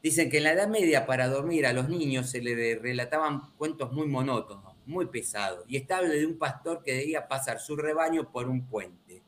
Dicen 0.02 0.28
que 0.28 0.36
en 0.36 0.44
la 0.44 0.52
Edad 0.52 0.68
Media 0.68 1.06
para 1.06 1.26
dormir 1.28 1.64
a 1.64 1.72
los 1.72 1.88
niños 1.88 2.28
se 2.28 2.42
les 2.42 2.82
relataban 2.82 3.40
cuentos 3.56 3.90
muy 3.92 4.06
monótonos, 4.06 4.74
muy 4.84 5.06
pesados, 5.06 5.64
y 5.66 5.78
estable 5.78 6.08
de 6.18 6.26
un 6.26 6.36
pastor 6.36 6.82
que 6.82 6.92
debía 6.92 7.26
pasar 7.26 7.58
su 7.60 7.76
rebaño 7.76 8.30
por 8.30 8.46
un 8.46 8.66
puente, 8.66 9.22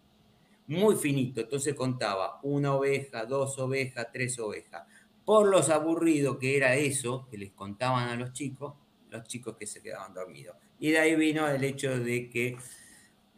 muy 0.67 0.97
finito, 0.97 1.41
entonces 1.41 1.75
contaba 1.75 2.39
una 2.43 2.75
oveja, 2.75 3.25
dos 3.25 3.59
ovejas, 3.59 4.09
tres 4.13 4.39
ovejas. 4.39 4.83
Por 5.27 5.49
los 5.49 5.69
aburridos 5.69 6.39
que 6.39 6.57
era 6.57 6.75
eso, 6.77 7.29
que 7.31 7.37
les 7.37 7.51
contaban 7.53 8.09
a 8.09 8.17
los 8.17 8.33
chicos, 8.33 8.73
los 9.11 9.25
chicos 9.25 9.57
que 9.59 9.67
se 9.67 9.83
quedaban 9.83 10.15
dormidos. 10.15 10.57
Y 10.81 10.93
de 10.93 10.99
ahí 11.01 11.17
vino 11.17 11.47
el 11.49 11.63
hecho 11.65 11.99
de 11.99 12.31
que 12.31 12.57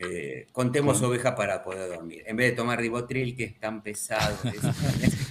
eh, 0.01 0.47
contemos 0.53 1.03
ovejas 1.03 1.35
para 1.35 1.65
poder 1.65 1.89
dormir. 1.89 2.23
En 2.27 2.37
vez 2.37 2.51
de 2.51 2.57
tomar 2.57 2.79
ribotril, 2.81 3.35
que 3.35 3.45
es 3.45 3.59
tan 3.59 3.83
pesado. 3.83 4.37
es- 4.45 4.63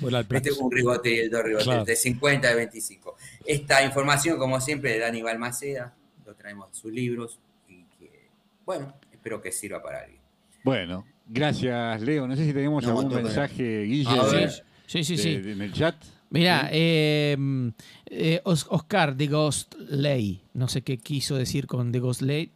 Este 0.03 0.25
Plax. 0.25 0.59
un 0.59 0.71
el 0.77 1.29
dos 1.29 1.43
ribotes, 1.43 1.63
Claro. 1.63 1.85
de 1.85 1.95
50 1.95 2.49
de 2.49 2.55
25. 2.55 3.15
Esta 3.45 3.83
información, 3.83 4.37
como 4.37 4.59
siempre, 4.59 4.91
de 4.93 4.99
Dani 4.99 5.21
Balmaceda, 5.21 5.95
lo 6.25 6.35
traemos 6.35 6.69
de 6.71 6.75
sus 6.75 6.91
libros 6.91 7.39
y 7.69 7.83
que, 7.97 8.27
bueno, 8.65 8.93
espero 9.11 9.41
que 9.41 9.51
sirva 9.51 9.81
para 9.81 10.01
alguien. 10.01 10.21
Bueno, 10.63 11.05
gracias, 11.27 12.01
Leo. 12.01 12.27
No 12.27 12.35
sé 12.35 12.45
si 12.45 12.53
tenemos 12.53 12.83
No, 12.83 12.89
algún 12.99 13.13
mensaje, 13.13 13.83
Guille, 13.83 14.09
A. 14.09 14.49
Sí, 14.85 15.03
sí, 15.03 15.15
de- 15.15 15.23
sí. 15.23 15.37
de- 15.37 15.51
en 15.53 15.61
el 15.61 15.71
chat. 15.73 15.95
Mira, 16.29 16.69
eh, 16.71 17.37
eh, 18.07 18.41
Os- 18.43 18.67
Oscar 18.69 19.15
de 19.15 19.27
Ghost 19.27 19.75
Lay, 19.89 20.41
no 20.53 20.67
sé 20.67 20.81
qué 20.81 20.97
quiso 20.97 21.35
decir 21.35 21.67
con 21.67 21.91
The 21.91 21.99
Ghost 21.99 22.21
Lay. 22.21 22.51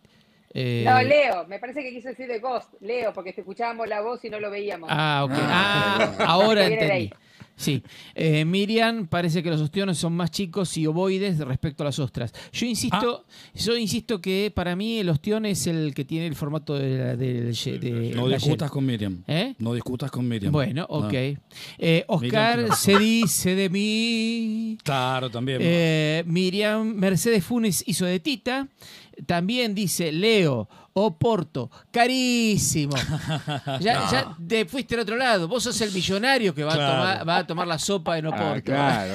Eh, 0.54 0.84
No, 0.86 1.02
Leo, 1.02 1.48
me 1.48 1.60
parece 1.60 1.82
que 1.82 1.92
quiso 1.92 2.10
decir 2.10 2.28
de 2.28 2.40
Ghost. 2.40 2.74
Leo, 2.82 3.14
porque 3.14 3.32
te 3.32 3.40
escuchábamos 3.42 3.88
la 3.88 4.02
voz 4.02 4.24
y 4.26 4.30
no 4.30 4.40
lo 4.40 4.52
veíamos. 4.52 4.90
Ah, 4.92 5.22
ok. 5.26 5.32
Ah. 5.36 6.16
Ah, 6.20 6.26
ahora 6.28 6.66
entendí. 6.68 7.10
Sí. 7.56 7.84
Eh, 8.16 8.44
Miriam, 8.46 9.08
parece 9.08 9.44
que 9.44 9.50
los 9.50 9.62
ostiones 9.62 9.98
son 9.98 10.14
más 10.14 10.32
chicos 10.32 10.76
y 10.78 10.88
ovoides 10.88 11.38
respecto 11.40 11.84
a 11.84 11.86
las 11.86 12.00
ostras. 12.00 12.34
Yo 12.52 12.66
insisto, 12.66 13.26
Ah. 13.28 13.32
yo 13.56 13.78
insisto 13.78 14.20
que 14.20 14.52
para 14.54 14.76
mí 14.76 14.98
el 14.98 15.10
ostión 15.10 15.46
es 15.46 15.68
el 15.68 15.94
que 15.94 16.04
tiene 16.06 16.28
el 16.28 16.36
formato 16.36 16.74
de 16.74 16.98
la- 16.98 17.16
del 17.16 17.54
ye- 17.54 17.78
de 17.78 18.14
No 18.16 18.28
la 18.28 18.38
discutas 18.38 18.72
con 18.72 18.86
Miriam. 18.86 19.24
¿Eh? 19.28 19.54
No 19.60 19.74
discutas 19.74 20.10
con 20.10 20.28
Miriam. 20.28 20.52
Bueno, 20.52 20.88
No. 20.90 20.98
ok. 21.06 21.14
Eh, 21.78 22.04
Oscar 22.08 22.76
se 22.76 22.98
dice 22.98 23.56
de 23.56 23.70
mí. 23.70 24.78
Claro, 24.84 25.30
también. 25.30 25.62
Miriam 26.28 26.96
Mercedes 26.96 27.44
Funes 27.44 27.84
hizo 27.86 28.06
de 28.06 28.20
Tita. 28.20 28.68
También 29.28 29.76
dice 29.76 30.12
Leo, 30.12 30.68
Oporto, 30.94 31.70
carísimo. 31.92 32.96
Ya, 33.80 34.10
ya 34.12 34.36
te 34.48 34.66
fuiste 34.66 34.96
al 34.96 35.02
otro 35.02 35.16
lado. 35.16 35.48
Vos 35.48 35.64
sos 35.64 35.80
el 35.82 35.92
millonario 35.92 36.54
que 36.54 36.64
va, 36.64 36.74
Claro. 36.74 36.92
a, 36.92 36.96
tomar, 37.20 37.30
va 37.30 37.38
a 37.38 37.48
tomar 37.48 37.68
la 37.68 37.80
sopa 37.80 38.18
en 38.18 38.26
Ah, 38.26 38.30
Oporto. 38.30 38.64
claro. 38.72 39.14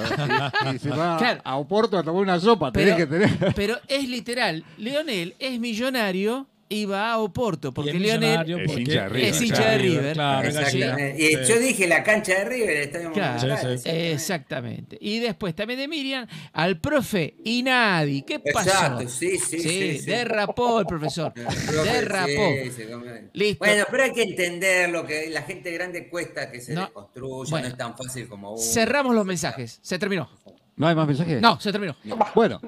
Y, 0.72 0.76
y 0.76 0.78
se 0.78 0.90
va 0.90 1.16
Claro. 1.18 1.40
a 1.44 1.56
Oporto 1.56 1.98
a 1.98 2.02
tomar 2.02 2.22
una 2.22 2.40
sopa, 2.40 2.72
tenés 2.72 2.94
Pero- 2.94 3.08
que 3.10 3.18
tener. 3.36 3.54
Pero 3.54 3.78
es 3.88 4.08
literal. 4.08 4.64
Leonel 4.78 5.34
es 5.38 5.58
millonario 5.60 6.46
y 6.68 6.84
va 6.84 7.12
a 7.12 7.18
Oporto. 7.18 7.72
Porque 7.72 7.92
millonario 7.94 8.58
es 8.58 8.76
hincha 8.76 9.02
de 9.02 9.08
River, 9.08 9.28
Es 9.28 9.40
hincha 9.42 9.70
de 9.70 9.78
River. 9.78 10.12
Claro, 10.14 10.48
Exactamente. 10.48 11.16
sí. 11.16 11.36
Y 11.42 11.46
yo 11.48 11.58
dije 11.60 11.86
la 11.86 12.02
cancha 12.02 12.34
de 12.38 12.44
River, 12.44 12.70
el 12.70 12.82
estadio 12.82 13.12
Claro, 13.12 13.56
Sí, 13.56 13.78
sí. 13.78 13.88
Exactamente. 13.90 14.98
Y 15.00 15.18
después 15.20 15.54
también 15.54 15.78
de 15.80 15.88
Miriam 15.88 16.26
al 16.52 16.80
profe 16.80 17.34
Inadi. 17.44 18.22
¿Qué 18.22 18.40
pasó? 18.40 18.68
Exacto, 18.68 19.08
sí, 19.08 19.38
sí, 19.38 19.58
sí, 19.60 19.98
sí. 19.98 20.06
derrapó 20.06 20.80
el 20.80 20.86
profesor. 20.86 21.32
Profe, 21.32 21.92
derrapó. 21.92 22.52
sí, 22.64 22.70
sí, 22.76 22.82
como- 22.90 23.04
Listo. 23.32 23.64
Bueno, 23.64 23.84
pero 23.90 24.02
hay 24.04 24.12
que 24.12 24.22
entender 24.22 24.90
lo 24.90 25.06
que 25.06 25.30
la 25.30 25.42
gente 25.42 25.70
grande 25.72 26.08
cuesta 26.08 26.50
que 26.50 26.60
se 26.60 26.74
No. 26.74 26.90
Bueno. 27.14 27.46
no 27.50 27.66
es 27.68 27.76
tan 27.76 27.96
fácil 27.96 28.28
como 28.28 28.52
uno. 28.52 28.60
Cerramos 28.62 29.14
los 29.14 29.24
mensajes. 29.24 29.78
Se 29.82 29.98
terminó. 29.98 30.28
¿No 30.76 30.86
hay 30.86 30.94
más 30.94 31.06
mensajes? 31.06 31.40
No, 31.40 31.58
se 31.58 31.72
terminó. 31.72 31.96
Bueno, 32.34 32.60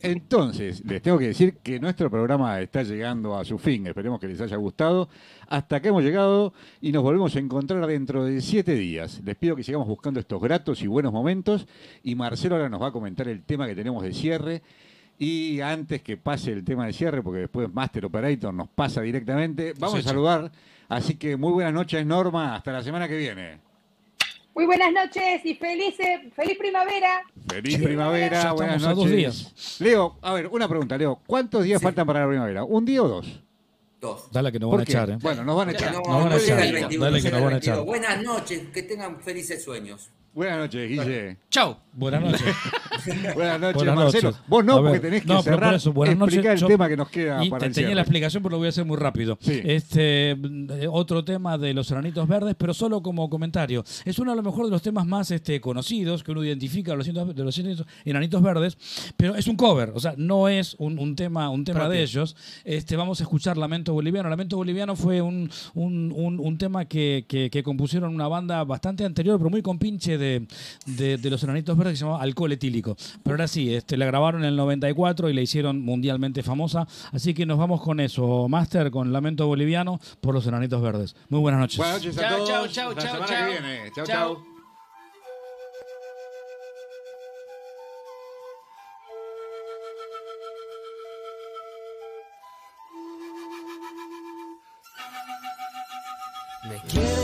entonces 0.00 0.84
les 0.84 1.02
tengo 1.02 1.18
que 1.18 1.26
decir 1.26 1.56
que 1.56 1.80
nuestro 1.80 2.08
programa 2.08 2.60
está 2.60 2.84
llegando 2.84 3.36
a 3.36 3.44
su 3.44 3.58
fin. 3.58 3.88
Esperemos 3.88 4.20
que 4.20 4.28
les 4.28 4.40
haya 4.40 4.56
gustado. 4.56 5.08
Hasta 5.48 5.76
acá 5.76 5.88
hemos 5.88 6.04
llegado 6.04 6.54
y 6.80 6.92
nos 6.92 7.02
volvemos 7.02 7.34
a 7.34 7.40
encontrar 7.40 7.84
dentro 7.88 8.24
de 8.24 8.40
siete 8.40 8.74
días. 8.74 9.20
Les 9.24 9.34
pido 9.34 9.56
que 9.56 9.64
sigamos 9.64 9.88
buscando 9.88 10.20
estos 10.20 10.40
gratos 10.40 10.82
y 10.82 10.86
buenos 10.86 11.12
momentos. 11.12 11.66
Y 12.04 12.14
Marcelo 12.14 12.54
ahora 12.54 12.68
nos 12.68 12.80
va 12.80 12.88
a 12.88 12.92
comentar 12.92 13.26
el 13.26 13.42
tema 13.42 13.66
que 13.66 13.74
tenemos 13.74 14.00
de 14.04 14.12
cierre. 14.12 14.62
Y 15.18 15.60
antes 15.60 16.00
que 16.00 16.16
pase 16.16 16.52
el 16.52 16.64
tema 16.64 16.86
de 16.86 16.92
cierre, 16.92 17.22
porque 17.22 17.40
después 17.40 17.72
Master 17.72 18.04
Operator 18.04 18.54
nos 18.54 18.68
pasa 18.68 19.00
directamente, 19.00 19.74
vamos 19.78 19.98
a 19.98 20.02
saludar. 20.02 20.52
Así 20.88 21.16
que 21.16 21.36
muy 21.36 21.52
buenas 21.52 21.72
noches, 21.72 22.06
Norma. 22.06 22.54
Hasta 22.54 22.70
la 22.70 22.82
semana 22.84 23.08
que 23.08 23.16
viene. 23.16 23.73
Muy 24.54 24.66
buenas 24.66 24.92
noches 24.92 25.40
y 25.44 25.54
feliz, 25.54 25.98
eh, 25.98 26.30
feliz 26.36 26.56
primavera. 26.56 27.22
Feliz 27.48 27.78
primavera, 27.82 28.52
buenas 28.52 28.84
a 28.84 28.88
dos 28.94 28.98
noches. 29.06 29.16
días. 29.16 29.76
Leo, 29.80 30.16
a 30.22 30.32
ver, 30.32 30.46
una 30.46 30.68
pregunta, 30.68 30.96
Leo. 30.96 31.20
¿Cuántos 31.26 31.64
días 31.64 31.80
Sí. 31.80 31.84
faltan 31.84 32.06
para 32.06 32.20
la 32.20 32.28
primavera? 32.28 32.62
¿Un 32.64 32.84
día 32.84 33.02
o 33.02 33.08
dos? 33.08 33.40
Dos. 34.00 34.28
Dale 34.30 34.52
que 34.52 34.60
nos 34.60 34.68
¿Por 34.70 34.78
van 34.78 34.86
a 34.86 34.90
echar, 34.90 35.10
¿eh? 35.10 35.18
Bueno, 35.20 35.44
nos 35.44 35.56
van 35.56 35.68
a 35.70 35.72
echar. 35.72 35.92
No, 35.92 36.00
Nos 36.02 36.24
van 36.24 36.32
a 36.32 36.36
echar. 36.36 36.60
el 36.60 36.72
21, 36.72 37.04
Dale 37.04 37.22
que 37.22 37.30
nos 37.30 37.42
van 37.42 37.54
a 37.54 37.56
echar. 37.56 37.74
22. 37.76 37.86
Buenas 37.86 38.22
noches, 38.22 38.62
que 38.72 38.82
tengan 38.82 39.20
felices 39.22 39.64
sueños. 39.64 40.10
Buenas 40.32 40.58
noches, 40.58 40.88
Guille. 40.88 41.36
Chau. 41.50 41.76
Buenas 41.96 42.22
noches. 42.24 42.54
Buenas 43.34 43.60
noches, 43.60 43.74
Buenas 43.76 43.96
Marcelo. 43.96 44.30
noches. 44.30 44.42
Vos 44.48 44.64
no, 44.64 44.76
A 44.76 44.82
porque 44.82 45.00
tenés 45.00 45.22
que 45.22 45.28
no, 45.28 45.42
pero 45.42 45.56
por 45.56 45.64
cerrar, 45.64 45.74
eso, 45.74 45.92
buenas 45.92 46.16
noches, 46.16 46.34
explicar 46.34 46.54
el 46.54 46.60
yo- 46.60 46.66
tema 46.66 46.88
que 46.88 46.96
nos 46.96 47.08
queda 47.08 47.44
Y 47.44 47.50
para 47.50 47.60
te 47.60 47.66
el 47.66 47.72
tenía 47.74 47.94
la 47.94 48.00
explicación, 48.00 48.42
pero 48.42 48.52
lo 48.52 48.58
voy 48.58 48.66
a 48.66 48.70
hacer 48.70 48.84
muy 48.84 48.96
rápido. 48.96 49.38
Sí. 49.40 49.60
Este 49.64 50.30
eh, 50.32 50.88
otro 50.90 51.24
tema 51.24 51.56
de 51.58 51.74
los 51.74 51.90
enanitos 51.90 52.26
verdes, 52.26 52.54
pero 52.58 52.74
solo 52.74 53.02
como 53.02 53.28
comentario. 53.30 53.84
Es 54.04 54.18
uno 54.18 54.32
a 54.32 54.34
lo 54.34 54.42
mejor 54.42 54.64
de 54.64 54.70
los 54.70 54.82
temas 54.82 55.06
más 55.06 55.30
este, 55.30 55.60
conocidos 55.60 56.24
que 56.24 56.32
uno 56.32 56.42
identifica 56.44 56.92
de 56.92 56.96
los, 56.96 57.06
de 57.36 57.44
los 57.44 57.58
enanitos- 57.58 57.86
enanitos 58.04 58.42
verdes, 58.42 58.76
pero 59.16 59.34
es 59.36 59.46
un 59.46 59.56
cover, 59.56 59.92
o 59.94 60.00
sea, 60.00 60.14
no 60.16 60.48
es 60.48 60.74
un, 60.78 60.98
un 60.98 61.14
tema, 61.14 61.50
un 61.50 61.64
tema 61.64 61.88
de 61.88 62.02
ellos. 62.02 62.34
Este, 62.64 62.96
vamos 62.96 63.20
a 63.20 63.24
escuchar 63.24 63.56
Lamento 63.56 63.92
Boliviano. 63.92 64.28
Lamento 64.28 64.56
Boliviano 64.56 64.96
fue 64.96 65.20
un, 65.20 65.50
un, 65.74 66.12
un- 66.16 66.40
un 66.40 66.58
tema 66.58 66.86
que, 66.86 67.24
que- 67.28 67.50
que 67.50 67.62
compusieron 67.62 68.14
una 68.14 68.28
banda 68.28 68.64
bastante 68.64 69.04
anterior, 69.04 69.38
pero 69.38 69.50
muy 69.50 69.62
compinche 69.62 70.16
de, 70.18 70.46
de, 70.86 71.18
de 71.18 71.30
los 71.30 71.42
enanitos 71.44 71.76
verdes 71.76 71.83
que 71.90 71.96
se 71.96 72.04
llamaba 72.04 72.22
Alcohol 72.22 72.52
Etílico. 72.52 72.96
Pero 73.22 73.34
ahora 73.34 73.48
sí, 73.48 73.74
este, 73.74 73.96
la 73.96 74.06
grabaron 74.06 74.42
en 74.42 74.48
el 74.48 74.56
94 74.56 75.30
y 75.30 75.34
la 75.34 75.40
hicieron 75.40 75.80
mundialmente 75.82 76.42
famosa. 76.42 76.86
Así 77.12 77.34
que 77.34 77.46
nos 77.46 77.58
vamos 77.58 77.80
con 77.82 78.00
eso, 78.00 78.48
Master, 78.48 78.90
con 78.90 79.12
Lamento 79.12 79.46
Boliviano 79.46 79.98
por 80.20 80.34
los 80.34 80.46
enanitos 80.46 80.80
verdes. 80.82 81.16
Muy 81.28 81.40
buenas 81.40 81.60
noches. 81.60 81.78
Buenas 81.78 81.96
noches 82.04 82.18
a 82.18 82.20
Chao, 82.28 82.36
todos. 82.38 82.48
chao, 82.72 82.94
chao, 82.94 82.94
chao, 82.94 83.26
chao. 83.26 83.26
que 83.26 83.50
viene. 83.50 83.90
Chao, 83.94 84.06
Chao. 84.06 84.44
Me 96.68 96.78
quieren 96.88 97.23